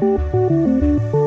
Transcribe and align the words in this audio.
Música 0.00 1.23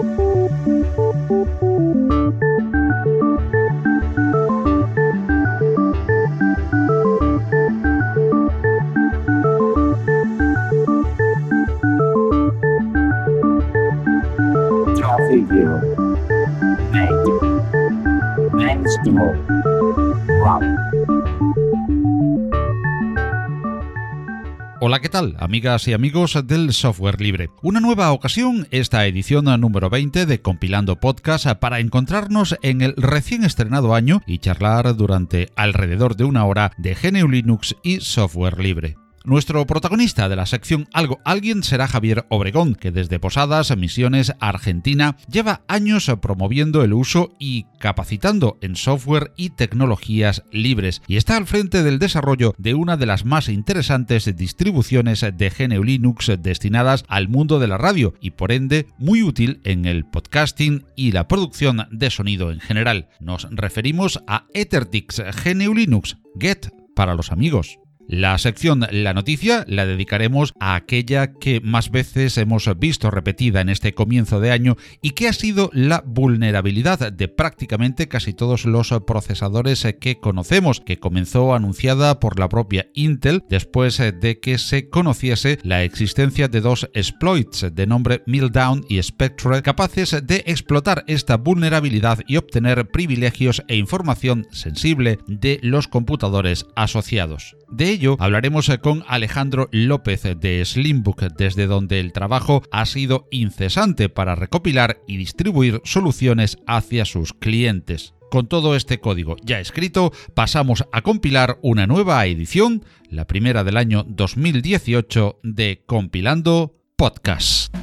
¿qué 24.99 25.09
tal, 25.09 25.35
amigas 25.39 25.87
y 25.87 25.93
amigos 25.93 26.39
del 26.45 26.73
software 26.73 27.21
libre? 27.21 27.49
Una 27.61 27.79
nueva 27.79 28.11
ocasión, 28.11 28.67
esta 28.71 29.05
edición 29.05 29.45
número 29.59 29.89
20 29.89 30.25
de 30.25 30.41
Compilando 30.41 30.99
Podcast 30.99 31.45
para 31.59 31.79
encontrarnos 31.79 32.57
en 32.63 32.81
el 32.81 32.95
recién 32.95 33.43
estrenado 33.43 33.93
año 33.93 34.21
y 34.25 34.39
charlar 34.39 34.95
durante 34.95 35.49
alrededor 35.55 36.15
de 36.15 36.23
una 36.23 36.45
hora 36.45 36.71
de 36.77 36.95
GNU 36.95 37.27
Linux 37.27 37.75
y 37.83 37.99
software 37.99 38.59
libre. 38.59 38.95
Nuestro 39.23 39.65
protagonista 39.65 40.29
de 40.29 40.35
la 40.35 40.45
sección 40.45 40.87
Algo 40.93 41.19
Alguien 41.25 41.63
será 41.63 41.87
Javier 41.87 42.25
Obregón, 42.29 42.75
que 42.75 42.91
desde 42.91 43.19
Posadas, 43.19 43.75
Misiones, 43.75 44.33
Argentina, 44.39 45.17
lleva 45.29 45.61
años 45.67 46.09
promoviendo 46.21 46.83
el 46.83 46.93
uso 46.93 47.35
y 47.39 47.65
capacitando 47.79 48.57
en 48.61 48.75
software 48.75 49.33
y 49.35 49.49
tecnologías 49.49 50.43
libres, 50.51 51.01
y 51.07 51.17
está 51.17 51.35
al 51.35 51.45
frente 51.45 51.83
del 51.83 51.99
desarrollo 51.99 52.53
de 52.57 52.73
una 52.73 52.97
de 52.97 53.05
las 53.05 53.25
más 53.25 53.49
interesantes 53.49 54.33
distribuciones 54.35 55.21
de 55.21 55.49
GNU 55.49 55.83
Linux 55.83 56.31
destinadas 56.39 57.03
al 57.07 57.27
mundo 57.27 57.59
de 57.59 57.67
la 57.67 57.77
radio 57.77 58.13
y 58.21 58.31
por 58.31 58.51
ende 58.51 58.87
muy 58.97 59.23
útil 59.23 59.61
en 59.63 59.85
el 59.85 60.05
podcasting 60.05 60.85
y 60.95 61.11
la 61.11 61.27
producción 61.27 61.87
de 61.91 62.09
sonido 62.09 62.51
en 62.51 62.59
general. 62.59 63.09
Nos 63.19 63.47
referimos 63.51 64.21
a 64.27 64.45
EtherTix 64.53 65.21
GNU 65.43 65.73
Linux, 65.73 66.17
Get 66.39 66.69
para 66.95 67.15
los 67.15 67.31
amigos. 67.31 67.79
La 68.09 68.37
sección 68.37 68.87
La 68.89 69.13
noticia 69.13 69.65
la 69.67 69.85
dedicaremos 69.85 70.53
a 70.61 70.75
aquella 70.75 71.33
que 71.33 71.59
más 71.59 71.91
veces 71.91 72.37
hemos 72.37 72.69
visto 72.79 73.11
repetida 73.11 73.59
en 73.59 73.67
este 73.67 73.93
comienzo 73.93 74.39
de 74.39 74.51
año 74.51 74.77
y 75.01 75.09
que 75.09 75.27
ha 75.27 75.33
sido 75.33 75.69
la 75.73 76.05
vulnerabilidad 76.05 77.11
de 77.11 77.27
prácticamente 77.27 78.07
casi 78.07 78.31
todos 78.33 78.63
los 78.65 78.93
procesadores 79.05 79.85
que 79.99 80.21
conocemos, 80.21 80.79
que 80.79 80.99
comenzó 80.99 81.53
anunciada 81.53 82.21
por 82.21 82.39
la 82.39 82.47
propia 82.47 82.87
Intel 82.93 83.43
después 83.49 83.97
de 83.97 84.39
que 84.39 84.57
se 84.57 84.87
conociese 84.87 85.59
la 85.63 85.83
existencia 85.83 86.47
de 86.47 86.61
dos 86.61 86.89
exploits 86.93 87.67
de 87.73 87.87
nombre 87.87 88.23
Meltdown 88.25 88.85
y 88.87 89.03
Spectre 89.03 89.61
capaces 89.61 90.15
de 90.25 90.43
explotar 90.45 91.03
esta 91.07 91.35
vulnerabilidad 91.35 92.19
y 92.25 92.37
obtener 92.37 92.87
privilegios 92.87 93.63
e 93.67 93.75
información 93.75 94.47
sensible 94.51 95.19
de 95.27 95.59
los 95.61 95.89
computadores 95.89 96.65
asociados. 96.77 97.57
De 97.69 97.96
ello 97.97 98.15
hablaremos 98.19 98.69
con 98.79 99.03
Alejandro 99.07 99.69
López 99.71 100.21
de 100.39 100.63
Slimbook, 100.63 101.23
desde 101.35 101.65
donde 101.65 101.99
el 101.99 102.13
trabajo 102.13 102.61
ha 102.71 102.85
sido 102.85 103.27
incesante 103.31 104.07
para 104.07 104.35
recopilar 104.35 104.99
y 105.07 105.17
distribuir 105.17 105.81
soluciones 105.83 106.59
hacia 106.67 107.05
sus 107.05 107.33
clientes. 107.33 108.13
Con 108.29 108.47
todo 108.47 108.75
este 108.75 108.99
código 108.99 109.35
ya 109.41 109.59
escrito, 109.59 110.13
pasamos 110.35 110.85
a 110.91 111.01
compilar 111.01 111.57
una 111.63 111.87
nueva 111.87 112.23
edición, 112.27 112.85
la 113.09 113.25
primera 113.25 113.63
del 113.63 113.77
año 113.77 114.05
2018 114.07 115.39
de 115.41 115.81
Compilando 115.87 116.75
Podcast. 116.97 117.75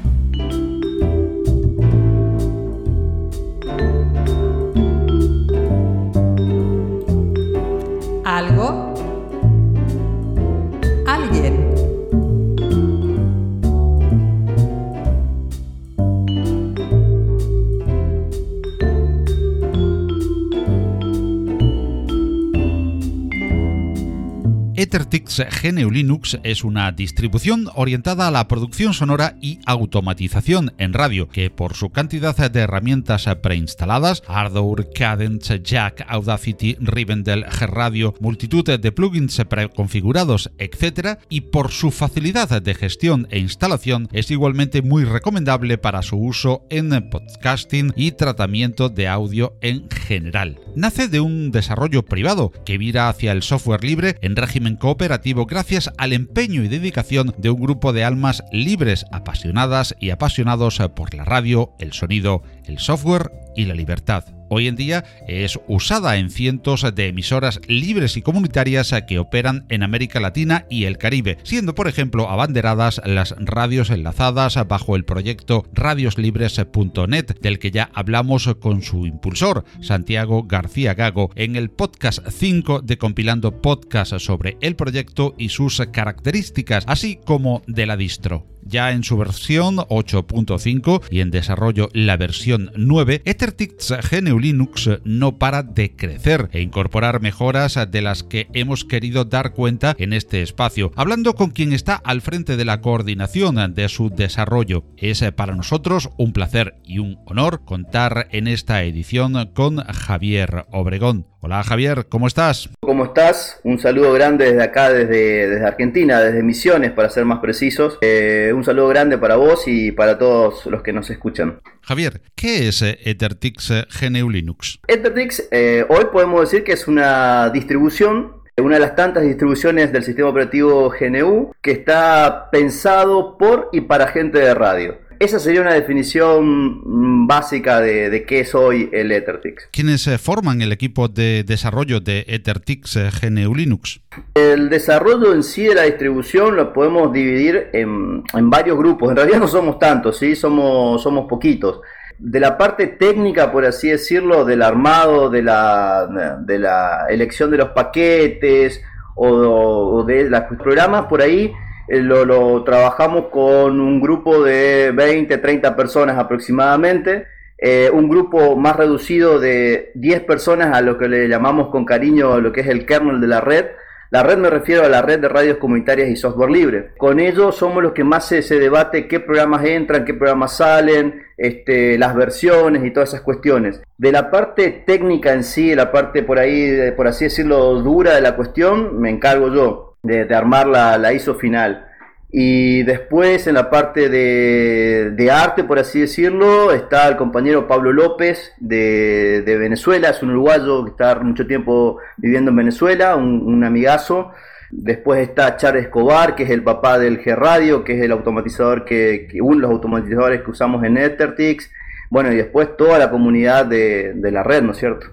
EtherTix 24.84 25.42
GNU 25.62 25.90
Linux 25.90 26.38
es 26.42 26.62
una 26.62 26.92
distribución 26.92 27.70
orientada 27.74 28.28
a 28.28 28.30
la 28.30 28.46
producción 28.48 28.92
sonora 28.92 29.34
y 29.40 29.58
automatización 29.64 30.74
en 30.76 30.92
radio, 30.92 31.26
que 31.30 31.48
por 31.48 31.72
su 31.72 31.88
cantidad 31.88 32.36
de 32.50 32.60
herramientas 32.60 33.26
preinstaladas, 33.42 34.22
Ardour, 34.28 34.90
Cadence, 34.94 35.62
Jack, 35.62 36.04
Audacity, 36.06 36.76
Rivendell, 36.80 37.46
G-Radio, 37.46 38.14
multitud 38.20 38.78
de 38.78 38.92
plugins 38.92 39.42
preconfigurados, 39.48 40.50
etc., 40.58 41.18
y 41.30 41.40
por 41.40 41.70
su 41.70 41.90
facilidad 41.90 42.60
de 42.60 42.74
gestión 42.74 43.26
e 43.30 43.38
instalación, 43.38 44.10
es 44.12 44.30
igualmente 44.30 44.82
muy 44.82 45.04
recomendable 45.04 45.78
para 45.78 46.02
su 46.02 46.18
uso 46.18 46.66
en 46.68 46.90
podcasting 47.08 47.94
y 47.96 48.12
tratamiento 48.12 48.90
de 48.90 49.08
audio 49.08 49.56
en 49.62 49.88
general. 49.88 50.60
Nace 50.76 51.08
de 51.08 51.20
un 51.20 51.52
desarrollo 51.52 52.02
privado 52.04 52.52
que 52.66 52.76
vira 52.76 53.08
hacia 53.08 53.32
el 53.32 53.42
software 53.42 53.82
libre 53.82 54.18
en 54.20 54.36
régimen 54.36 54.73
cooperativo 54.76 55.46
gracias 55.46 55.90
al 55.98 56.12
empeño 56.12 56.62
y 56.62 56.68
dedicación 56.68 57.34
de 57.38 57.50
un 57.50 57.60
grupo 57.60 57.92
de 57.92 58.04
almas 58.04 58.44
libres, 58.52 59.06
apasionadas 59.12 59.94
y 60.00 60.10
apasionados 60.10 60.78
por 60.94 61.14
la 61.14 61.24
radio, 61.24 61.74
el 61.78 61.92
sonido, 61.92 62.42
el 62.64 62.78
software 62.78 63.30
y 63.56 63.64
la 63.64 63.74
libertad. 63.74 64.24
Hoy 64.56 64.68
en 64.68 64.76
día 64.76 65.02
es 65.26 65.58
usada 65.66 66.16
en 66.16 66.30
cientos 66.30 66.86
de 66.94 67.08
emisoras 67.08 67.60
libres 67.66 68.16
y 68.16 68.22
comunitarias 68.22 68.94
que 69.08 69.18
operan 69.18 69.66
en 69.68 69.82
América 69.82 70.20
Latina 70.20 70.64
y 70.70 70.84
el 70.84 70.96
Caribe, 70.96 71.38
siendo 71.42 71.74
por 71.74 71.88
ejemplo 71.88 72.30
abanderadas 72.30 73.02
las 73.04 73.34
radios 73.36 73.90
enlazadas 73.90 74.56
bajo 74.68 74.94
el 74.94 75.04
proyecto 75.04 75.66
radioslibres.net, 75.72 77.40
del 77.40 77.58
que 77.58 77.72
ya 77.72 77.90
hablamos 77.94 78.48
con 78.60 78.82
su 78.82 79.06
impulsor, 79.06 79.64
Santiago 79.80 80.44
García 80.44 80.94
Gago, 80.94 81.32
en 81.34 81.56
el 81.56 81.70
podcast 81.70 82.20
5 82.28 82.82
de 82.82 82.96
Compilando 82.96 83.60
Podcast 83.60 84.16
sobre 84.18 84.56
el 84.60 84.76
proyecto 84.76 85.34
y 85.36 85.48
sus 85.48 85.82
características, 85.90 86.84
así 86.86 87.18
como 87.24 87.62
de 87.66 87.86
la 87.86 87.96
distro. 87.96 88.46
Ya 88.66 88.92
en 88.92 89.04
su 89.04 89.18
versión 89.18 89.76
8.5 89.76 91.02
y 91.10 91.20
en 91.20 91.30
desarrollo 91.30 91.90
la 91.92 92.16
versión 92.16 92.72
9, 92.76 93.20
EtherTix 93.24 93.92
GNU 94.10 94.38
Linux 94.44 94.90
no 95.04 95.38
para 95.38 95.62
de 95.62 95.96
crecer 95.96 96.50
e 96.52 96.60
incorporar 96.60 97.22
mejoras 97.22 97.78
de 97.90 98.02
las 98.02 98.22
que 98.22 98.46
hemos 98.52 98.84
querido 98.84 99.24
dar 99.24 99.54
cuenta 99.54 99.96
en 99.98 100.12
este 100.12 100.42
espacio, 100.42 100.92
hablando 100.96 101.34
con 101.34 101.50
quien 101.50 101.72
está 101.72 101.94
al 101.94 102.20
frente 102.20 102.58
de 102.58 102.66
la 102.66 102.82
coordinación 102.82 103.72
de 103.72 103.88
su 103.88 104.10
desarrollo. 104.10 104.84
Es 104.98 105.24
para 105.34 105.56
nosotros 105.56 106.10
un 106.18 106.34
placer 106.34 106.74
y 106.84 106.98
un 106.98 107.18
honor 107.24 107.64
contar 107.64 108.28
en 108.32 108.46
esta 108.46 108.82
edición 108.82 109.50
con 109.54 109.78
Javier 109.78 110.66
Obregón. 110.70 111.26
Hola 111.46 111.62
Javier, 111.62 112.06
¿cómo 112.08 112.26
estás? 112.26 112.70
¿Cómo 112.80 113.04
estás? 113.04 113.60
Un 113.64 113.78
saludo 113.78 114.14
grande 114.14 114.46
desde 114.46 114.62
acá, 114.62 114.90
desde, 114.90 115.46
desde 115.46 115.66
Argentina, 115.66 116.18
desde 116.18 116.42
Misiones, 116.42 116.92
para 116.92 117.10
ser 117.10 117.26
más 117.26 117.40
precisos. 117.40 117.98
Eh, 118.00 118.50
un 118.54 118.64
saludo 118.64 118.88
grande 118.88 119.18
para 119.18 119.36
vos 119.36 119.64
y 119.66 119.92
para 119.92 120.16
todos 120.16 120.64
los 120.64 120.82
que 120.82 120.94
nos 120.94 121.10
escuchan. 121.10 121.60
Javier, 121.82 122.22
¿qué 122.34 122.68
es 122.68 122.80
EtherTix 122.80 123.70
eh, 123.72 123.84
GNU 124.24 124.30
Linux? 124.30 124.80
EtherTix 124.88 125.48
hoy 125.88 126.06
podemos 126.12 126.40
decir 126.40 126.64
que 126.64 126.72
es 126.72 126.88
una 126.88 127.50
distribución 127.50 128.44
una 128.62 128.76
de 128.76 128.80
las 128.80 128.94
tantas 128.94 129.24
distribuciones 129.24 129.92
del 129.92 130.04
sistema 130.04 130.28
operativo 130.28 130.88
GNU 130.88 131.52
que 131.60 131.72
está 131.72 132.50
pensado 132.52 133.36
por 133.36 133.68
y 133.72 133.82
para 133.82 134.06
gente 134.06 134.38
de 134.38 134.54
radio. 134.54 135.04
Esa 135.20 135.38
sería 135.38 135.60
una 135.60 135.74
definición 135.74 136.80
mm, 136.84 137.26
básica 137.26 137.80
de, 137.80 138.24
qué 138.26 138.40
es 138.40 138.54
hoy 138.54 138.90
el 138.92 139.10
EtherTix. 139.12 139.68
¿Quiénes 139.72 140.06
eh, 140.06 140.18
forman 140.18 140.60
el 140.60 140.72
equipo 140.72 141.08
de 141.08 141.44
desarrollo 141.44 142.00
de 142.00 142.24
EtherTix 142.28 142.96
eh, 142.96 143.10
GNU 143.22 143.54
Linux? 143.54 144.00
El 144.34 144.68
desarrollo 144.68 145.32
en 145.32 145.42
sí 145.42 145.64
de 145.64 145.76
la 145.76 145.82
distribución 145.82 146.56
lo 146.56 146.72
podemos 146.72 147.12
dividir 147.12 147.68
en, 147.72 148.22
varios 148.50 148.76
grupos. 148.76 149.10
En 149.10 149.16
realidad 149.16 149.38
no 149.38 149.48
somos 149.48 149.78
tantos, 149.78 150.18
¿sí? 150.18 150.36
somos, 150.36 151.02
somos 151.02 151.26
poquitos. 151.28 151.80
De 152.18 152.40
la 152.40 152.56
parte 152.56 152.86
técnica, 152.86 153.50
por 153.50 153.64
así 153.64 153.90
decirlo, 153.90 154.44
del 154.44 154.62
armado, 154.62 155.30
de 155.30 155.42
la, 155.42 156.38
de 156.40 156.58
la 156.58 157.06
elección 157.08 157.50
de 157.50 157.58
los 157.58 157.70
paquetes 157.70 158.82
o, 159.16 160.04
de 160.04 160.30
los 160.30 160.42
programas, 160.58 161.06
por 161.06 161.22
ahí 161.22 161.52
eh, 161.88 161.98
lo, 162.00 162.62
trabajamos 162.64 163.26
con 163.26 163.80
un 163.80 164.00
grupo 164.00 164.42
de 164.42 164.92
20, 164.92 165.38
30 165.38 165.76
personas 165.76 166.18
aproximadamente, 166.18 167.26
eh, 167.58 167.90
un 167.92 168.08
grupo 168.08 168.56
más 168.56 168.76
reducido 168.76 169.38
de 169.38 169.92
10 169.94 170.20
personas 170.24 170.76
a 170.76 170.80
lo 170.80 170.98
que 170.98 171.08
le 171.08 171.28
llamamos 171.28 171.68
con 171.68 171.84
cariño 171.84 172.40
lo 172.40 172.52
que 172.52 172.60
es 172.60 172.68
el 172.68 172.86
kernel 172.86 173.20
de 173.20 173.26
la 173.26 173.40
red. 173.40 173.66
La 174.14 174.22
red 174.22 174.38
me 174.38 174.48
refiero 174.48 174.84
a 174.84 174.88
la 174.88 175.02
red 175.02 175.18
de 175.18 175.28
radios 175.28 175.56
comunitarias 175.56 176.08
y 176.08 176.14
software 176.14 176.48
libre. 176.48 176.90
Con 176.98 177.18
ellos 177.18 177.56
somos 177.56 177.82
los 177.82 177.90
que 177.90 178.04
más 178.04 178.28
se, 178.28 178.42
debate 178.60 179.08
qué 179.08 179.18
programas 179.18 179.64
entran, 179.64 180.04
qué 180.04 180.14
programas 180.14 180.56
salen, 180.58 181.24
este, 181.36 181.98
las 181.98 182.14
versiones 182.14 182.84
y 182.84 182.92
todas 182.92 183.08
esas 183.08 183.22
cuestiones. 183.22 183.82
De 183.98 184.12
la 184.12 184.30
parte 184.30 184.84
técnica 184.86 185.32
en 185.32 185.42
sí, 185.42 185.70
de 185.70 185.74
la 185.74 185.90
parte 185.90 186.22
por 186.22 186.38
ahí, 186.38 186.92
por 186.96 187.08
así 187.08 187.24
decirlo, 187.24 187.80
dura 187.82 188.14
de 188.14 188.20
la 188.20 188.36
cuestión, 188.36 189.00
me 189.00 189.10
encargo 189.10 189.52
yo 189.52 189.96
de, 190.04 190.32
armar 190.32 190.68
la, 190.68 190.96
la 190.96 191.12
ISO 191.12 191.34
final. 191.34 191.88
Y 192.36 192.82
después 192.82 193.46
en 193.46 193.54
la 193.54 193.70
parte 193.70 194.08
de, 194.08 195.30
arte, 195.30 195.62
por 195.62 195.78
así 195.78 196.00
decirlo, 196.00 196.72
está 196.72 197.06
el 197.06 197.16
compañero 197.16 197.68
Pablo 197.68 197.92
López 197.92 198.50
de, 198.58 199.44
Venezuela, 199.46 200.08
es 200.08 200.20
un 200.20 200.30
uruguayo 200.30 200.84
que 200.84 200.90
está 200.90 201.14
mucho 201.20 201.46
tiempo 201.46 201.98
viviendo 202.16 202.50
en 202.50 202.56
Venezuela, 202.56 203.14
un, 203.14 203.62
amigazo. 203.62 204.32
Después 204.72 205.20
está 205.20 205.56
Charles 205.56 205.84
Escobar, 205.84 206.34
que 206.34 206.42
es 206.42 206.50
el 206.50 206.64
papá 206.64 206.98
del 206.98 207.22
G 207.22 207.36
Radio, 207.36 207.84
que 207.84 207.96
es 207.96 208.02
el 208.02 208.10
automatizador 208.10 208.84
que, 208.84 209.28
uno 209.40 209.54
de 209.54 209.62
los 209.62 209.70
automatizadores 209.70 210.42
que 210.42 210.50
usamos 210.50 210.82
en 210.82 210.98
Ethertix. 210.98 211.70
Bueno, 212.10 212.32
y 212.32 212.36
después 212.36 212.76
toda 212.76 212.98
la 212.98 213.12
comunidad 213.12 213.64
de, 213.64 214.12
de 214.12 214.30
la 214.32 214.42
red, 214.42 214.60
¿no 214.60 214.72
es 214.72 214.78
cierto? 214.78 215.06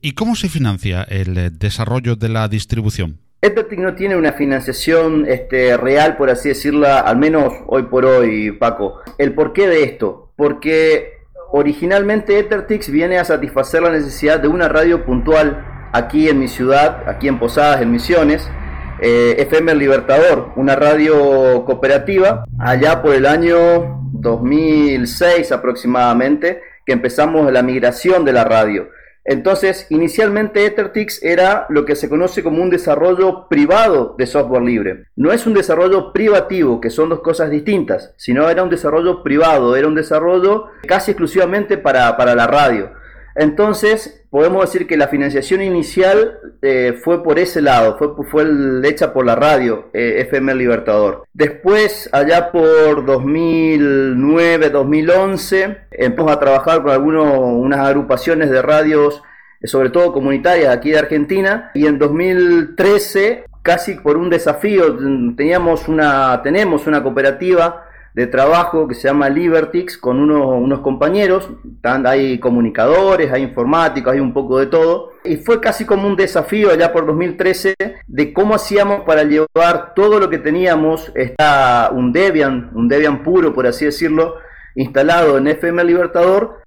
¿Y 0.00 0.12
cómo 0.12 0.36
se 0.36 0.48
financia 0.48 1.02
el 1.02 1.58
desarrollo 1.58 2.14
de 2.14 2.28
la 2.28 2.46
distribución? 2.46 3.18
Ethertix 3.40 3.80
no 3.80 3.94
tiene 3.94 4.16
una 4.16 4.32
financiación 4.32 5.24
este, 5.28 5.76
real, 5.76 6.16
por 6.16 6.28
así 6.28 6.48
decirla, 6.48 6.98
al 6.98 7.18
menos 7.18 7.52
hoy 7.66 7.84
por 7.84 8.04
hoy, 8.04 8.50
Paco. 8.50 9.00
¿El 9.16 9.32
porqué 9.32 9.68
de 9.68 9.84
esto? 9.84 10.32
Porque 10.34 11.18
originalmente 11.52 12.36
Ethertix 12.38 12.90
viene 12.90 13.16
a 13.16 13.24
satisfacer 13.24 13.82
la 13.82 13.90
necesidad 13.90 14.40
de 14.40 14.48
una 14.48 14.68
radio 14.68 15.04
puntual 15.04 15.64
aquí 15.92 16.28
en 16.28 16.40
mi 16.40 16.48
ciudad, 16.48 17.08
aquí 17.08 17.28
en 17.28 17.38
Posadas, 17.38 17.80
en 17.80 17.92
Misiones, 17.92 18.50
eh, 19.00 19.36
FM 19.38 19.72
Libertador, 19.76 20.52
una 20.56 20.74
radio 20.74 21.64
cooperativa, 21.64 22.44
allá 22.58 23.00
por 23.00 23.14
el 23.14 23.24
año 23.24 24.02
2006 24.14 25.52
aproximadamente, 25.52 26.60
que 26.84 26.92
empezamos 26.92 27.52
la 27.52 27.62
migración 27.62 28.24
de 28.24 28.32
la 28.32 28.42
radio. 28.42 28.88
Entonces, 29.30 29.86
inicialmente 29.90 30.64
Ethertix 30.64 31.22
era 31.22 31.66
lo 31.68 31.84
que 31.84 31.96
se 31.96 32.08
conoce 32.08 32.42
como 32.42 32.62
un 32.62 32.70
desarrollo 32.70 33.46
privado 33.46 34.14
de 34.16 34.26
software 34.26 34.62
libre. 34.62 35.04
No 35.16 35.32
es 35.32 35.46
un 35.46 35.52
desarrollo 35.52 36.14
privativo, 36.14 36.80
que 36.80 36.88
son 36.88 37.10
dos 37.10 37.20
cosas 37.20 37.50
distintas, 37.50 38.14
sino 38.16 38.48
era 38.48 38.62
un 38.62 38.70
desarrollo 38.70 39.22
privado, 39.22 39.76
era 39.76 39.86
un 39.86 39.94
desarrollo 39.94 40.68
casi 40.86 41.10
exclusivamente 41.10 41.76
para, 41.76 42.16
la 42.34 42.46
radio. 42.46 42.92
Entonces, 43.38 44.24
podemos 44.30 44.62
decir 44.62 44.88
que 44.88 44.96
la 44.96 45.06
financiación 45.06 45.62
inicial 45.62 46.40
eh, 46.60 46.98
fue 47.04 47.22
por 47.22 47.38
ese 47.38 47.62
lado, 47.62 47.96
fue, 47.96 48.08
fue 48.28 48.44
hecha 48.82 49.12
por 49.12 49.24
la 49.24 49.36
radio 49.36 49.90
eh, 49.92 50.22
FM 50.26 50.56
Libertador. 50.56 51.22
Después, 51.32 52.10
allá 52.12 52.50
por 52.50 53.06
2009, 53.06 54.70
2011, 54.70 55.76
empezamos 55.92 56.32
a 56.32 56.40
trabajar 56.40 56.82
con 56.82 56.90
algunas 56.90 57.38
unas 57.38 57.78
agrupaciones 57.78 58.50
de 58.50 58.60
radios, 58.60 59.22
sobre 59.62 59.90
todo 59.90 60.12
comunitarias 60.12 60.74
aquí 60.74 60.90
de 60.90 60.98
Argentina, 60.98 61.70
y 61.74 61.86
en 61.86 62.00
2013, 62.00 63.44
casi 63.62 63.94
por 63.94 64.16
un 64.16 64.30
desafío, 64.30 64.96
teníamos 65.36 65.86
una, 65.86 66.42
tenemos 66.42 66.88
una 66.88 67.04
cooperativa 67.04 67.87
de 68.18 68.26
trabajo 68.26 68.88
que 68.88 68.96
se 68.96 69.06
llama 69.06 69.28
Libertix 69.28 69.96
con 69.96 70.18
unos, 70.18 70.80
compañeros, 70.80 71.50
hay 71.84 72.40
comunicadores, 72.40 73.30
hay 73.30 73.44
informáticos, 73.44 74.12
hay 74.12 74.18
un 74.18 74.32
poco 74.32 74.58
de 74.58 74.66
todo, 74.66 75.12
y 75.22 75.36
fue 75.36 75.60
casi 75.60 75.84
como 75.84 76.08
un 76.08 76.16
desafío 76.16 76.72
allá 76.72 76.92
por 76.92 77.06
2013 77.06 77.76
de 78.08 78.32
cómo 78.32 78.56
hacíamos 78.56 79.02
para 79.02 79.22
llevar 79.22 79.94
todo 79.94 80.18
lo 80.18 80.28
que 80.28 80.38
teníamos, 80.38 81.12
está 81.14 81.92
un 81.94 82.12
Debian, 82.12 82.72
un 82.74 82.88
Debian 82.88 83.22
puro 83.22 83.54
por 83.54 83.68
así 83.68 83.84
decirlo, 83.84 84.34
instalado 84.74 85.38
en 85.38 85.46
FM 85.46 85.84
Libertador, 85.84 86.62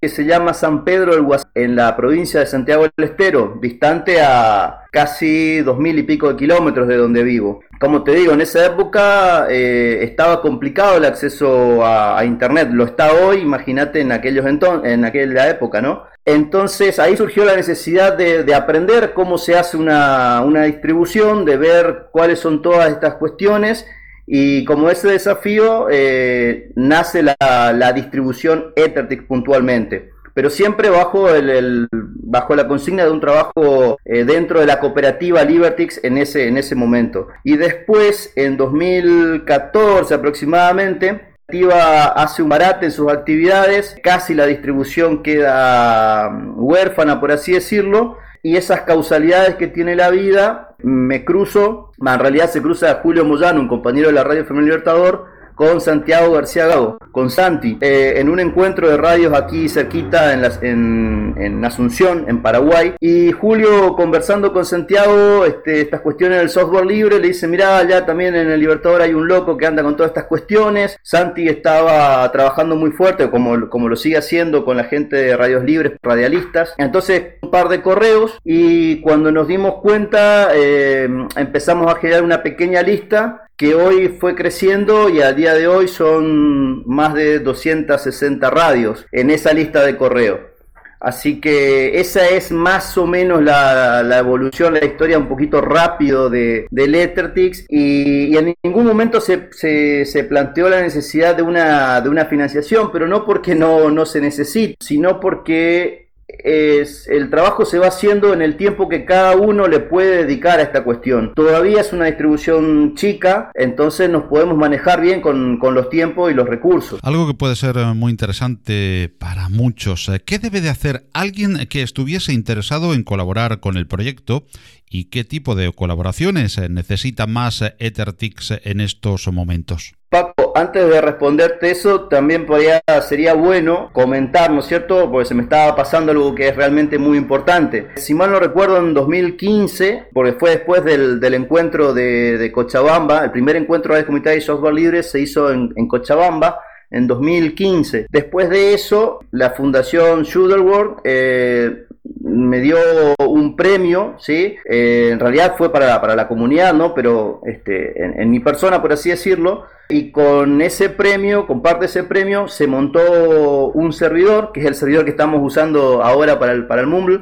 que 0.00 0.08
se 0.08 0.24
llama 0.24 0.54
San 0.54 0.84
Pedro 0.84 1.12
del 1.12 1.22
Guas 1.22 1.46
en 1.54 1.74
la 1.74 1.96
provincia 1.96 2.40
de 2.40 2.46
Santiago 2.46 2.84
del 2.96 3.08
Estero, 3.08 3.58
distante 3.60 4.20
a 4.20 4.84
casi 4.92 5.60
dos 5.60 5.78
mil 5.78 5.98
y 5.98 6.04
pico 6.04 6.28
de 6.28 6.36
kilómetros 6.36 6.86
de 6.86 6.96
donde 6.96 7.22
vivo. 7.24 7.64
Como 7.80 8.04
te 8.04 8.12
digo, 8.12 8.32
en 8.32 8.40
esa 8.40 8.64
época 8.66 9.46
eh, 9.50 10.00
estaba 10.02 10.40
complicado 10.40 10.96
el 10.98 11.04
acceso 11.04 11.84
a, 11.84 12.24
Internet, 12.24 12.68
lo 12.72 12.84
está 12.84 13.12
hoy, 13.12 13.38
imagínate 13.38 14.00
en 14.00 14.12
aquellos 14.12 14.46
entonces, 14.46 14.92
en 14.92 15.04
aquella 15.04 15.48
época, 15.48 15.80
¿no? 15.80 16.04
Entonces 16.24 16.98
ahí 16.98 17.16
surgió 17.16 17.44
la 17.44 17.56
necesidad 17.56 18.16
de, 18.16 18.54
aprender 18.54 19.14
cómo 19.14 19.38
se 19.38 19.56
hace 19.56 19.76
una, 19.76 20.42
una 20.42 20.64
distribución, 20.64 21.44
de 21.44 21.56
ver 21.56 22.08
cuáles 22.12 22.38
son 22.38 22.60
todas 22.60 22.90
estas 22.90 23.14
cuestiones 23.14 23.86
y 24.30 24.64
como 24.66 24.90
ese 24.90 25.08
desafío 25.08 25.88
eh, 25.90 26.70
nace 26.76 27.22
la, 27.22 27.92
distribución 27.94 28.72
Ethertix 28.76 29.24
puntualmente, 29.24 30.10
pero 30.34 30.50
siempre 30.50 30.90
bajo, 30.90 31.30
el, 31.30 31.88
bajo 31.90 32.54
la 32.54 32.68
consigna 32.68 33.04
de 33.04 33.10
un 33.10 33.20
trabajo 33.20 33.98
eh, 34.04 34.24
dentro 34.24 34.60
de 34.60 34.66
la 34.66 34.80
cooperativa 34.80 35.42
Libertix 35.44 35.98
en 36.04 36.18
ese, 36.18 36.46
en 36.46 36.58
ese 36.58 36.74
momento. 36.74 37.28
Y 37.42 37.56
después, 37.56 38.32
en 38.36 38.58
2014 38.58 40.12
aproximadamente, 40.14 41.28
la 41.48 42.08
hace 42.08 42.42
un 42.42 42.50
barate 42.50 42.86
en 42.86 42.92
sus 42.92 43.10
actividades, 43.10 43.96
casi 44.02 44.34
la 44.34 44.44
distribución 44.44 45.22
queda 45.22 46.28
mm, 46.28 46.52
huérfana, 46.56 47.18
por 47.18 47.32
así 47.32 47.52
decirlo, 47.52 48.18
y 48.42 48.56
esas 48.56 48.82
causalidades 48.82 49.54
que 49.56 49.66
tiene 49.66 49.96
la 49.96 50.10
vida, 50.10 50.67
me 50.82 51.24
cruzo, 51.24 51.92
en 51.98 52.18
realidad 52.18 52.50
se 52.50 52.62
cruza 52.62 53.00
Julio 53.02 53.24
Moyano, 53.24 53.60
un 53.60 53.68
compañero 53.68 54.08
de 54.08 54.14
la 54.14 54.24
Radio 54.24 54.44
Femenil 54.44 54.66
Libertador, 54.70 55.26
con 55.58 55.80
Santiago 55.80 56.34
García 56.34 56.68
Gago, 56.68 56.98
con 57.10 57.30
Santi, 57.30 57.78
eh, 57.80 58.14
en 58.18 58.28
un 58.28 58.38
encuentro 58.38 58.88
de 58.88 58.96
radios 58.96 59.34
aquí 59.34 59.68
cerquita 59.68 60.32
en, 60.32 61.34
en, 61.36 61.64
Asunción, 61.64 62.26
en 62.28 62.42
Paraguay. 62.42 62.94
Y 63.00 63.32
Julio 63.32 63.96
conversando 63.96 64.52
con 64.52 64.64
Santiago 64.64 65.44
este, 65.44 65.80
estas 65.80 66.00
cuestiones 66.00 66.38
del 66.38 66.48
software 66.48 66.86
libre, 66.86 67.18
le 67.18 67.26
dice, 67.26 67.48
mira, 67.48 67.82
ya 67.88 68.06
también 68.06 68.36
en 68.36 68.48
el 68.48 68.60
Libertador 68.60 69.02
hay 69.02 69.14
un 69.14 69.26
loco 69.26 69.56
que 69.56 69.66
anda 69.66 69.82
con 69.82 69.96
todas 69.96 70.10
estas 70.10 70.26
cuestiones. 70.26 70.96
Santi 71.02 71.48
estaba 71.48 72.30
trabajando 72.30 72.76
muy 72.76 72.92
fuerte, 72.92 73.28
como, 73.28 73.68
como 73.68 73.88
lo 73.88 73.96
sigue 73.96 74.16
haciendo 74.18 74.64
con 74.64 74.76
la 74.76 74.84
gente 74.84 75.16
de 75.16 75.36
radios 75.36 75.64
libres, 75.64 75.94
radialistas. 76.04 76.72
Entonces, 76.78 77.34
un 77.42 77.50
par 77.50 77.68
de 77.68 77.82
correos 77.82 78.38
y 78.44 79.00
cuando 79.00 79.32
nos 79.32 79.48
dimos 79.48 79.80
cuenta, 79.82 80.50
eh, 80.54 81.08
empezamos 81.34 81.92
a 81.92 81.96
generar 81.96 82.22
una 82.22 82.44
pequeña 82.44 82.80
lista 82.82 83.47
que 83.58 83.74
hoy 83.74 84.16
fue 84.20 84.36
creciendo 84.36 85.10
y 85.10 85.20
a 85.20 85.32
día 85.32 85.52
de 85.52 85.66
hoy 85.66 85.88
son 85.88 86.86
más 86.86 87.12
de 87.12 87.40
260 87.40 88.48
radios 88.50 89.04
en 89.10 89.30
esa 89.30 89.52
lista 89.52 89.84
de 89.84 89.96
correo. 89.96 90.56
Así 91.00 91.40
que 91.40 92.00
esa 92.00 92.28
es 92.28 92.50
más 92.50 92.96
o 92.98 93.06
menos 93.06 93.42
la, 93.42 94.18
evolución, 94.18 94.74
la 94.74 94.84
historia 94.84 95.18
un 95.18 95.28
poquito 95.28 95.60
rápido 95.60 96.30
de, 96.30 96.66
de 96.70 96.88
Lettertix 96.88 97.66
y, 97.68 98.36
en 98.36 98.54
ningún 98.62 98.86
momento 98.86 99.20
se, 99.20 99.48
se, 99.52 100.24
planteó 100.24 100.68
la 100.68 100.80
necesidad 100.80 101.36
de 101.36 101.42
una, 101.42 102.00
de 102.00 102.08
una 102.08 102.26
financiación, 102.26 102.90
pero 102.92 103.06
no 103.06 103.24
porque 103.24 103.54
no, 103.54 103.90
no 103.90 104.06
se 104.06 104.20
necesite, 104.20 104.76
sino 104.80 105.20
porque 105.20 106.07
es, 106.28 107.08
el 107.08 107.30
trabajo 107.30 107.64
se 107.64 107.78
va 107.78 107.88
haciendo 107.88 108.32
en 108.32 108.42
el 108.42 108.56
tiempo 108.56 108.88
que 108.88 109.04
cada 109.04 109.36
uno 109.36 109.66
le 109.66 109.80
puede 109.80 110.24
dedicar 110.24 110.60
a 110.60 110.62
esta 110.62 110.84
cuestión. 110.84 111.32
Todavía 111.34 111.80
es 111.80 111.92
una 111.92 112.06
distribución 112.06 112.94
chica, 112.94 113.50
entonces 113.54 114.10
nos 114.10 114.24
podemos 114.24 114.56
manejar 114.56 115.00
bien 115.00 115.20
con, 115.20 115.58
con 115.58 115.74
los 115.74 115.88
tiempos 115.90 116.30
y 116.30 116.34
los 116.34 116.48
recursos. 116.48 117.00
Algo 117.02 117.26
que 117.26 117.34
puede 117.34 117.56
ser 117.56 117.76
eh, 117.78 117.94
muy 117.94 118.10
interesante 118.10 119.12
para 119.18 119.48
muchos. 119.48 120.08
Eh, 120.08 120.20
¿Qué 120.24 120.38
debe 120.38 120.60
de 120.60 120.68
hacer 120.68 121.08
alguien 121.12 121.66
que 121.68 121.82
estuviese 121.82 122.32
interesado 122.32 122.94
en 122.94 123.04
colaborar 123.04 123.60
con 123.60 123.76
el 123.76 123.86
proyecto 123.86 124.44
y 124.90 125.04
qué 125.06 125.24
tipo 125.24 125.54
de 125.54 125.72
colaboraciones 125.72 126.58
eh, 126.58 126.68
necesita 126.68 127.26
más 127.26 127.62
Ethertix 127.78 128.52
en 128.62 128.80
estos 128.80 129.26
momentos? 129.32 129.94
Paco, 130.10 130.47
antes 130.54 130.88
de 130.88 131.00
responderte 131.00 131.70
eso, 131.70 132.08
también 132.08 132.46
podría, 132.46 132.82
sería 133.02 133.34
bueno 133.34 133.90
comentar, 133.92 134.50
¿no 134.50 134.60
es 134.60 134.66
cierto? 134.66 135.10
Porque 135.10 135.28
se 135.28 135.34
me 135.34 135.42
estaba 135.42 135.74
pasando 135.76 136.12
algo 136.12 136.34
que 136.34 136.48
es 136.48 136.56
realmente 136.56 136.98
muy 136.98 137.18
importante. 137.18 137.88
Si 137.96 138.14
mal 138.14 138.30
no 138.30 138.40
recuerdo, 138.40 138.78
en 138.78 138.94
2015, 138.94 140.08
porque 140.12 140.32
fue 140.32 140.50
después 140.50 140.84
del, 140.84 141.22
encuentro 141.34 141.92
de, 141.94 142.50
Cochabamba, 142.52 143.24
el 143.24 143.30
primer 143.30 143.56
encuentro 143.56 143.94
de 143.94 144.04
comunidad 144.04 144.32
de 144.32 144.40
software 144.40 144.74
libre 144.74 145.02
se 145.02 145.20
hizo 145.20 145.52
en, 145.52 145.88
Cochabamba, 145.88 146.60
en 146.90 147.06
2015. 147.06 148.06
Después 148.10 148.48
de 148.50 148.74
eso, 148.74 149.20
la 149.30 149.50
Fundación 149.50 150.22
Shooterworld 150.22 151.00
eh, 151.04 151.86
me 152.20 152.60
dio 152.60 152.76
un 153.18 153.56
premio, 153.56 154.14
¿sí? 154.18 154.56
Eh, 154.64 155.10
en 155.12 155.20
realidad 155.20 155.54
fue 155.56 155.72
para, 155.72 156.00
para, 156.00 156.16
la 156.16 156.28
comunidad, 156.28 156.74
¿no? 156.74 156.94
Pero 156.94 157.40
este, 157.46 158.02
en, 158.02 158.30
mi 158.30 158.40
persona, 158.40 158.80
por 158.80 158.92
así 158.92 159.10
decirlo, 159.10 159.64
y 159.88 160.10
con 160.10 160.60
ese 160.60 160.88
premio, 160.88 161.46
con 161.46 161.62
parte 161.62 161.80
de 161.80 161.86
ese 161.86 162.04
premio, 162.04 162.48
se 162.48 162.66
montó 162.66 163.70
un 163.70 163.92
servidor, 163.92 164.52
que 164.52 164.60
es 164.60 164.66
el 164.66 164.74
servidor 164.74 165.04
que 165.04 165.10
estamos 165.10 165.40
usando 165.42 166.02
ahora 166.02 166.38
para 166.38 166.52
el, 166.52 166.66
para 166.66 166.82
el 166.82 166.86
Mumble, 166.86 167.20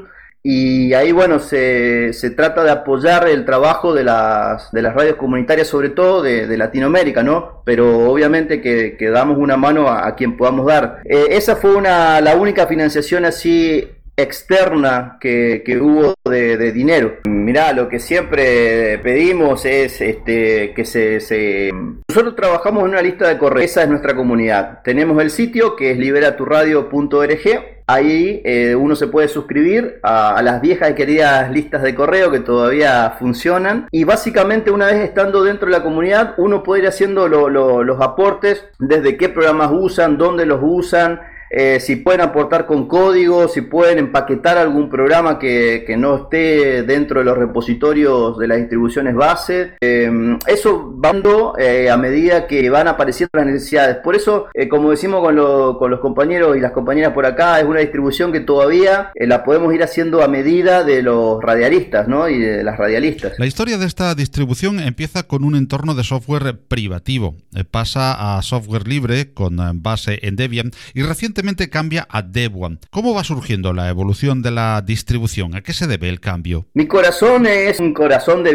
y 0.48 0.94
ahí, 0.94 1.10
bueno, 1.10 1.40
se, 1.40 2.12
se, 2.12 2.30
trata 2.30 2.62
de 2.62 2.70
apoyar 2.70 3.26
el 3.26 3.44
trabajo 3.44 3.92
de 3.92 4.04
las, 4.04 4.70
de 4.70 4.80
las 4.80 4.94
radios 4.94 5.16
comunitarias, 5.16 5.66
sobre 5.66 5.88
todo 5.88 6.22
de, 6.22 6.56
Latinoamérica, 6.56 7.24
¿no? 7.24 7.62
Pero 7.64 8.08
obviamente 8.08 8.60
que, 8.60 8.96
que 8.96 9.10
damos 9.10 9.38
una 9.38 9.56
mano 9.56 9.88
a, 9.88 10.14
quien 10.14 10.36
podamos 10.36 10.66
dar. 10.66 11.00
Eh, 11.04 11.26
esa 11.30 11.56
fue 11.56 11.74
una, 11.74 12.20
la 12.20 12.36
única 12.36 12.68
financiación 12.68 13.24
así 13.24 13.88
externa 14.16 15.18
que, 15.20 15.62
que 15.64 15.78
hubo 15.78 16.14
de, 16.24 16.72
dinero. 16.72 17.18
Mirá, 17.24 17.72
lo 17.72 17.88
que 17.88 18.00
siempre 18.00 18.98
pedimos 18.98 19.64
es 19.64 20.00
este, 20.00 20.72
que 20.74 20.84
se, 20.84 21.20
se, 21.20 21.70
Nosotros 22.08 22.34
trabajamos 22.34 22.84
en 22.84 22.90
una 22.90 23.02
lista 23.02 23.28
de 23.28 23.38
correos, 23.38 23.70
esa 23.70 23.82
es 23.82 23.88
nuestra 23.88 24.16
comunidad. 24.16 24.80
Tenemos 24.82 25.20
el 25.22 25.30
sitio 25.30 25.76
que 25.76 25.92
es 25.92 25.98
liberaturradio.org. 25.98 27.76
Ahí 27.88 28.42
eh, 28.44 28.74
uno 28.74 28.96
se 28.96 29.06
puede 29.06 29.28
suscribir 29.28 30.00
a, 30.02 30.42
las 30.42 30.60
viejas 30.60 30.90
y 30.90 30.94
queridas 30.94 31.52
listas 31.52 31.82
de 31.82 31.94
correo 31.94 32.32
que 32.32 32.40
todavía 32.40 33.14
funcionan. 33.18 33.86
Y 33.92 34.02
básicamente 34.02 34.72
una 34.72 34.86
vez 34.86 34.96
estando 34.96 35.44
dentro 35.44 35.66
de 35.66 35.72
la 35.72 35.84
comunidad, 35.84 36.34
uno 36.38 36.64
puede 36.64 36.82
ir 36.82 36.88
haciendo 36.88 37.28
los 37.28 38.00
aportes, 38.00 38.64
desde 38.80 39.16
qué 39.16 39.28
programas 39.28 39.70
usan, 39.72 40.18
dónde 40.18 40.46
los 40.46 40.58
usan, 40.62 41.20
eh, 41.50 41.78
si 41.80 41.96
pueden 41.96 42.20
aportar 42.20 42.66
con 42.66 42.88
código, 42.88 43.48
si 43.48 43.62
pueden 43.62 43.98
empaquetar 43.98 44.58
algún 44.58 44.88
programa 44.90 45.38
que, 45.38 45.84
que 45.86 45.96
no 45.96 46.16
esté 46.16 46.82
dentro 46.82 47.20
de 47.20 47.24
los 47.24 47.38
repositorios 47.38 48.38
de 48.38 48.48
las 48.48 48.58
distribuciones 48.58 49.14
base. 49.14 49.74
Eh, 49.80 50.38
eso 50.46 50.94
va 51.02 51.06
dando 51.06 51.56
eh, 51.56 51.88
a 51.88 51.96
medida 51.96 52.48
que 52.48 52.68
van 52.68 52.88
apareciendo 52.88 53.30
las 53.34 53.46
necesidades. 53.46 53.98
Por 54.02 54.16
eso, 54.16 54.46
como 54.68 54.90
decimos 54.90 55.20
con, 55.20 55.36
con, 55.78 55.88
los 55.88 56.00
compañeros 56.00 56.56
y 56.56 56.60
las 56.60 56.72
compañeras 56.72 57.12
por 57.12 57.26
acá, 57.26 57.60
es 57.60 57.64
una 57.64 57.78
distribución 57.78 58.32
que 58.32 58.40
todavía 58.40 59.12
la 59.14 59.44
podemos 59.44 59.72
ir 59.72 59.84
haciendo 59.84 60.24
a 60.24 60.26
medida 60.28 60.82
de 60.82 61.02
los 61.02 61.40
radialistas 61.40 62.08
¿no? 62.08 62.28
y 62.28 62.40
de 62.40 62.64
las 62.64 62.76
radialistas. 62.76 63.38
La 63.38 63.46
historia 63.46 63.78
de 63.78 63.86
esta 63.86 64.16
distribución 64.16 64.80
empieza 64.80 65.22
con 65.22 65.44
un 65.44 65.54
entorno 65.54 65.94
de 65.94 66.02
software 66.02 66.58
privativo. 66.66 67.36
pasa 67.70 68.36
a 68.36 68.42
software 68.42 68.88
libre 68.88 69.32
con 69.32 69.56
base 69.80 70.18
en 70.22 70.34
Debian 70.34 70.72
y 70.92 71.02
recientemente 71.02 71.35
cambia 71.68 72.06
a 72.10 72.22
Debian. 72.22 72.78
¿Cómo 72.90 73.14
va 73.14 73.24
surgiendo 73.24 73.72
la 73.72 73.88
evolución 73.88 74.42
de 74.42 74.50
la 74.50 74.82
distribución? 74.84 75.54
¿A 75.54 75.62
qué 75.62 75.72
se 75.72 75.86
debe 75.86 76.08
el 76.08 76.20
cambio? 76.20 76.66
Mi 76.74 76.86
corazón 76.86 77.46
es 77.46 77.80
un 77.80 77.92
corazón 77.92 78.42
de 78.42 78.54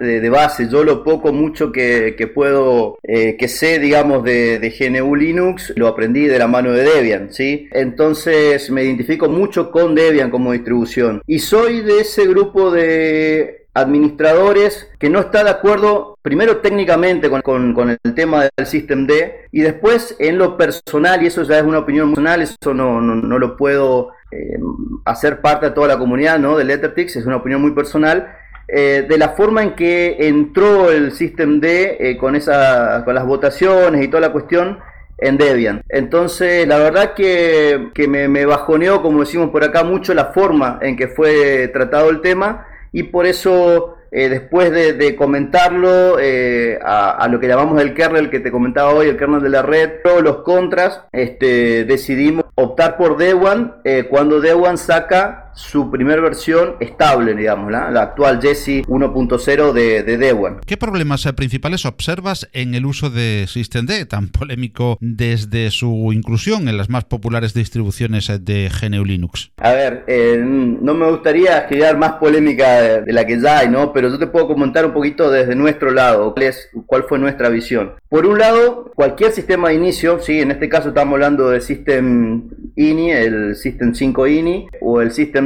de, 0.00 0.20
de 0.20 0.30
base. 0.30 0.68
Yo 0.70 0.84
lo 0.84 1.04
poco, 1.04 1.32
mucho 1.32 1.70
que, 1.70 2.30
puedo, 2.34 2.98
eh, 3.02 3.36
que 3.38 3.48
sé, 3.48 3.78
digamos, 3.78 4.24
de, 4.24 4.58
de, 4.58 4.70
GNU 4.70 5.14
Linux, 5.14 5.72
lo 5.76 5.86
aprendí 5.88 6.26
de 6.26 6.38
la 6.38 6.46
mano 6.46 6.72
de 6.72 6.84
Debian, 6.84 7.32
¿sí? 7.32 7.68
Entonces 7.72 8.70
me 8.70 8.84
identifico 8.84 9.28
mucho 9.28 9.70
con 9.70 9.94
Debian 9.94 10.30
como 10.30 10.52
distribución. 10.52 11.22
Y 11.26 11.38
soy 11.38 11.80
de 11.80 12.00
ese 12.00 12.26
grupo 12.26 12.70
de 12.70 13.59
administradores 13.74 14.90
que 14.98 15.10
no 15.10 15.20
está 15.20 15.44
de 15.44 15.50
acuerdo, 15.50 16.18
primero 16.22 16.58
técnicamente 16.58 17.30
con, 17.30 17.98
el 18.02 18.14
tema 18.14 18.48
del 18.56 18.66
System 18.66 19.06
D 19.06 19.48
y 19.52 19.60
después 19.60 20.16
en 20.18 20.38
lo 20.38 20.56
personal, 20.56 21.22
y 21.22 21.26
eso 21.26 21.42
ya 21.44 21.58
es 21.58 21.64
una 21.64 21.78
opinión 21.78 22.10
personal, 22.10 22.42
eso 22.42 22.74
no, 22.74 23.00
no, 23.00 23.38
lo 23.38 23.56
puedo 23.56 24.10
eh, 24.32 24.58
hacer 25.04 25.40
parte 25.40 25.66
de 25.66 25.72
toda 25.72 25.88
la 25.88 25.98
comunidad 25.98 26.38
¿no? 26.38 26.56
de 26.56 26.64
Lettertix, 26.64 27.16
es 27.16 27.26
una 27.26 27.36
opinión 27.36 27.62
muy 27.62 27.72
personal. 27.72 28.36
Eh, 28.72 29.04
de 29.08 29.18
la 29.18 29.30
forma 29.30 29.64
en 29.64 29.74
que 29.74 30.28
entró 30.28 30.92
el 30.92 31.10
System 31.10 31.58
D 31.58 31.96
eh, 31.98 32.16
con, 32.16 32.36
esa, 32.36 33.02
con 33.04 33.16
las 33.16 33.26
votaciones 33.26 34.04
y 34.04 34.06
toda 34.06 34.20
la 34.20 34.30
cuestión 34.30 34.78
en 35.18 35.36
Debian. 35.38 35.82
Entonces, 35.88 36.68
la 36.68 36.78
verdad 36.78 37.14
que, 37.14 37.90
que 37.92 38.06
me, 38.06 38.28
me 38.28 38.46
bajoneó, 38.46 39.02
como 39.02 39.20
decimos 39.20 39.50
por 39.50 39.64
acá, 39.64 39.82
mucho 39.82 40.14
la 40.14 40.26
forma 40.26 40.78
en 40.82 40.96
que 40.96 41.08
fue 41.08 41.66
tratado 41.72 42.10
el 42.10 42.20
tema 42.20 42.68
y 42.92 43.04
por 43.04 43.26
eso 43.26 43.96
eh, 44.12 44.28
después 44.28 44.72
de, 44.72 45.14
comentarlo 45.14 46.18
eh, 46.18 46.78
a, 46.82 47.28
lo 47.30 47.38
que 47.38 47.46
llamamos 47.46 47.80
el 47.80 47.94
kernel 47.94 48.28
que 48.28 48.40
te 48.40 48.50
comentaba 48.50 48.92
hoy, 48.92 49.08
el 49.08 49.16
kernel 49.16 49.42
de 49.42 49.48
la 49.50 49.62
red, 49.62 50.00
todos 50.02 50.22
los 50.22 50.38
contras, 50.38 51.02
este, 51.12 51.84
decidimos 51.84 52.46
optar 52.56 52.96
por 52.96 53.16
Debian 53.16 53.76
eh, 53.84 54.06
cuando 54.10 54.40
Debian 54.40 54.78
saca 54.78 55.49
su 55.54 55.90
primera 55.90 56.20
versión 56.20 56.76
estable, 56.80 57.34
digamos, 57.34 57.70
la, 57.70 57.88
actual 58.00 58.40
Jessie 58.40 58.82
1.0 58.84 59.72
de, 59.72 60.02
de 60.02 60.16
Debian. 60.16 60.60
¿Qué 60.66 60.76
problemas 60.76 61.26
principales 61.36 61.84
observas 61.86 62.48
en 62.52 62.74
el 62.74 62.86
uso 62.86 63.10
de 63.10 63.46
SystemD, 63.46 64.06
tan 64.06 64.28
polémico 64.28 64.98
desde 65.00 65.70
su 65.70 66.12
inclusión 66.12 66.68
en 66.68 66.76
las 66.76 66.88
más 66.88 67.04
populares 67.04 67.54
distribuciones 67.54 68.30
de 68.44 68.70
GNU 68.70 69.04
Linux? 69.04 69.52
A 69.58 69.72
ver, 69.72 70.04
no 70.46 70.94
me 70.94 71.10
gustaría 71.10 71.66
crear 71.66 71.96
más 71.96 72.12
polémica 72.12 73.00
de, 73.00 73.12
la 73.12 73.26
que 73.26 73.40
ya 73.40 73.58
hay, 73.58 73.68
¿no? 73.68 73.92
pero 73.92 74.08
yo 74.08 74.18
te 74.18 74.26
puedo 74.26 74.46
comentar 74.46 74.84
un 74.84 74.92
poquito 74.92 75.30
desde 75.30 75.54
nuestro 75.54 75.90
lado, 75.90 76.32
cuál, 76.34 76.46
es, 76.46 76.68
cuál 76.86 77.04
fue 77.04 77.18
nuestra 77.18 77.48
visión. 77.48 77.92
Por 78.08 78.26
un 78.26 78.38
lado, 78.38 78.90
cualquier 78.94 79.32
sistema 79.32 79.68
de 79.68 79.74
inicio, 79.74 80.20
¿sí? 80.20 80.40
en 80.40 80.50
este 80.50 80.68
caso 80.68 80.88
estamos 80.88 81.14
hablando 81.14 81.50
del 81.50 81.62
System 81.62 82.48
INI, 82.76 83.10
el 83.12 83.56
System 83.56 83.94
5 83.94 84.26
INI 84.26 84.66
o 84.80 85.00
el 85.00 85.12
System 85.12 85.39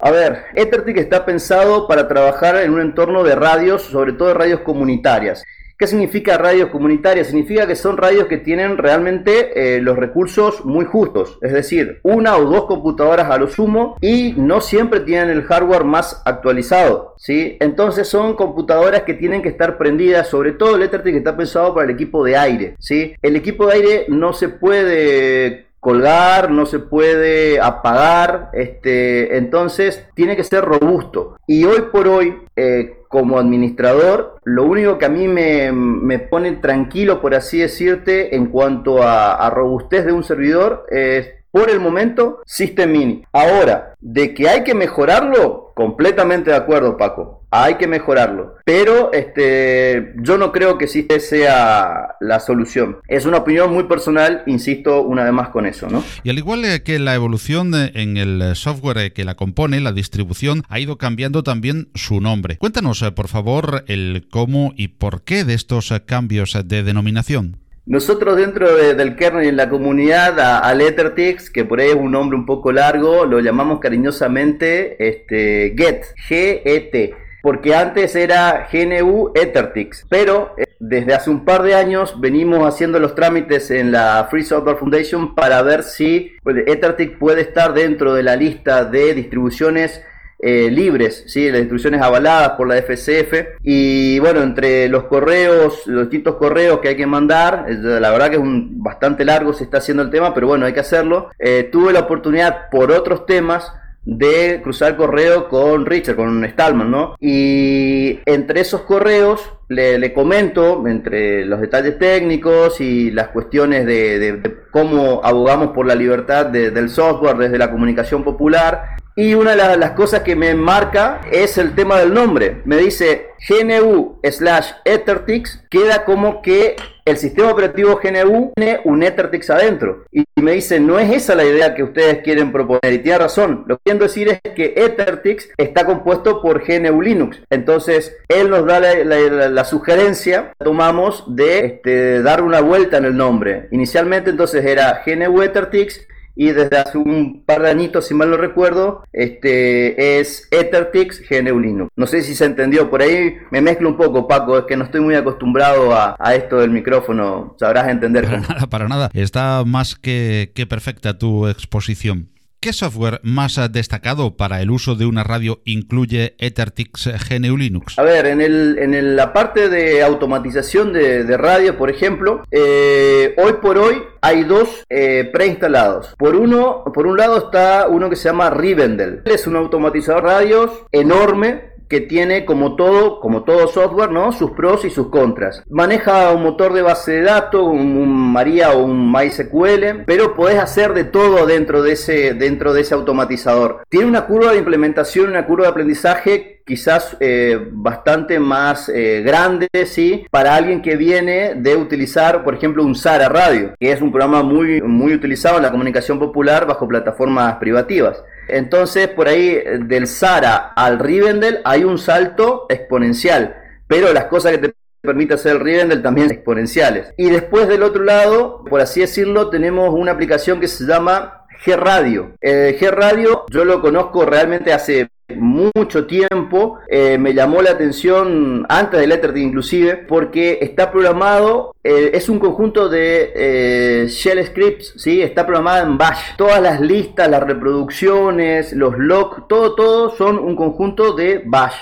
A 0.00 0.10
ver, 0.10 0.44
Ethertic 0.54 0.96
está 0.96 1.24
pensado 1.24 1.86
para 1.86 2.08
trabajar 2.08 2.56
en 2.56 2.72
un 2.72 2.80
entorno 2.80 3.22
de 3.24 3.34
radios, 3.34 3.82
sobre 3.82 4.12
todo 4.12 4.28
de 4.28 4.34
radios 4.34 4.60
comunitarias. 4.60 5.44
¿Qué 5.78 5.86
significa 5.86 6.36
radios 6.36 6.70
comunitarias? 6.70 7.28
Significa 7.28 7.64
que 7.64 7.76
son 7.76 7.96
radios 7.96 8.26
que 8.26 8.38
tienen 8.38 8.78
realmente 8.78 9.76
eh, 9.76 9.80
los 9.80 9.96
recursos 9.96 10.64
muy 10.64 10.84
justos, 10.84 11.38
es 11.40 11.52
decir, 11.52 12.00
una 12.02 12.36
o 12.36 12.46
dos 12.46 12.64
computadoras 12.64 13.30
a 13.30 13.38
lo 13.38 13.46
sumo 13.46 13.96
y 14.00 14.34
no 14.36 14.60
siempre 14.60 14.98
tienen 14.98 15.30
el 15.30 15.44
hardware 15.44 15.84
más 15.84 16.20
actualizado, 16.24 17.14
¿sí? 17.16 17.56
Entonces 17.60 18.08
son 18.08 18.34
computadoras 18.34 19.02
que 19.02 19.14
tienen 19.14 19.40
que 19.40 19.50
estar 19.50 19.78
prendidas, 19.78 20.26
sobre 20.26 20.50
todo 20.50 20.74
el 20.74 20.82
Ethernet 20.82 21.12
que 21.12 21.18
está 21.18 21.36
pensado 21.36 21.72
para 21.72 21.84
el 21.84 21.94
equipo 21.94 22.24
de 22.24 22.36
aire, 22.36 22.74
¿sí? 22.80 23.14
El 23.22 23.36
equipo 23.36 23.68
de 23.68 23.74
aire 23.74 24.06
no 24.08 24.32
se 24.32 24.48
puede 24.48 25.67
colgar, 25.88 26.50
no 26.50 26.66
se 26.66 26.80
puede 26.80 27.58
apagar, 27.62 28.50
este, 28.52 29.38
entonces 29.38 30.06
tiene 30.14 30.36
que 30.36 30.44
ser 30.44 30.62
robusto. 30.62 31.38
Y 31.46 31.64
hoy 31.64 31.86
por 31.90 32.08
hoy, 32.08 32.36
eh, 32.56 32.98
como 33.08 33.38
administrador, 33.38 34.36
lo 34.44 34.64
único 34.64 34.98
que 34.98 35.06
a 35.06 35.08
mí 35.08 35.26
me, 35.28 36.18
pone 36.18 36.52
tranquilo, 36.56 37.22
por 37.22 37.34
así 37.34 37.60
decirte, 37.60 38.36
en 38.36 38.48
cuanto 38.48 39.02
a, 39.02 39.34
a 39.34 39.48
robustez 39.48 40.04
de 40.04 40.12
un 40.12 40.24
servidor, 40.24 40.84
es 40.90 41.37
por 41.50 41.70
el 41.70 41.80
momento 41.80 42.40
System 42.46 42.92
Mini. 42.92 43.22
Ahora, 43.32 43.94
de 44.00 44.34
que 44.34 44.48
hay 44.48 44.64
que 44.64 44.74
mejorarlo, 44.74 45.72
completamente 45.74 46.50
de 46.50 46.56
acuerdo, 46.56 46.96
Paco. 46.96 47.46
Hay 47.50 47.76
que 47.76 47.86
mejorarlo. 47.86 48.56
Pero 48.64 49.10
este, 49.12 50.12
yo 50.20 50.36
no 50.36 50.52
creo 50.52 50.76
que 50.76 50.86
System 50.86 51.20
sea 51.20 52.16
la 52.20 52.40
solución. 52.40 52.98
Es 53.08 53.24
una 53.24 53.38
opinión 53.38 53.72
muy 53.72 53.84
personal, 53.84 54.42
insisto 54.46 55.02
una 55.02 55.24
vez 55.24 55.32
más 55.32 55.48
con 55.48 55.64
eso, 55.64 55.88
¿no? 55.88 56.04
Y 56.22 56.30
al 56.30 56.38
igual 56.38 56.82
que 56.84 56.98
la 56.98 57.14
evolución 57.14 57.72
en 57.74 58.16
el 58.18 58.54
software 58.54 59.12
que 59.12 59.24
la 59.24 59.34
compone, 59.34 59.80
la 59.80 59.92
distribución, 59.92 60.62
ha 60.68 60.78
ido 60.78 60.98
cambiando 60.98 61.42
también 61.42 61.88
su 61.94 62.20
nombre. 62.20 62.58
Cuéntanos, 62.58 63.00
eh, 63.02 63.12
por 63.12 63.28
favor, 63.28 63.84
el 63.86 64.26
cómo 64.30 64.72
y 64.76 64.88
por 64.88 65.22
qué 65.22 65.44
de 65.44 65.54
estos 65.54 65.94
cambios 66.06 66.58
de 66.64 66.82
denominación. 66.82 67.56
Nosotros 67.88 68.36
dentro 68.36 68.70
del 68.76 69.16
kernel 69.16 69.46
y 69.46 69.48
en 69.48 69.56
la 69.56 69.70
comunidad 69.70 70.38
a, 70.38 70.74
Lettertix, 70.74 71.48
que 71.48 71.64
por 71.64 71.80
ahí 71.80 71.88
es 71.88 71.94
un 71.94 72.10
nombre 72.10 72.36
un 72.36 72.44
poco 72.44 72.70
largo, 72.70 73.24
lo 73.24 73.40
llamamos 73.40 73.80
cariñosamente 73.80 75.08
este, 75.08 75.74
GET, 75.74 76.04
G-E-T, 76.28 77.14
porque 77.40 77.74
antes 77.74 78.14
era 78.14 78.68
GNU 78.70 79.32
Ethertix, 79.34 80.04
pero 80.06 80.52
eh, 80.58 80.66
desde 80.78 81.14
hace 81.14 81.30
un 81.30 81.46
par 81.46 81.62
de 81.62 81.76
años 81.76 82.20
venimos 82.20 82.68
haciendo 82.68 82.98
los 82.98 83.14
trámites 83.14 83.70
en 83.70 83.90
la 83.90 84.28
Free 84.30 84.44
Software 84.44 84.76
Foundation 84.76 85.34
para 85.34 85.62
ver 85.62 85.82
si 85.82 86.36
Ethertix 86.44 87.16
puede 87.16 87.40
estar 87.40 87.72
dentro 87.72 88.12
de 88.12 88.22
la 88.22 88.36
lista 88.36 88.84
de 88.84 89.14
distribuciones 89.14 90.02
eh, 90.40 90.70
libres, 90.70 91.24
¿sí? 91.26 91.50
las 91.50 91.60
instrucciones 91.60 92.00
avaladas 92.00 92.50
por 92.50 92.68
la 92.68 92.76
FCF. 92.76 93.58
Y 93.62 94.18
bueno, 94.20 94.42
entre 94.42 94.88
los 94.88 95.04
correos, 95.04 95.86
los 95.86 96.02
distintos 96.02 96.36
correos 96.36 96.78
que 96.80 96.88
hay 96.88 96.96
que 96.96 97.06
mandar, 97.06 97.66
la 97.68 98.10
verdad 98.10 98.30
que 98.30 98.36
es 98.36 98.42
un, 98.42 98.82
bastante 98.82 99.24
largo 99.24 99.52
se 99.52 99.64
está 99.64 99.78
haciendo 99.78 100.02
el 100.02 100.10
tema, 100.10 100.34
pero 100.34 100.46
bueno, 100.46 100.66
hay 100.66 100.72
que 100.72 100.80
hacerlo. 100.80 101.30
Eh, 101.38 101.68
tuve 101.70 101.92
la 101.92 102.00
oportunidad 102.00 102.70
por 102.70 102.92
otros 102.92 103.26
temas 103.26 103.72
de 104.04 104.60
cruzar 104.62 104.96
correo 104.96 105.48
con 105.50 105.84
Richard, 105.84 106.16
con 106.16 106.42
Stallman, 106.42 106.90
¿no? 106.90 107.16
Y 107.20 108.20
entre 108.24 108.60
esos 108.60 108.82
correos 108.82 109.52
le, 109.68 110.14
comento, 110.14 110.86
entre 110.86 111.44
los 111.44 111.60
detalles 111.60 111.98
técnicos 111.98 112.80
y 112.80 113.10
las 113.10 113.28
cuestiones 113.28 113.84
de, 113.84 114.56
cómo 114.70 115.20
abogamos 115.22 115.68
por 115.68 115.86
la 115.86 115.94
libertad 115.94 116.46
del 116.46 116.88
software 116.88 117.36
desde 117.36 117.58
la 117.58 117.70
comunicación 117.70 118.24
popular, 118.24 118.96
Y 119.18 119.34
una 119.34 119.56
de 119.56 119.76
las 119.76 119.90
cosas 119.94 120.20
que 120.20 120.36
me 120.36 120.54
marca 120.54 121.22
es 121.32 121.58
el 121.58 121.74
tema 121.74 121.98
del 121.98 122.14
nombre. 122.14 122.62
Me 122.64 122.76
dice 122.76 123.30
GNU 123.48 124.20
slash 124.22 124.70
Ethertix, 124.84 125.60
queda 125.68 126.04
como 126.04 126.40
que 126.40 126.76
el 127.04 127.16
sistema 127.16 127.50
operativo 127.50 127.98
GNU 128.00 128.52
tiene 128.54 128.78
un 128.84 129.02
Ethertix 129.02 129.50
adentro. 129.50 130.04
Y 130.12 130.24
me 130.40 130.52
dice, 130.52 130.78
no 130.78 131.00
es 131.00 131.10
esa 131.10 131.34
la 131.34 131.44
idea 131.44 131.74
que 131.74 131.82
ustedes 131.82 132.22
quieren 132.22 132.52
proponer. 132.52 132.92
Y 132.92 132.98
tiene 133.00 133.18
razón. 133.18 133.64
Lo 133.66 133.78
que 133.78 133.82
quiero 133.86 134.04
decir 134.04 134.28
es 134.28 134.52
que 134.54 134.74
Ethertix 134.76 135.48
está 135.56 135.84
compuesto 135.84 136.40
por 136.40 136.64
GNU 136.64 137.02
Linux. 137.02 137.42
Entonces, 137.50 138.16
él 138.28 138.48
nos 138.48 138.66
da 138.66 138.78
la, 138.78 139.64
sugerencia, 139.64 140.52
tomamos 140.58 141.24
de 141.34 141.66
este, 141.66 142.22
dar 142.22 142.40
una 142.40 142.60
vuelta 142.60 142.98
en 142.98 143.06
el 143.06 143.16
nombre. 143.16 143.66
Inicialmente 143.72 144.30
entonces 144.30 144.64
era 144.64 145.02
GNU 145.04 145.42
Ethertix 145.42 146.06
y 146.38 146.52
desde 146.52 146.78
hace 146.78 146.96
un 146.96 147.42
par 147.44 147.62
de 147.62 147.70
añitos, 147.70 148.06
si 148.06 148.14
mal 148.14 148.30
no 148.30 148.36
recuerdo, 148.36 149.02
este 149.12 150.20
es 150.20 150.46
EtherTix 150.52 151.20
GNU. 151.28 151.88
No 151.96 152.06
sé 152.06 152.22
si 152.22 152.36
se 152.36 152.44
entendió, 152.44 152.88
por 152.88 153.02
ahí 153.02 153.34
me 153.50 153.60
mezclo 153.60 153.88
un 153.88 153.96
poco, 153.96 154.28
Paco, 154.28 154.56
es 154.56 154.64
que 154.66 154.76
no 154.76 154.84
estoy 154.84 155.00
muy 155.00 155.16
acostumbrado 155.16 155.92
a, 155.92 156.16
esto 156.36 156.58
del 156.60 156.70
micrófono, 156.70 157.56
sabrás 157.58 157.88
entender. 157.88 158.24
Para 158.24 158.40
nada, 158.40 158.66
para 158.68 158.88
nada, 158.88 159.10
está 159.14 159.64
más 159.66 159.96
que 159.96 160.66
perfecta 160.68 161.18
tu 161.18 161.48
exposición. 161.48 162.28
¿Qué 162.68 162.74
software 162.74 163.20
más 163.22 163.58
destacado 163.72 164.36
para 164.36 164.60
el 164.60 164.70
uso 164.70 164.94
de 164.94 165.06
una 165.06 165.24
radio 165.24 165.62
incluye 165.64 166.34
EtherTix 166.36 167.08
GNU 167.30 167.56
Linux? 167.56 167.98
A 167.98 168.02
ver, 168.02 168.26
en, 168.26 168.42
el, 168.42 168.76
en 168.78 169.16
la 169.16 169.32
parte 169.32 169.70
de 169.70 170.02
automatización 170.02 170.92
de, 170.92 171.34
radio, 171.38 171.78
por 171.78 171.88
ejemplo, 171.88 172.42
eh, 172.50 173.34
hoy 173.38 173.54
por 173.62 173.78
hoy 173.78 174.02
hay 174.20 174.44
dos 174.44 174.84
eh, 174.90 175.30
preinstalados. 175.32 176.14
Por 176.18 176.36
uno, 176.36 176.84
por 176.92 177.06
un 177.06 177.16
lado 177.16 177.38
está 177.38 177.88
uno 177.88 178.10
que 178.10 178.16
se 178.16 178.28
llama 178.28 178.50
Rivendell. 178.50 179.22
Es 179.24 179.46
un 179.46 179.56
automatizador 179.56 180.24
radios 180.24 180.70
enorme 180.92 181.77
que 181.88 182.00
tiene 182.00 182.44
como 182.44 182.76
todo, 182.76 183.20
como 183.20 183.44
todo 183.44 183.68
software, 183.68 184.10
¿no? 184.10 184.32
Sus 184.32 184.52
pros 184.52 184.84
y 184.84 184.90
sus 184.90 185.08
contras. 185.08 185.62
Maneja 185.68 186.30
un 186.32 186.42
motor 186.42 186.72
de 186.72 186.82
base 186.82 187.12
de 187.12 187.22
datos, 187.22 187.62
un, 187.62 188.08
María 188.32 188.72
o 188.72 188.84
un 188.84 189.10
MySQL, 189.10 190.04
pero 190.06 190.34
podés 190.34 190.58
hacer 190.58 190.92
de 190.94 191.04
todo 191.04 191.46
dentro 191.46 191.82
de 191.82 191.92
ese, 191.92 192.34
dentro 192.34 192.72
de 192.72 192.82
ese 192.82 192.94
automatizador. 192.94 193.82
Tiene 193.88 194.06
una 194.06 194.26
curva 194.26 194.52
de 194.52 194.58
implementación, 194.58 195.30
una 195.30 195.46
curva 195.46 195.64
de 195.64 195.70
aprendizaje 195.70 196.57
quizás 196.68 197.16
eh, 197.18 197.58
bastante 197.72 198.38
más 198.38 198.90
eh, 198.90 199.22
grande, 199.24 199.68
¿sí? 199.86 200.26
Para 200.30 200.54
alguien 200.54 200.82
que 200.82 200.96
viene 200.96 201.54
de 201.56 201.74
utilizar, 201.74 202.44
por 202.44 202.54
ejemplo, 202.54 202.84
un 202.84 202.94
SARA 202.94 203.30
Radio, 203.30 203.74
que 203.80 203.90
es 203.90 204.02
un 204.02 204.12
programa 204.12 204.42
muy, 204.42 204.82
muy 204.82 205.14
utilizado 205.14 205.56
en 205.56 205.62
la 205.62 205.70
comunicación 205.70 206.18
popular 206.18 206.66
bajo 206.66 206.86
plataformas 206.86 207.56
privativas. 207.56 208.22
Entonces, 208.48 209.08
por 209.08 209.28
ahí 209.28 209.58
del 209.86 210.06
Sara 210.06 210.72
al 210.76 210.98
Rivendell 210.98 211.60
hay 211.64 211.84
un 211.84 211.98
salto 211.98 212.66
exponencial, 212.68 213.56
pero 213.86 214.12
las 214.12 214.26
cosas 214.26 214.52
que 214.52 214.58
te 214.58 214.74
permite 215.00 215.34
hacer 215.34 215.52
el 215.52 215.60
Rivendell 215.60 216.02
también 216.02 216.30
exponenciales. 216.30 217.14
Y 217.16 217.30
después 217.30 217.66
del 217.66 217.82
otro 217.82 218.04
lado, 218.04 218.62
por 218.68 218.82
así 218.82 219.00
decirlo, 219.00 219.48
tenemos 219.48 219.94
una 219.94 220.12
aplicación 220.12 220.60
que 220.60 220.68
se 220.68 220.84
llama 220.84 221.37
G-Radio. 221.64 222.32
Eh, 222.40 222.76
G-Radio 222.78 223.44
yo 223.50 223.64
lo 223.64 223.80
conozco 223.80 224.24
realmente 224.24 224.72
hace 224.72 225.08
mucho 225.36 226.06
tiempo, 226.06 226.78
eh, 226.88 227.18
me 227.18 227.34
llamó 227.34 227.60
la 227.60 227.72
atención 227.72 228.64
antes 228.70 228.98
del 228.98 229.12
Ethernet 229.12 229.42
inclusive, 229.42 229.96
porque 229.96 230.58
está 230.62 230.90
programado, 230.90 231.74
eh, 231.84 232.12
es 232.14 232.30
un 232.30 232.38
conjunto 232.38 232.88
de 232.88 234.06
shell 234.08 234.42
scripts, 234.46 234.94
¿sí? 234.96 235.20
está 235.20 235.44
programado 235.44 235.86
en 235.86 235.98
bash. 235.98 236.34
Todas 236.38 236.62
las 236.62 236.80
listas, 236.80 237.28
las 237.28 237.42
reproducciones, 237.42 238.72
los 238.72 238.96
logs, 238.96 239.46
todo, 239.48 239.74
todo 239.74 240.16
son 240.16 240.38
un 240.38 240.56
conjunto 240.56 241.12
de 241.12 241.42
bash. 241.44 241.74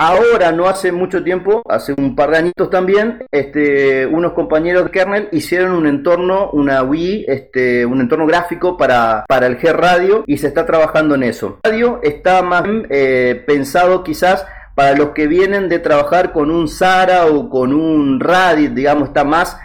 Ahora, 0.00 0.52
no 0.52 0.68
hace 0.68 0.92
mucho 0.92 1.24
tiempo, 1.24 1.60
hace 1.68 1.92
un 1.98 2.14
par 2.14 2.30
de 2.30 2.38
añitos 2.38 2.70
también, 2.70 3.26
este, 3.32 4.06
unos 4.06 4.32
compañeros 4.32 4.84
de 4.84 4.90
kernel 4.92 5.28
hicieron 5.32 5.72
un 5.72 5.88
entorno, 5.88 6.50
una 6.52 6.84
Wii, 6.84 7.24
este, 7.26 7.84
un 7.84 8.00
entorno 8.00 8.24
gráfico 8.24 8.76
para, 8.76 9.24
para 9.26 9.48
el 9.48 9.58
G 9.58 9.72
Radio 9.72 10.22
y 10.24 10.38
se 10.38 10.46
está 10.46 10.64
trabajando 10.64 11.16
en 11.16 11.24
eso. 11.24 11.58
El 11.64 11.72
radio 11.72 12.00
está 12.04 12.42
más 12.42 12.62
eh, 12.90 13.42
pensado 13.44 14.04
quizás 14.04 14.46
para 14.76 14.96
los 14.96 15.10
que 15.10 15.26
vienen 15.26 15.68
de 15.68 15.80
trabajar 15.80 16.30
con 16.30 16.52
un 16.52 16.68
Sara 16.68 17.26
o 17.26 17.50
con 17.50 17.72
un 17.72 18.20
Radit, 18.20 18.74
digamos, 18.74 19.08
está 19.08 19.24
más 19.24 19.58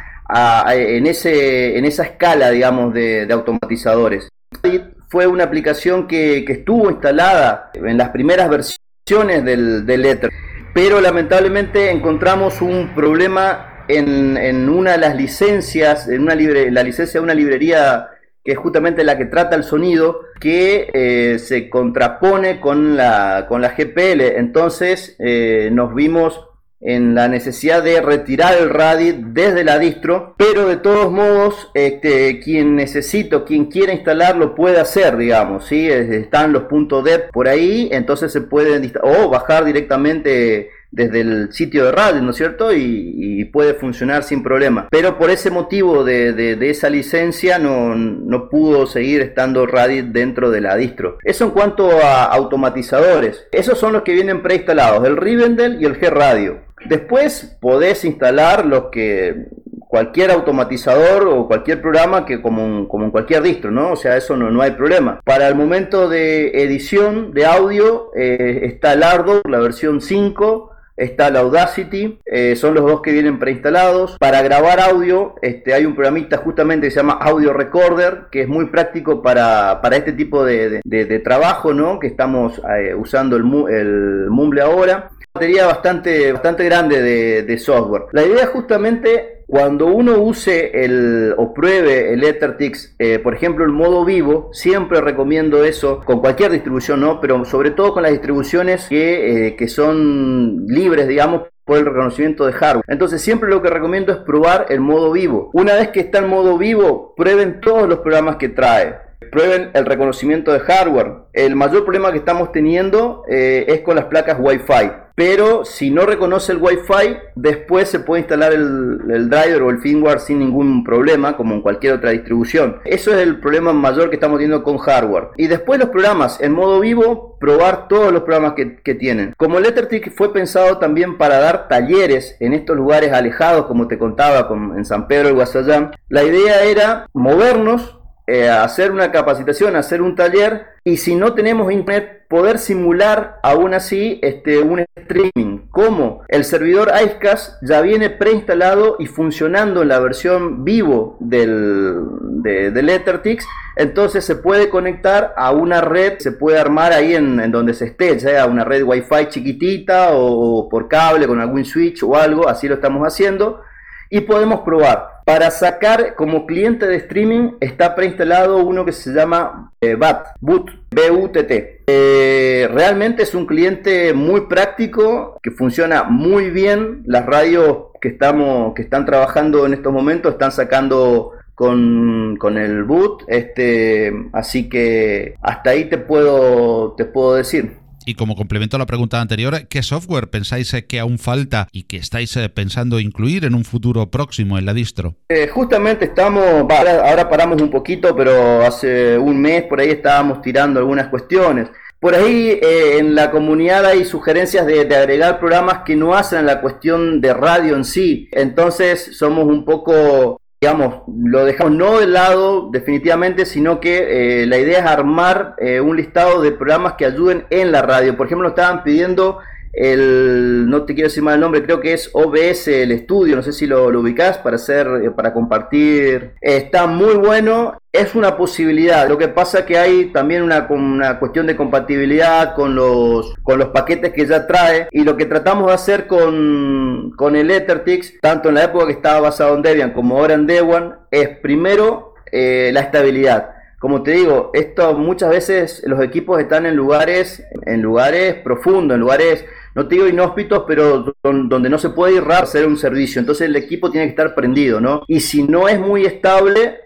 en, 0.74 1.06
ese, 1.06 1.78
en 1.78 1.86
esa 1.86 2.06
escala, 2.06 2.50
digamos, 2.50 2.92
de, 2.92 3.28
automatizadores. 3.32 4.30
Radit 4.64 4.82
fue 5.10 5.28
una 5.28 5.44
aplicación 5.44 6.08
que 6.08 6.44
estuvo 6.48 6.90
instalada 6.90 7.70
en 7.76 8.00
las 8.00 8.10
primeras 8.10 8.50
versiones 8.50 8.83
del, 9.06 9.86
del 9.86 10.06
Ether. 10.06 10.32
Pero 10.74 11.02
lamentablemente 11.02 11.92
encontramos 11.92 12.62
un 12.62 12.96
problema 12.96 13.84
en, 13.90 14.38
en 14.38 14.70
una 14.70 14.94
de 14.94 14.98
las 14.98 15.16
licencias, 15.16 16.08
en 16.08 16.22
una 16.22 16.36
libre, 16.36 16.72
la 16.72 16.84
licencia 16.84 17.20
de 17.20 17.24
una 17.24 17.34
librería 17.34 18.08
que 18.46 18.54
es 18.54 18.58
justamente 18.58 19.04
la 19.04 19.18
que 19.18 19.26
trata 19.26 19.56
el 19.56 19.64
sonido, 19.64 20.22
que 20.40 20.90
eh, 20.94 21.38
se 21.40 21.70
contrapone 21.70 22.60
con 22.60 22.96
la, 22.96 23.46
con 23.48 23.62
la 23.62 23.70
GPL. 23.70 24.22
Entonces 24.38 25.16
eh, 25.20 25.70
nos 25.72 25.94
vimos 25.94 26.48
en 26.84 27.16
la 27.16 27.28
necesidad 27.28 27.82
de 27.82 28.02
retirar 28.02 28.56
el 28.58 28.70
RADI 28.70 29.24
desde 29.28 29.64
la 29.64 29.80
distro, 29.80 30.36
pero 30.38 30.68
de 30.68 30.78
todos 30.78 31.12
modos, 31.12 31.72
este, 31.74 32.40
quien 32.40 32.76
necesito, 32.76 33.46
quien 33.46 33.66
quiera 33.66 33.94
instalarlo 33.94 34.54
puede 34.54 34.80
hacer, 34.80 35.18
digamos, 35.18 35.66
¿sí? 35.66 35.88
están 35.90 36.52
los 36.54 36.64
puntos 36.64 37.04
.deb 37.04 37.32
por 37.32 37.48
ahí, 37.48 37.90
entonces 37.92 38.32
se 38.32 38.42
pueden 38.42 38.92
o 39.02 39.30
bajar 39.30 39.66
directamente 39.66 40.70
desde 40.94 41.22
el 41.22 41.52
sitio 41.52 41.86
de 41.86 41.92
radio, 41.92 42.22
¿no 42.22 42.30
es 42.30 42.38
cierto? 42.38 42.72
Y, 42.72 43.46
puede 43.52 43.74
funcionar 43.74 44.24
sin 44.24 44.42
problema. 44.42 44.88
Pero 44.90 45.18
por 45.18 45.30
ese 45.30 45.52
motivo 45.52 46.04
de, 46.04 46.58
esa 46.70 46.90
licencia 46.90 47.60
no, 47.60 47.94
no, 47.94 48.50
pudo 48.50 48.88
seguir 48.88 49.22
estando 49.22 49.68
Radit 49.68 50.06
dentro 50.06 50.50
de 50.50 50.62
la 50.62 50.76
distro. 50.76 51.18
Eso 51.24 51.46
en 51.46 51.52
cuanto 51.52 51.92
a 51.92 52.24
automatizadores. 52.26 53.48
Esos 53.52 53.78
son 53.78 53.94
los 53.94 54.04
que 54.04 54.14
vienen 54.14 54.42
preinstalados, 54.42 55.06
el 55.06 55.18
Rivendell 55.18 55.82
y 55.82 55.86
el 55.86 56.00
G-Radio. 56.00 56.62
Después 56.86 57.58
podés 57.62 58.06
instalar 58.06 58.66
los 58.66 58.86
que 58.86 59.48
cualquier 59.94 60.32
automatizador 60.32 61.28
o 61.28 61.48
cualquier 61.48 61.80
programa 61.80 62.26
que 62.26 62.42
como, 62.42 62.88
como 62.88 63.06
en 63.06 63.12
cualquier 63.12 63.44
distro, 63.44 63.70
¿no? 63.70 63.92
O 63.92 63.96
sea, 63.96 64.18
eso 64.18 64.36
no, 64.36 64.50
no 64.50 64.64
hay 64.64 64.72
problema. 64.72 65.22
Para 65.24 65.48
el 65.48 65.54
momento 65.54 66.10
de 66.10 66.64
edición 66.64 67.32
de 67.32 67.46
audio 67.46 68.10
eh, 68.16 68.62
está 68.64 68.94
el 68.94 69.04
Ardo, 69.04 69.44
la 69.48 69.60
versión 69.60 70.02
5, 70.02 70.72
está 70.98 71.30
la 71.30 71.42
Audacity, 71.42 72.20
eh, 72.26 72.56
son 72.56 72.74
los 72.74 72.86
dos 72.86 73.02
que 73.02 73.12
vienen 73.12 73.38
preinstalados. 73.38 74.18
Para 74.18 74.42
grabar 74.42 74.80
audio, 74.80 75.36
este, 75.44 75.76
hay 75.76 75.86
un 75.86 75.94
programita 75.94 76.38
justamente 76.38 76.88
que 76.88 76.92
se 76.92 76.98
llama 76.98 77.20
Audio 77.22 77.54
Recorder, 77.54 78.24
que 78.32 78.42
es 78.42 78.48
muy 78.48 78.66
práctico 78.66 79.22
para, 79.22 79.80
este 79.92 80.14
tipo 80.14 80.44
de, 80.44 80.82
trabajo, 81.24 81.72
¿no? 81.72 82.00
Que 82.00 82.08
estamos 82.08 82.60
eh, 82.80 82.96
usando 82.96 83.36
el, 83.36 83.44
el 83.70 84.28
Mumble 84.32 84.62
ahora 84.62 85.12
batería 85.34 85.66
bastante, 85.66 86.32
bastante 86.32 86.64
grande 86.64 87.02
de, 87.42 87.58
software. 87.58 88.04
La 88.12 88.24
idea 88.24 88.46
justamente 88.48 89.44
cuando 89.48 89.88
uno 89.88 90.20
use 90.20 90.84
el 90.84 91.34
o 91.38 91.54
pruebe 91.54 92.14
el 92.14 92.24
EtherTix, 92.24 92.96
eh, 93.00 93.18
por 93.18 93.34
ejemplo, 93.34 93.66
el 93.66 93.72
modo 93.72 94.06
vivo, 94.06 94.52
siempre 94.54 95.02
recomiendo 95.02 95.64
eso 95.64 96.02
con 96.06 96.20
cualquier 96.20 96.52
distribución, 96.52 97.02
¿no? 97.02 97.20
Pero 97.20 97.46
sobre 97.46 97.72
todo 97.72 97.94
con 97.94 98.04
las 98.04 98.12
distribuciones 98.12 98.88
que, 98.88 99.48
eh, 99.48 99.56
que 99.56 99.68
son 99.68 100.68
libres, 100.68 101.08
digamos, 101.08 101.44
por 101.66 101.80
el 101.80 101.86
reconocimiento 101.86 102.46
de 102.46 102.54
hardware. 102.54 102.86
Entonces 102.88 103.22
siempre 103.22 103.50
lo 103.50 103.62
que 103.62 103.70
recomiendo 103.70 104.12
es 104.12 104.20
probar 104.20 104.68
el 104.70 104.82
modo 104.82 105.12
vivo. 105.12 105.50
Una 105.54 105.74
vez 105.74 105.90
que 105.90 106.02
está 106.02 106.20
en 106.20 106.28
modo 106.28 106.58
vivo, 106.58 107.14
prueben 107.16 107.60
todos 107.60 107.88
los 107.88 108.00
programas 108.00 108.36
que 108.36 108.50
trae 108.50 108.98
prueben 109.32 109.72
el 109.74 109.86
reconocimiento 109.86 110.52
de 110.52 110.60
hardware. 110.60 111.24
El 111.34 111.56
mayor 111.56 111.84
problema 111.84 112.12
que 112.12 112.20
estamos 112.20 112.52
teniendo 112.52 113.24
eh, 113.30 113.66
es 113.68 113.82
con 113.82 113.96
las 113.96 114.06
placas 114.06 114.38
Wi-Fi. 114.40 115.04
Pero 115.16 115.64
si 115.64 115.92
no 115.92 116.06
reconoce 116.06 116.54
el 116.54 116.58
Wi-Fi, 116.58 117.18
después 117.36 117.88
se 117.88 118.00
puede 118.00 118.22
instalar 118.22 118.52
el, 118.52 119.30
driver 119.30 119.62
o 119.62 119.70
el 119.70 119.80
firmware 119.80 120.20
sin 120.20 120.40
ningún 120.40 120.84
problema, 120.84 121.38
como 121.38 121.54
en 121.54 121.62
cualquier 121.62 121.94
otra 121.94 122.12
distribución. 122.12 122.78
Eso 122.84 123.12
es 123.14 123.20
el 123.20 123.40
problema 123.40 123.74
mayor 123.74 124.10
que 124.10 124.16
estamos 124.16 124.40
teniendo 124.40 124.64
con 124.64 124.80
hardware. 124.80 125.30
Y 125.38 125.48
después 125.48 125.80
los 125.80 125.90
programas 125.90 126.42
en 126.42 126.54
modo 126.54 126.80
vivo, 126.80 127.38
probar 127.40 127.88
todos 127.88 128.12
los 128.12 128.24
programas 128.24 128.54
que, 128.54 128.94
tienen. 128.94 129.34
Como 129.38 129.60
Lettertick 129.60 130.14
fue 130.14 130.32
pensado 130.32 130.78
también 130.78 131.18
para 131.18 131.40
dar 131.40 131.68
talleres 131.68 132.38
en 132.40 132.54
estos 132.54 132.78
lugares 132.78 133.12
alejados, 133.12 133.66
como 133.66 133.88
te 133.88 133.98
contaba, 133.98 134.48
en 134.76 134.86
San 134.86 135.08
Pedro 135.08 135.30
y 135.30 135.34
Guasayán, 135.34 135.92
la 136.10 136.24
idea 136.24 136.64
era 136.64 137.08
movernos 137.12 138.00
eh, 138.26 138.50
hacer 138.50 138.92
una 138.92 139.12
capacitación, 139.12 139.76
hacer 139.76 140.02
un 140.02 140.16
taller 140.16 140.68
y 140.86 140.98
si 140.98 141.16
no 141.16 141.34
tenemos 141.34 141.72
internet 141.72 142.24
poder 142.30 142.58
simular 142.58 143.40
aún 143.44 143.74
así 143.74 144.20
este, 144.24 144.60
un 144.60 144.86
streaming. 144.96 145.68
Como 145.70 146.24
el 146.30 146.46
servidor 146.46 146.92
IceCast 147.04 147.62
ya 147.62 147.82
viene 147.82 148.10
preinstalado 148.10 148.96
y 148.98 149.08
funcionando 149.08 149.82
en 149.82 149.90
la 149.90 150.00
versión 150.00 150.64
vivo 150.64 151.18
del, 151.20 151.96
de, 152.42 152.96
EtherTix, 152.96 153.46
entonces 153.76 154.24
se 154.24 154.36
puede 154.36 154.70
conectar 154.70 155.34
a 155.38 155.52
una 155.52 155.82
red, 155.82 156.20
se 156.20 156.32
puede 156.32 156.60
armar 156.60 156.94
ahí 156.94 157.16
en, 157.16 157.52
donde 157.52 157.74
se 157.74 157.86
esté, 157.86 158.20
sea 158.20 158.46
una 158.46 158.64
red 158.64 158.84
Wi-Fi 158.84 159.28
chiquitita 159.30 160.12
o 160.14 160.70
por 160.70 160.88
cable 160.88 161.28
con 161.28 161.40
algún 161.40 161.66
switch 161.66 162.04
o 162.04 162.16
algo, 162.16 162.48
así 162.48 162.68
lo 162.68 162.76
estamos 162.76 163.06
haciendo 163.06 163.62
y 164.10 164.22
podemos 164.22 164.62
probar. 164.62 165.13
Para 165.26 165.52
sacar 165.52 166.16
como 166.16 166.46
cliente 166.46 166.86
de 166.86 166.98
streaming 166.98 167.54
está 167.62 167.96
preinstalado 167.96 168.58
uno 168.58 168.84
que 168.84 168.92
se 168.92 169.14
llama 169.14 169.72
eh, 169.80 169.96
BAT, 169.96 170.28
BUT, 170.42 170.70
B-U-T-T. 170.92 171.84
Eh, 171.88 172.70
realmente 172.72 173.24
es 173.24 173.34
un 173.34 173.46
cliente 173.46 174.14
muy 174.14 174.48
práctico, 174.48 175.40
que 175.42 175.52
funciona 175.52 176.04
muy 176.04 176.50
bien. 176.50 177.04
Las 177.06 177.26
radios 177.26 177.86
que, 178.02 178.10
estamos, 178.10 178.74
que 178.74 178.82
están 178.82 179.06
trabajando 179.06 179.66
en 179.66 179.74
estos 179.74 179.94
momentos 179.94 180.34
están 180.34 180.52
sacando 180.52 181.32
con, 181.56 182.36
con, 182.38 182.58
el 182.58 182.84
boot, 182.84 183.24
este, 183.28 184.12
así 184.34 184.68
que 184.68 185.36
hasta 185.42 185.70
ahí 185.70 185.86
te 185.86 185.98
puedo, 185.98 186.94
te 186.98 187.06
puedo 187.06 187.36
decir. 187.36 187.83
Y 188.06 188.16
como 188.16 188.36
complemento 188.36 188.76
a 188.76 188.80
la 188.80 188.86
pregunta 188.86 189.22
anterior, 189.22 189.68
¿qué 189.70 189.82
software 189.82 190.30
pensáis 190.30 190.76
que 190.88 191.00
aún 191.00 191.20
falta 191.20 191.68
y 191.72 191.84
que 191.84 191.98
estáis 191.98 192.36
eh, 192.36 192.50
pensando 192.50 193.00
incluir 193.00 193.46
en 193.46 193.56
un 193.56 193.64
futuro 193.64 194.10
próximo 194.12 194.58
en 194.58 194.66
la 194.66 194.74
distro? 194.74 195.16
Eh, 195.30 195.48
justamente 195.48 196.06
estamos, 196.06 196.44
ahora, 196.44 197.30
paramos 197.30 197.62
un 197.62 197.70
poquito, 197.70 198.16
pero 198.16 198.62
hace 198.66 199.18
un 199.18 199.40
mes 199.40 199.64
por 199.64 199.80
ahí 199.80 199.90
estábamos 199.90 200.42
tirando 200.42 200.80
algunas 200.80 201.08
cuestiones. 201.08 201.70
Por 202.00 202.16
ahí 202.16 202.60
eh, 202.62 202.98
en 202.98 203.16
la 203.16 203.32
comunidad 203.32 203.86
hay 203.86 204.04
sugerencias 204.04 204.66
de, 204.66 204.84
de, 204.84 204.96
agregar 204.96 205.40
programas 205.40 205.84
que 205.86 205.96
no 205.96 206.14
hacen 206.14 206.46
la 206.46 206.60
cuestión 206.60 207.22
de 207.22 207.34
radio 207.34 207.78
en 207.78 207.86
sí. 207.86 208.28
Entonces 208.34 209.18
somos 209.18 209.46
un 209.46 209.64
poco 209.64 210.42
digamos, 210.64 211.04
lo 211.14 211.44
dejamos 211.44 211.74
no 211.74 212.00
de 212.00 212.08
lado 212.08 212.70
definitivamente, 212.72 213.46
sino 213.46 213.82
que 213.82 214.44
eh, 214.44 214.46
la 214.46 214.58
idea 214.58 214.80
es 214.80 214.86
armar 214.86 215.56
eh, 215.58 215.82
un 215.82 215.98
listado 215.98 216.42
de 216.42 216.54
programas 216.54 216.94
que 216.94 217.04
ayuden 217.04 217.46
en 217.50 217.74
la 217.74 217.82
radio. 217.82 218.16
Por 218.16 218.28
ejemplo, 218.28 218.48
estaban 218.48 218.82
pidiendo 218.82 219.40
el, 219.74 220.70
no 220.70 220.84
te 220.84 220.94
quiero 220.94 221.10
decir 221.10 221.24
mal 221.24 221.36
el 221.36 221.42
nombre, 221.42 221.64
creo 221.64 221.82
que 221.82 221.94
es 221.94 222.12
OBS 222.14 222.68
el 222.68 222.92
estudio, 222.92 223.36
no 223.36 223.42
sé 223.42 223.52
si 223.52 223.66
lo, 223.66 223.90
lo 223.90 224.02
ubicás 224.02 224.38
para 224.38 224.56
hacer, 224.56 224.88
eh, 225.04 225.12
para 225.12 225.34
compartir. 225.34 226.34
está 226.42 226.86
muy 226.86 227.16
bueno, 227.16 227.80
es 227.92 228.14
una 228.14 228.38
posibilidad. 228.38 229.10
Lo 229.10 229.18
que 229.18 229.28
pasa 229.28 229.66
que 229.66 229.78
hay 229.78 230.12
también 230.12 230.44
una, 230.44 230.68
una 230.70 231.20
cuestión 231.20 231.48
de 231.48 231.56
compatibilidad 231.56 232.54
con 232.56 232.76
los, 232.76 233.34
con 233.42 233.58
los 233.58 233.70
paquetes 233.70 234.14
que 234.14 234.28
ya 234.28 234.46
trae 234.46 234.88
y 234.92 235.04
lo 235.04 235.18
que 235.18 235.26
tratamos 235.26 235.68
de 235.68 235.74
hacer 235.74 236.08
con, 236.08 237.12
con 237.16 237.36
el 237.36 237.50
EtherTix, 237.50 238.20
tanto 238.22 238.50
en 238.50 238.56
la 238.56 238.66
época 238.66 238.86
que 238.86 238.94
estaba 238.94 239.22
basado 239.22 239.56
en 239.56 239.64
Debian 239.64 239.94
como 239.94 240.18
ahora 240.18 240.36
en 240.36 240.46
Debian, 240.46 240.98
es 241.10 241.30
primero 241.40 242.14
eh, 242.32 242.70
la 242.74 242.82
estabilidad. 242.82 243.50
Como 243.80 244.02
te 244.02 244.12
digo, 244.12 244.52
esto 244.54 244.94
muchas 244.98 245.30
veces 245.30 245.84
los 245.86 246.02
equipos 246.02 246.40
están 246.40 246.66
en 246.66 246.76
lugares, 246.76 247.44
en 247.66 247.82
lugares 247.82 248.36
profundos, 248.36 248.96
en 248.96 249.02
lugares 249.02 249.46
no 249.76 249.88
te 249.88 249.96
digo 249.96 250.08
inhóspitos, 250.08 250.64
pero 250.68 251.16
donde 251.22 251.70
no 251.70 251.78
se 251.78 251.90
puede 251.90 252.16
ir 252.16 252.24
a 252.30 252.40
hacer 252.40 252.68
un 252.68 252.78
servicio. 252.78 253.20
Entonces 253.20 253.48
el 253.48 253.56
equipo 253.56 253.90
tiene 253.90 254.08
que 254.08 254.12
estar 254.12 254.36
prendido, 254.36 254.80
¿no? 254.80 255.04
Y 255.08 255.20
si 255.20 255.44
no 255.44 255.68
es 255.68 255.80
muy 255.80 256.06
estable, 256.06 256.82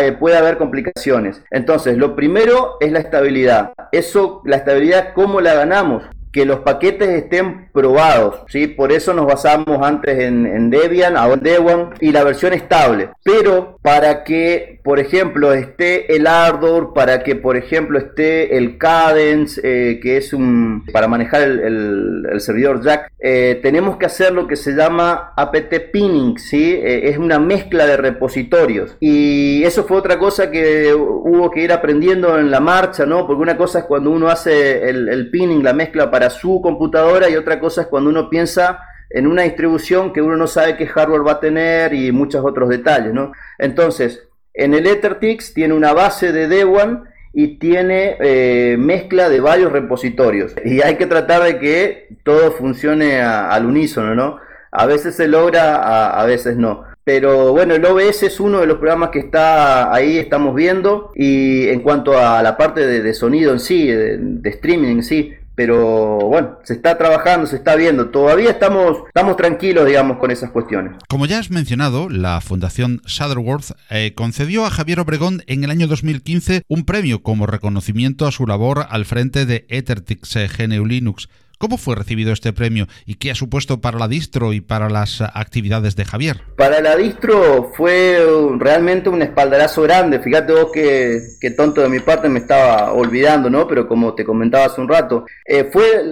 eh, 0.00 0.12
puede 0.18 0.36
haber 0.36 0.58
complicaciones. 0.58 1.42
Entonces, 1.50 1.96
lo 1.96 2.14
primero 2.14 2.76
es 2.80 2.92
la 2.92 3.00
estabilidad. 3.00 3.72
Eso, 3.92 4.42
la 4.44 4.56
estabilidad, 4.56 5.12
¿cómo 5.14 5.40
la 5.40 5.54
ganamos? 5.54 6.04
Que 6.32 6.44
los 6.44 6.60
paquetes 6.60 7.08
estén 7.08 7.68
probados, 7.72 8.42
¿sí? 8.48 8.66
Por 8.66 8.92
eso 8.92 9.14
nos 9.14 9.26
basamos 9.26 9.80
antes 9.82 10.18
en, 10.18 10.70
Debian, 10.70 11.16
ahora 11.16 11.34
en 11.34 11.42
Debian 11.42 11.90
y 12.00 12.12
la 12.12 12.24
versión 12.24 12.52
estable. 12.52 13.10
Pero 13.22 13.78
para 13.82 14.24
que, 14.24 14.80
por 14.84 14.98
ejemplo, 14.98 15.52
esté 15.52 16.14
el 16.14 16.26
Ardor, 16.26 16.92
para 16.92 17.22
que, 17.22 17.36
por 17.36 17.56
ejemplo, 17.56 17.98
esté 17.98 18.56
el 18.56 18.78
Cadence, 18.78 19.60
eh, 19.62 20.00
que 20.00 20.16
es 20.16 20.32
un 20.32 20.84
para 20.92 21.08
manejar 21.08 21.42
el, 21.42 22.26
servidor 22.38 22.82
Jack, 22.82 23.10
eh, 23.18 23.58
tenemos 23.62 23.96
que 23.96 24.06
hacer 24.06 24.32
lo 24.32 24.46
que 24.46 24.56
se 24.56 24.72
llama 24.72 25.32
apt 25.36 25.74
pinning, 25.92 26.38
¿sí? 26.38 26.74
Eh, 26.74 27.08
es 27.08 27.18
una 27.18 27.38
mezcla 27.38 27.86
de 27.86 27.96
repositorios. 27.96 28.96
Y 29.00 29.62
eso 29.64 29.84
fue 29.84 29.96
otra 29.96 30.18
cosa 30.18 30.50
que 30.50 30.92
hubo 30.94 31.50
que 31.50 31.62
ir 31.62 31.72
aprendiendo 31.72 32.38
en 32.38 32.50
la 32.50 32.60
marcha, 32.60 33.06
¿no? 33.06 33.26
Porque 33.26 33.42
una 33.42 33.56
cosa 33.56 33.80
es 33.80 33.84
cuando 33.86 34.10
uno 34.10 34.28
hace 34.28 34.88
el, 34.88 35.08
el 35.08 35.30
pinning, 35.30 35.62
la 35.62 35.72
mezcla 35.72 36.10
para 36.10 36.17
su 36.30 36.60
computadora 36.60 37.28
y 37.28 37.36
otra 37.36 37.60
cosa 37.60 37.82
es 37.82 37.86
cuando 37.88 38.10
uno 38.10 38.28
piensa 38.28 38.80
en 39.10 39.26
una 39.26 39.42
distribución 39.42 40.12
que 40.12 40.20
uno 40.20 40.36
no 40.36 40.46
sabe 40.46 40.76
qué 40.76 40.86
hardware 40.86 41.26
va 41.26 41.32
a 41.32 41.40
tener 41.40 41.94
y 41.94 42.12
muchos 42.12 42.44
otros 42.44 42.68
detalles, 42.68 43.12
¿no? 43.14 43.32
Entonces, 43.58 44.28
en 44.54 44.74
el 44.74 44.86
EtherTix 44.86 45.54
tiene 45.54 45.74
una 45.74 45.92
base 45.92 46.32
de 46.32 46.48
Debian 46.48 47.04
y 47.32 47.58
tiene 47.58 48.16
eh, 48.20 48.76
mezcla 48.78 49.28
de 49.28 49.40
varios 49.40 49.70
repositorios 49.72 50.54
y 50.64 50.82
hay 50.82 50.96
que 50.96 51.06
tratar 51.06 51.42
de 51.44 51.58
que 51.58 52.08
todo 52.24 52.52
funcione 52.52 53.20
al 53.20 53.64
unísono, 53.66 54.14
¿no? 54.14 54.38
A 54.70 54.86
veces 54.86 55.14
se 55.14 55.28
logra, 55.28 56.10
a, 56.20 56.26
veces 56.26 56.56
no. 56.56 56.84
Pero 57.04 57.52
bueno, 57.52 57.74
el 57.74 57.84
OBS 57.84 58.24
es 58.24 58.38
uno 58.38 58.60
de 58.60 58.66
los 58.66 58.76
programas 58.78 59.10
que 59.10 59.20
está 59.20 59.94
ahí, 59.94 60.18
estamos 60.18 60.54
viendo. 60.54 61.10
Y 61.14 61.68
en 61.68 61.80
cuanto 61.80 62.18
a 62.18 62.42
la 62.42 62.56
parte 62.58 62.86
de, 62.86 63.14
sonido 63.14 63.52
en 63.52 63.60
sí, 63.60 63.86
de, 63.86 64.50
streaming 64.50 64.88
en 64.88 65.02
sí, 65.02 65.34
pero 65.58 66.18
bueno, 66.20 66.60
se 66.62 66.74
está 66.74 66.96
trabajando, 66.96 67.44
se 67.48 67.56
está 67.56 67.74
viendo. 67.74 68.10
Todavía 68.10 68.50
estamos, 68.50 68.98
estamos 69.08 69.36
tranquilos, 69.36 69.86
digamos, 69.86 70.18
con 70.18 70.30
esas 70.30 70.52
cuestiones. 70.52 70.92
Como 71.08 71.26
ya 71.26 71.40
has 71.40 71.50
mencionado, 71.50 72.08
la 72.08 72.40
Fundación 72.40 73.02
Shutterworth 73.06 73.72
eh, 73.90 74.12
concedió 74.14 74.64
a 74.64 74.70
Javier 74.70 75.00
Obregón 75.00 75.42
en 75.48 75.64
el 75.64 75.70
año 75.70 75.88
2015 75.88 76.62
un 76.68 76.84
premio 76.84 77.24
como 77.24 77.48
reconocimiento 77.48 78.28
a 78.28 78.30
su 78.30 78.46
labor 78.46 78.86
al 78.88 79.04
frente 79.04 79.46
de 79.46 79.66
Ethertix 79.68 80.36
GNU 80.36 80.86
Linux. 80.86 81.28
¿Cómo 81.58 81.76
fue 81.76 81.96
recibido 81.96 82.32
este 82.32 82.52
premio 82.52 82.86
y 83.04 83.16
qué 83.16 83.32
ha 83.32 83.34
supuesto 83.34 83.80
para 83.80 83.98
la 83.98 84.06
distro 84.06 84.52
y 84.52 84.60
para 84.60 84.88
las 84.88 85.20
actividades 85.20 85.96
de 85.96 86.04
Javier? 86.04 86.42
Para 86.56 86.80
la 86.80 86.94
distro 86.94 87.72
fue 87.76 88.24
realmente 88.58 89.08
un 89.08 89.22
espaldarazo 89.22 89.82
grande. 89.82 90.20
Fíjate 90.20 90.52
vos 90.52 90.70
que, 90.72 91.50
tonto 91.56 91.82
de 91.82 91.88
mi 91.88 91.98
parte 91.98 92.28
me 92.28 92.38
estaba 92.38 92.92
olvidando, 92.92 93.50
¿no? 93.50 93.66
Pero 93.66 93.88
como 93.88 94.14
te 94.14 94.24
comentaba 94.24 94.66
hace 94.66 94.80
un 94.80 94.88
rato, 94.88 95.26
eh, 95.44 95.68
fue 95.72 96.04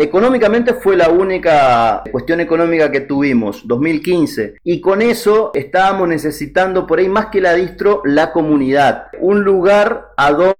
económicamente 0.00 0.74
fue 0.74 0.96
la 0.96 1.10
única 1.10 2.02
cuestión 2.10 2.40
económica 2.40 2.90
que 2.90 3.02
tuvimos, 3.02 3.68
2015. 3.68 4.56
Y 4.64 4.80
con 4.80 5.00
eso 5.00 5.52
estábamos 5.54 6.08
necesitando 6.08 6.88
por 6.88 6.98
ahí 6.98 7.08
más 7.08 7.26
que 7.26 7.40
la 7.40 7.54
distro, 7.54 8.02
la 8.04 8.32
comunidad. 8.32 9.10
Un 9.20 9.44
lugar 9.44 10.08
a 10.16 10.32
donde 10.32 10.58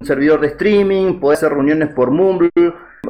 un 0.00 0.06
servidor 0.06 0.40
de 0.40 0.48
streaming, 0.48 1.20
poder 1.20 1.36
hacer 1.36 1.50
reuniones 1.50 1.90
por 1.90 2.10
Mumble, 2.10 2.50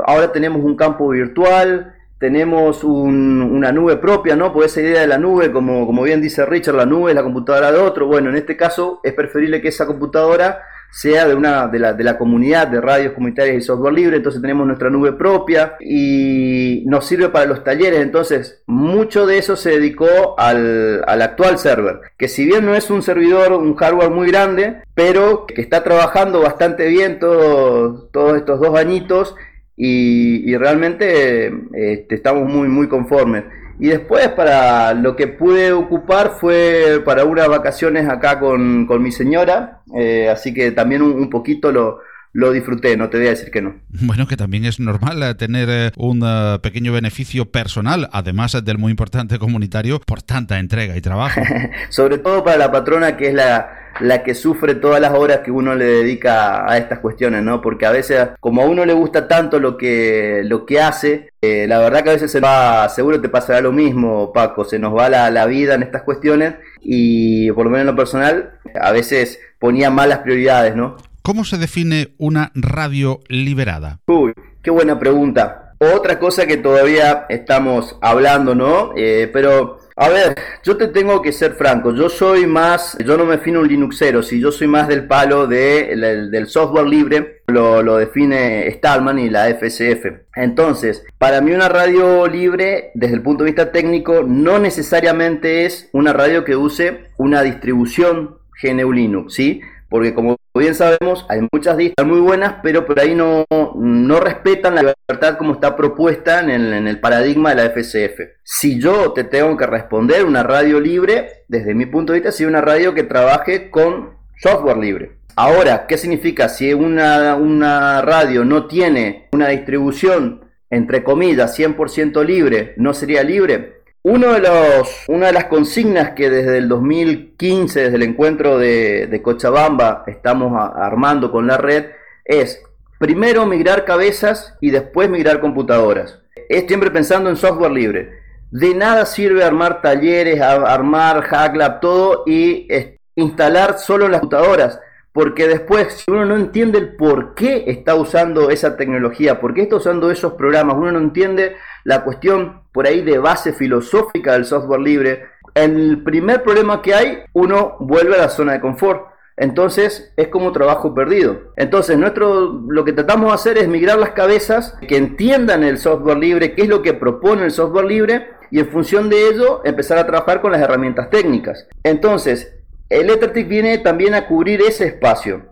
ahora 0.04 0.32
tenemos 0.32 0.62
un 0.64 0.76
campo 0.76 1.09
virtual, 1.09 1.94
tenemos 2.18 2.82
una 2.82 3.72
nube 3.72 3.96
propia, 3.96 4.37
¿no? 4.37 4.52
Por 4.52 4.64
esa 4.64 4.80
idea 4.80 5.02
de 5.02 5.06
la 5.06 5.18
nube, 5.18 5.52
como, 5.52 5.87
como 5.87 6.02
bien 6.02 6.22
dice 6.22 6.46
Richard, 6.46 6.74
la 6.74 6.87
nube 6.87 7.11
es 7.11 7.14
la 7.14 7.22
computadora 7.22 7.70
de 7.70 7.78
otro. 7.78 8.06
Bueno, 8.06 8.30
en 8.30 8.37
este 8.37 8.56
caso 8.56 9.00
es 9.02 9.12
preferible 9.12 9.61
que 9.61 9.68
esa 9.68 9.87
computadora 9.87 10.61
sea 10.90 11.26
de 11.26 11.35
una 11.35 11.66
de 11.68 11.78
la, 11.78 11.92
de 11.92 12.04
la 12.04 12.16
comunidad 12.16 12.68
de 12.68 12.80
radios 12.80 13.12
comunitarias 13.12 13.56
y 13.56 13.61
software 13.61 13.92
libre, 13.92 14.16
entonces 14.16 14.40
tenemos 14.40 14.66
nuestra 14.66 14.88
nube 14.88 15.12
propia 15.12 15.74
y 15.80 16.85
nos 16.87 17.04
sirve 17.04 17.28
para 17.28 17.44
los 17.44 17.64
talleres, 17.64 18.00
entonces 18.00 18.62
mucho 18.66 19.26
de 19.26 19.37
eso 19.37 19.56
se 19.56 19.70
dedicó 19.70 20.38
al, 20.38 21.02
al 21.06 21.22
actual 21.22 21.59
server, 21.59 22.00
que 22.16 22.28
si 22.28 22.46
bien 22.46 22.64
no 22.64 22.74
es 22.74 22.88
un 22.88 23.02
servidor, 23.02 23.52
un 23.52 23.74
hardware 23.74 24.11
muy 24.11 24.28
grande, 24.28 24.82
pero 24.94 25.44
que 25.46 25.61
está 25.61 25.82
trabajando 25.82 26.40
bastante 26.40 26.87
bien 26.87 27.18
todos 27.18 28.37
estos 28.37 28.61
dos 28.61 28.78
añitos 28.78 29.35
y, 29.77 30.57
realmente 30.57 31.53
este, 31.75 32.15
estamos 32.15 32.49
muy, 32.49 32.69
muy 32.69 32.89
conformes. 32.89 33.45
Y 33.79 33.89
después 33.89 34.29
para 34.29 34.95
lo 34.95 35.17
que 35.17 35.27
pude 35.27 35.73
ocupar 35.73 36.33
fue 36.41 37.03
para 37.05 37.25
unas 37.25 37.49
vacaciones 37.49 38.09
acá 38.09 38.41
con, 38.41 38.87
mi 39.03 39.12
señora, 39.12 39.83
eh, 39.95 40.31
así 40.31 40.55
que 40.55 40.73
también 40.73 41.03
un, 41.03 41.29
poquito 41.29 41.71
lo, 41.71 41.99
lo 42.33 42.53
disfruté, 42.53 42.97
no 42.97 43.11
te 43.11 43.19
voy 43.19 43.27
a 43.27 43.31
decir 43.31 43.51
que 43.51 43.61
no. 43.61 43.75
Bueno, 43.91 44.27
que 44.27 44.39
también 44.39 44.65
es 44.65 44.81
normal 44.81 45.23
eh, 45.23 45.35
tener 45.35 45.69
eh, 45.71 45.91
un 45.99 46.25
pequeño 46.62 46.95
beneficio 46.95 47.51
personal, 47.51 48.09
además 48.12 48.57
del 48.65 48.79
muy 48.79 48.93
importante 48.93 49.39
comunitario, 49.39 50.01
por 50.01 50.23
tanta 50.23 50.59
entrega 50.59 50.97
y 50.97 51.03
trabajo. 51.03 51.39
Sobre 51.91 52.17
todo 52.17 52.43
para 52.43 52.57
la 52.57 52.73
patrona 52.73 53.19
que 53.19 53.29
es 53.29 53.35
la, 53.35 53.86
la 54.00 54.22
que 54.22 54.35
sufre 54.35 54.74
todas 54.74 55.00
las 55.00 55.12
horas 55.12 55.40
que 55.44 55.50
uno 55.50 55.74
le 55.74 55.85
dedica 55.85 56.70
a 56.70 56.78
estas 56.78 56.98
cuestiones, 57.00 57.42
¿no? 57.42 57.61
Porque 57.61 57.87
a 57.87 57.90
veces, 57.90 58.28
como 58.40 58.62
a 58.62 58.66
uno 58.66 58.85
le 58.85 58.92
gusta 58.92 59.28
tanto 59.28 59.59
lo 59.59 59.76
que, 59.76 60.42
lo 60.44 60.66
que 60.66 60.80
hace, 60.80 61.30
eh, 61.40 61.66
la 61.68 61.78
verdad 61.78 62.02
que 62.02 62.11
a 62.11 62.14
veces 62.14 62.30
se 62.30 62.40
va, 62.40 62.88
seguro 62.88 63.20
te 63.20 63.28
pasará 63.28 63.61
lo 63.61 63.72
mismo, 63.72 64.32
Paco, 64.32 64.64
se 64.64 64.78
nos 64.78 64.96
va 64.96 65.09
la, 65.09 65.30
la 65.30 65.46
vida 65.46 65.74
en 65.74 65.82
estas 65.82 66.02
cuestiones 66.02 66.54
y 66.80 67.50
por 67.52 67.64
lo 67.64 67.70
menos 67.70 67.82
en 67.82 67.87
lo 67.87 67.96
personal, 67.96 68.59
a 68.80 68.92
veces 68.92 69.40
ponía 69.59 69.90
malas 69.90 70.18
prioridades, 70.20 70.76
¿no? 70.76 70.96
¿Cómo 71.22 71.44
se 71.44 71.59
define 71.59 72.14
una 72.18 72.52
radio 72.54 73.20
liberada? 73.28 73.98
Uy, 74.06 74.32
qué 74.62 74.70
buena 74.70 74.98
pregunta. 74.98 75.74
Otra 75.78 76.18
cosa 76.18 76.46
que 76.46 76.56
todavía 76.56 77.26
estamos 77.28 77.98
hablando, 78.00 78.54
¿no? 78.54 78.92
Eh, 78.96 79.28
pero, 79.32 79.80
a 79.98 80.11
ver, 80.11 80.37
yo 80.62 80.76
te 80.76 80.88
tengo 80.88 81.22
que 81.22 81.32
ser 81.32 81.54
franco. 81.54 81.94
Yo 81.94 82.11
soy 82.11 82.46
más, 82.46 82.98
yo 83.02 83.16
no 83.16 83.24
me 83.24 83.38
defino 83.38 83.61
un 83.61 83.68
Linuxero, 83.68 84.22
si 84.22 84.38
yo 84.38 84.52
soy 84.52 84.66
más 84.66 84.88
del 84.88 85.06
palo 85.06 85.46
de, 85.46 85.96
del 86.30 86.46
software 86.48 86.87
libre, 86.87 87.42
lo, 87.46 87.82
lo 87.82 87.96
define 87.96 88.70
Stallman 88.72 89.18
y 89.18 89.30
la 89.30 89.46
FSF. 89.54 90.04
Entonces, 90.35 91.02
para 91.16 91.40
mí 91.40 91.52
una 91.52 91.70
radio 91.70 92.26
libre, 92.26 92.90
desde 92.92 93.14
el 93.14 93.22
punto 93.22 93.44
de 93.44 93.50
vista 93.50 93.72
técnico, 93.72 94.22
no 94.22 94.59
necesariamente 94.59 95.64
es 95.64 95.88
una 95.92 96.12
radio 96.12 96.44
que 96.44 96.56
use 96.56 97.06
una 97.16 97.40
distribución 97.40 98.37
GNU 98.62 98.92
Linux, 98.92 99.32
¿sí? 99.32 99.62
Porque 99.88 100.12
como 100.12 100.37
bien 100.57 100.75
sabemos, 100.75 101.27
hay 101.29 101.47
muchas 101.53 101.77
distros 101.77 102.07
muy 102.07 102.21
buenas, 102.21 102.57
pero 102.62 102.87
por 102.87 103.01
ahí 103.01 103.14
no, 103.14 103.45
no 103.75 104.21
respetan 104.21 104.75
la 104.75 104.83
libertad 104.83 105.38
como 105.38 105.53
está 105.53 105.77
propuesta 105.77 106.40
en 106.40 106.51
el, 106.51 107.01
paradigma 107.01 107.55
de 107.55 107.57
la 107.57 107.71
FCF. 107.71 108.21
Si 108.42 108.81
yo 108.81 109.12
te 109.12 109.25
tengo 109.25 109.57
que 109.57 109.66
responder 109.66 110.25
una 110.25 110.42
radio 110.42 110.81
libre, 110.81 111.45
desde 111.49 111.75
mi 111.75 111.87
punto 111.87 112.12
de 112.12 112.21
vista, 112.21 112.33
si 112.33 112.45
una 112.45 112.61
radio 112.61 112.95
que 112.95 113.03
trabaje 113.03 113.71
con 113.71 114.11
software 114.38 114.79
libre. 114.79 115.12
Ahora, 115.37 115.87
¿qué 115.87 115.99
significa? 115.99 116.49
Si 116.49 116.73
una, 116.73 117.35
una 117.37 118.01
radio 118.03 118.45
no 118.45 118.66
tiene 118.66 119.29
una 119.33 119.49
distribución, 119.49 120.45
entre 120.71 121.03
comillas, 121.03 121.59
100% 121.59 122.25
libre, 122.25 122.75
¿no 122.77 122.95
sería 122.95 123.23
libre? 123.23 123.76
Uno 124.09 124.35
de 124.35 124.38
los, 124.38 125.05
una 125.09 125.27
de 125.27 125.33
las 125.33 125.47
consignas 125.47 126.11
que 126.11 126.31
desde 126.31 126.59
el 126.59 126.69
2015, 126.69 127.81
desde 127.81 127.97
el 127.97 128.05
encuentro 128.05 128.57
de, 128.57 129.21
Cochabamba, 129.21 130.05
estamos 130.07 130.53
armando 130.77 131.33
con 131.33 131.49
la 131.49 131.57
red, 131.57 131.87
es 132.25 132.62
primero 133.01 133.47
migrar 133.47 133.85
cabezas 133.85 134.55
y 134.61 134.71
después 134.71 135.11
migrar 135.11 135.40
computadoras. 135.40 136.21
Es 136.49 136.69
siempre 136.69 136.92
pensando 136.92 137.31
en 137.31 137.37
software 137.37 137.73
libre. 137.73 138.21
De 138.53 138.77
nada 138.77 139.07
sirve 139.07 139.42
armar 139.42 139.83
talleres, 139.83 140.40
armar 140.40 141.25
HackLab, 141.29 141.81
todo 141.81 142.23
y 142.27 142.69
instalar 143.16 143.81
solo 143.81 144.07
las 144.07 144.21
computadoras. 144.21 144.79
Porque 145.11 145.49
después, 145.49 145.95
si 145.95 146.11
uno 146.12 146.27
no 146.27 146.37
entiende 146.37 146.79
el 146.79 146.95
por 146.95 147.35
qué 147.35 147.64
está 147.66 147.97
usando 147.97 148.51
esa 148.51 148.77
tecnología, 148.77 149.40
por 149.40 149.53
qué 149.53 149.62
está 149.62 149.77
usando 149.77 150.12
esos 150.12 150.35
programas, 150.35 150.77
uno 150.77 150.92
no 150.92 151.01
entiende 151.01 151.57
la 151.87 152.03
cuestión 152.03 152.62
por 152.72 152.87
ahí 152.87 153.01
de 153.03 153.18
base 153.18 153.53
filosófica 153.53 154.33
del 154.33 154.44
software 154.44 154.81
libre, 154.81 155.27
el 155.55 156.03
primer 156.03 156.42
problema 156.42 156.83
que 156.83 156.94
hay, 156.94 157.18
uno 157.33 157.77
vuelve 157.79 158.16
a 158.16 158.22
la 158.22 158.29
zona 158.29 158.55
de 158.55 158.61
confort. 158.61 159.07
Entonces 159.37 160.12
es 160.16 160.29
como 160.29 160.51
trabajo 160.51 160.94
perdido. 160.94 161.53
Entonces 161.57 161.96
nuestro, 161.96 162.61
lo 162.68 162.85
que 162.85 162.92
tratamos 162.92 163.29
de 163.29 163.35
hacer 163.35 163.59
es 163.59 163.68
migrar 163.68 163.99
las 163.99 164.11
cabezas 164.11 164.77
que 164.88 164.96
entiendan 164.96 165.62
el 165.62 165.79
software 165.79 166.18
libre, 166.18 166.57
qué 166.57 166.62
es 166.62 166.68
lo 166.68 166.83
que 166.83 166.92
propone 166.92 167.44
el 167.44 167.53
software 167.53 167.85
libre 167.85 168.31
y 168.51 168.59
en 168.59 168.68
función 168.68 169.09
de 169.09 169.29
ello 169.29 169.61
empezar 169.64 169.99
a 169.99 170.07
trabajar 170.07 170.40
con 170.40 170.51
las 170.51 170.62
herramientas 170.62 171.09
técnicas. 171.09 171.68
Entonces 171.85 172.53
el 172.88 173.11
Ethertic 173.11 173.46
viene 173.46 173.79
también 173.79 174.14
a 174.14 174.27
cubrir 174.27 174.61
ese 174.61 174.87
espacio. 174.87 175.42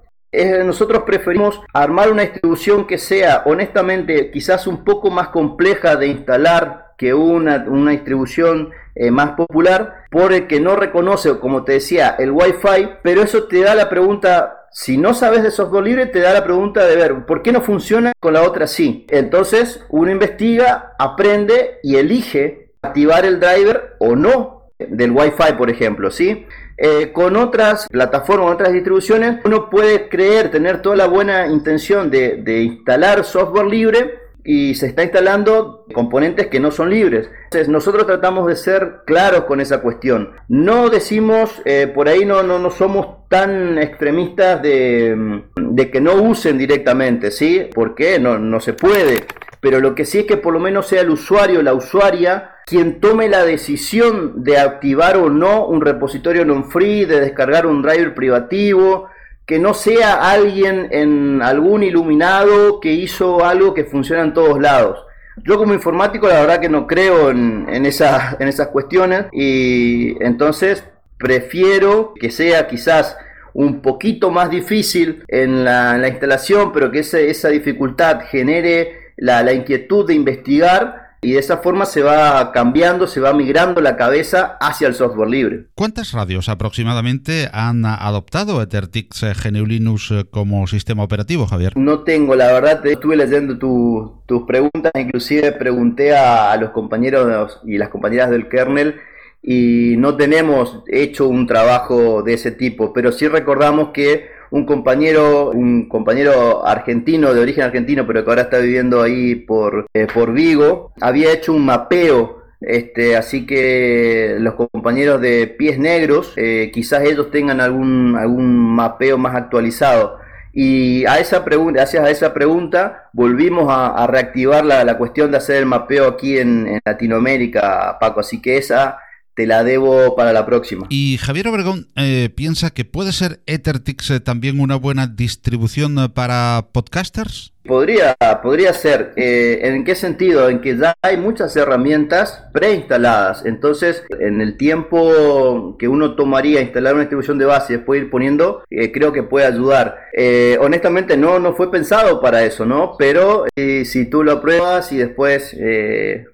Nosotros 0.64 1.03
preferimos 1.05 1.61
armar 1.73 2.11
una 2.11 2.23
distribución 2.23 2.87
que 2.87 2.99
sea 2.99 3.42
honestamente 3.47 4.31
quizás 4.31 4.66
un 4.66 4.85
poco 4.85 5.11
más 5.11 5.29
compleja 5.29 5.97
de 5.97 6.09
instalar 6.09 6.94
que 6.97 7.14
una, 7.14 7.64
una 7.68 7.92
distribución 7.92 8.70
eh, 8.94 9.11
más 9.11 9.33
popular 9.33 10.05
porque 10.11 10.61
no 10.61 10.77
reconoce, 10.77 11.38
como 11.38 11.64
te 11.64 11.73
decía, 11.73 12.14
el 12.18 12.31
Wi-Fi, 12.31 12.90
pero 13.03 13.23
eso 13.23 13.44
te 13.44 13.61
da 13.61 13.75
la 13.75 13.88
pregunta, 13.88 14.66
si 14.70 14.97
no 14.97 15.14
sabes 15.14 15.42
de 15.42 15.51
software 15.51 15.85
libre, 15.85 16.07
te 16.07 16.20
da 16.20 16.33
la 16.33 16.44
pregunta 16.44 16.87
de 16.87 16.97
ver, 16.97 17.27
¿por 17.27 17.42
qué 17.42 17.51
no 17.51 17.61
funciona 17.61 18.12
con 18.20 18.35
la 18.35 18.42
otra 18.42 18.66
sí? 18.66 19.07
Entonces 19.11 19.85
uno 19.88 20.11
investiga, 20.11 20.94
aprende 20.99 21.81
y 21.83 21.97
elige 21.97 22.73
activar 22.83 23.25
el 23.25 23.40
driver 23.40 23.97
o 23.99 24.14
no 24.14 24.70
del 24.79 25.11
Wi-Fi, 25.12 25.55
por 25.57 25.70
ejemplo, 25.70 26.11
¿sí? 26.11 26.47
Eh, 26.77 27.13
con 27.13 27.37
otras 27.37 27.87
plataformas, 27.89 28.53
otras 28.53 28.73
distribuciones, 28.73 29.39
uno 29.45 29.71
puede 29.71 30.09
creer, 30.09 30.51
tener 30.51 30.83
toda 30.83 30.97
la 30.97 31.07
buena 31.07 31.47
intención 31.47 32.11
de, 32.11 32.63
instalar 32.63 33.25
software 33.25 33.67
libre 33.67 34.19
y 34.47 34.75
se 34.75 34.87
está 34.87 35.03
instalando 35.03 35.87
componentes 35.95 36.49
que 36.49 36.61
no 36.61 36.71
son 36.71 36.91
libres. 36.91 37.31
Entonces 37.45 37.69
nosotros 37.69 38.07
tratamos 38.07 38.47
de 38.47 38.57
ser 38.57 39.03
claros 39.07 39.45
con 39.45 39.61
esa 39.61 39.81
cuestión. 39.81 40.33
No 40.49 40.91
decimos, 40.91 41.63
eh, 41.65 41.91
por 41.95 42.09
ahí 42.09 42.25
no, 42.25 42.43
no, 42.43 42.59
no 42.59 42.71
somos 42.71 43.29
tan 43.29 43.79
extremistas 43.79 44.61
de, 44.61 45.43
de, 45.57 45.91
que 45.91 46.01
no 46.01 46.15
usen 46.15 46.59
directamente, 46.59 47.31
¿sí? 47.31 47.69
Porque 47.73 48.19
no, 48.19 48.39
no 48.39 48.61
se 48.61 48.75
puede. 48.75 49.25
Pero 49.61 49.81
lo 49.81 49.95
que 49.95 50.05
sí 50.05 50.21
es 50.21 50.27
que 50.27 50.37
por 50.37 50.53
lo 50.53 50.61
menos 50.61 50.89
sea 50.89 51.01
el 51.01 51.11
usuario, 51.11 51.63
la 51.63 51.73
usuaria, 51.73 52.54
quien 52.64 53.00
tome 53.00 53.29
la 53.29 53.44
decisión 53.44 54.42
de 54.42 54.59
activar 54.59 55.16
o 55.16 55.29
no 55.29 55.66
un 55.66 55.81
repositorio 55.81 56.44
non-free, 56.44 57.05
de 57.05 57.20
descargar 57.20 57.66
un 57.66 57.83
driver 57.83 58.14
privativo, 58.14 59.09
que 59.46 59.59
no 59.59 59.74
sea 59.74 60.31
alguien 60.31 60.88
en 60.90 61.42
algún 61.42 61.83
iluminado 61.83 62.81
que 62.81 62.92
hizo 62.92 63.44
algo 63.44 63.74
que 63.74 63.85
funciona 63.85 64.22
en 64.22 64.33
todos 64.33 64.59
lados. 64.59 65.05
Yo 65.44 65.59
como 65.59 65.74
informático 65.74 66.29
la 66.29 66.40
verdad 66.40 66.61
que 66.61 66.68
no 66.68 66.87
creo 66.87 67.31
en, 67.31 67.66
en, 67.68 67.85
esa, 67.87 68.37
en 68.38 68.48
esas 68.48 68.68
cuestiones 68.68 69.27
y 69.33 70.22
entonces 70.24 70.85
prefiero 71.18 72.14
que 72.18 72.31
sea 72.31 72.66
quizás 72.66 73.16
un 73.53 73.83
poquito 73.83 74.31
más 74.31 74.50
difícil 74.50 75.24
en 75.29 75.64
la, 75.64 76.09
instalación, 76.09 76.72
pero 76.72 76.90
que 76.90 77.00
esa, 77.00 77.18
esa 77.18 77.48
dificultad 77.48 78.22
genere 78.22 79.12
la, 79.16 79.42
la 79.42 79.53
inquietud 79.53 80.07
de 80.07 80.14
investigar 80.14 81.04
y 81.25 81.33
de 81.33 81.39
esa 81.39 81.59
forma 81.59 81.87
se 81.87 82.03
va 82.03 82.53
cambiando, 82.53 83.07
se 83.07 83.21
va 83.21 83.33
migrando 83.33 83.81
la 83.81 83.97
cabeza 83.97 84.57
hacia 84.61 84.87
el 84.89 84.95
software 84.95 85.29
libre. 85.29 85.67
¿Cuántas 85.75 86.13
radios 86.13 86.49
aproximadamente 86.49 87.49
han 87.53 87.85
adoptado 87.87 88.61
EtherTix 88.61 89.25
GNU 89.43 89.67
Linux 89.67 90.13
como 90.31 90.67
sistema 90.67 91.03
operativo, 91.03 91.47
Javier? 91.47 91.77
No 91.77 92.01
tengo, 92.01 92.35
la 92.35 92.53
verdad, 92.53 92.85
estuve 92.87 93.17
leyendo 93.17 93.59
tu, 93.59 94.23
tus 94.27 94.43
preguntas, 94.43 94.93
inclusive 94.97 95.53
pregunté 95.53 96.15
a, 96.15 96.53
a 96.53 96.57
los 96.57 96.71
compañeros 96.71 97.61
y 97.65 97.79
las 97.79 97.89
compañeras 97.89 98.31
del 98.31 98.49
kernel 98.49 98.97
y 99.43 99.97
no 99.99 100.17
tenemos 100.17 100.83
hecho 100.87 101.29
un 101.29 101.47
trabajo 101.47 102.23
de 102.23 102.35
ese 102.35 102.51
tipo, 102.51 102.93
pero 102.93 103.13
sí 103.13 103.29
recordamos 103.29 103.91
que 103.93 104.34
un 104.55 104.67
compañero, 104.67 105.51
un 105.51 105.88
compañero 105.88 106.64
argentino, 106.64 107.35
de 107.35 107.40
origen 107.40 107.64
argentino, 107.64 108.07
pero 108.07 108.25
que 108.25 108.31
ahora 108.31 108.43
está 108.43 108.59
viviendo 108.59 109.03
ahí 109.03 109.35
por, 109.35 109.87
eh, 109.93 110.07
por 110.14 110.33
Vigo, 110.33 110.93
había 111.01 111.33
hecho 111.33 111.53
un 111.53 111.64
mapeo 111.64 112.45
este, 112.61 113.17
así 113.17 113.47
que 113.47 114.37
los 114.38 114.55
compañeros 114.55 115.21
de 115.21 115.49
pies 115.49 115.81
negros, 115.81 116.35
eh, 116.37 116.71
quizás 116.73 117.03
ellos 117.03 117.33
tengan 117.33 117.61
algún, 117.61 118.14
algún 118.17 118.47
mapeo 118.57 119.19
más 119.19 119.35
actualizado. 119.35 120.19
Y 120.53 121.05
a 121.07 121.19
esa 121.19 121.45
pregunta, 121.45 121.81
gracias 121.81 122.05
a 122.05 122.11
esa 122.11 122.33
pregunta, 122.33 123.09
volvimos 123.12 123.67
a, 123.69 124.07
reactivar 124.07 124.64
la, 124.64 124.85
la, 124.85 124.97
cuestión 124.97 125.33
de 125.33 125.38
hacer 125.38 125.57
el 125.57 125.67
mapeo 125.67 126.07
aquí 126.07 126.38
en, 126.38 126.69
en 126.69 126.81
Latinoamérica, 126.85 127.99
Paco. 127.99 128.21
Así 128.21 128.40
que 128.40 128.57
esa 128.57 128.99
te 129.35 129.47
la 129.47 129.64
debo 129.64 130.14
para 130.14 130.33
la 130.33 130.47
próxima. 130.47 130.87
Y 130.90 131.18
Javier 131.18 131.49
Obregón 131.49 131.88
eh, 131.97 132.31
piensa 132.35 132.70
que 132.70 132.85
puede 132.85 133.12
ser 133.12 133.42
EtherTix 133.47 134.11
eh, 134.11 134.20
también 134.20 134.61
una 134.61 134.77
buena 134.77 135.07
distribución 135.07 135.99
eh, 135.99 136.09
para 136.09 136.68
podcasters. 136.73 137.54
Podría, 137.66 138.14
podría 138.42 138.72
ser. 138.74 139.12
Eh, 139.16 139.61
¿En 139.62 139.85
qué 139.85 139.94
sentido? 139.94 140.50
En 140.50 140.61
que 140.61 140.77
ya 140.77 140.94
hay 141.00 141.16
muchas 141.16 141.57
herramientas 141.57 142.44
preinstaladas. 142.53 143.44
Entonces, 143.46 144.05
en 144.20 144.40
el 144.40 144.57
tiempo 144.57 145.77
que 145.79 145.88
uno 145.88 146.14
tomaría 146.14 146.61
instalar 146.61 146.94
una 146.94 147.03
distribución 147.03 147.38
de 147.38 147.46
base 147.46 147.72
y 147.72 147.77
después 147.77 148.03
ir 148.03 148.11
poniendo, 148.11 148.62
eh, 148.70 148.92
creo 148.92 149.12
que 149.12 149.22
puede 149.22 149.46
ayudar. 149.46 149.98
Eh, 150.12 150.57
honestamente, 150.61 151.16
no, 151.16 151.38
no 151.38 151.55
fue 151.55 151.70
pensado 151.70 152.20
para 152.20 152.44
eso, 152.44 152.64
¿no? 152.64 152.96
Pero 152.98 153.46
eh, 153.57 153.85
si 153.85 154.07
tú 154.07 154.22
lo 154.22 154.40
pruebas 154.40 154.92
y 154.92 154.98
después 154.98 155.57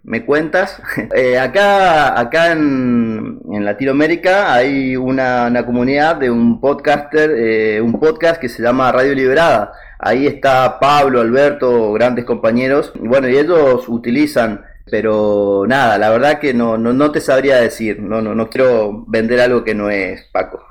me 0.02 0.24
cuentas, 0.24 0.80
acá, 1.40 2.18
acá 2.18 2.52
en, 2.52 3.40
en, 3.52 3.64
Latinoamérica 3.64 4.52
hay 4.52 4.96
una, 4.96 5.46
una, 5.46 5.64
comunidad 5.64 6.16
de 6.16 6.30
un 6.30 6.60
podcaster, 6.60 7.80
un 7.82 7.98
podcast 8.00 8.40
que 8.40 8.48
se 8.48 8.62
llama 8.62 8.92
Radio 8.92 9.14
Liberada. 9.14 9.72
Ahí 10.02 10.26
está 10.26 10.78
Pablo, 10.80 11.20
Alberto, 11.20 11.92
grandes 11.92 12.24
compañeros. 12.24 12.92
Bueno, 12.98 13.28
y 13.28 13.36
ellos 13.36 13.88
utilizan 13.88 14.64
Pero 14.90 15.66
nada, 15.68 15.98
la 15.98 16.10
verdad 16.10 16.40
que 16.40 16.52
no, 16.52 16.76
no, 16.76 16.92
no 16.92 17.12
te 17.12 17.20
sabría 17.20 17.60
decir, 17.60 18.00
no, 18.00 18.20
no, 18.20 18.34
no 18.34 18.50
quiero 18.50 19.04
vender 19.06 19.40
algo 19.40 19.62
que 19.62 19.74
no 19.74 19.88
es, 19.88 20.22
Paco. 20.32 20.64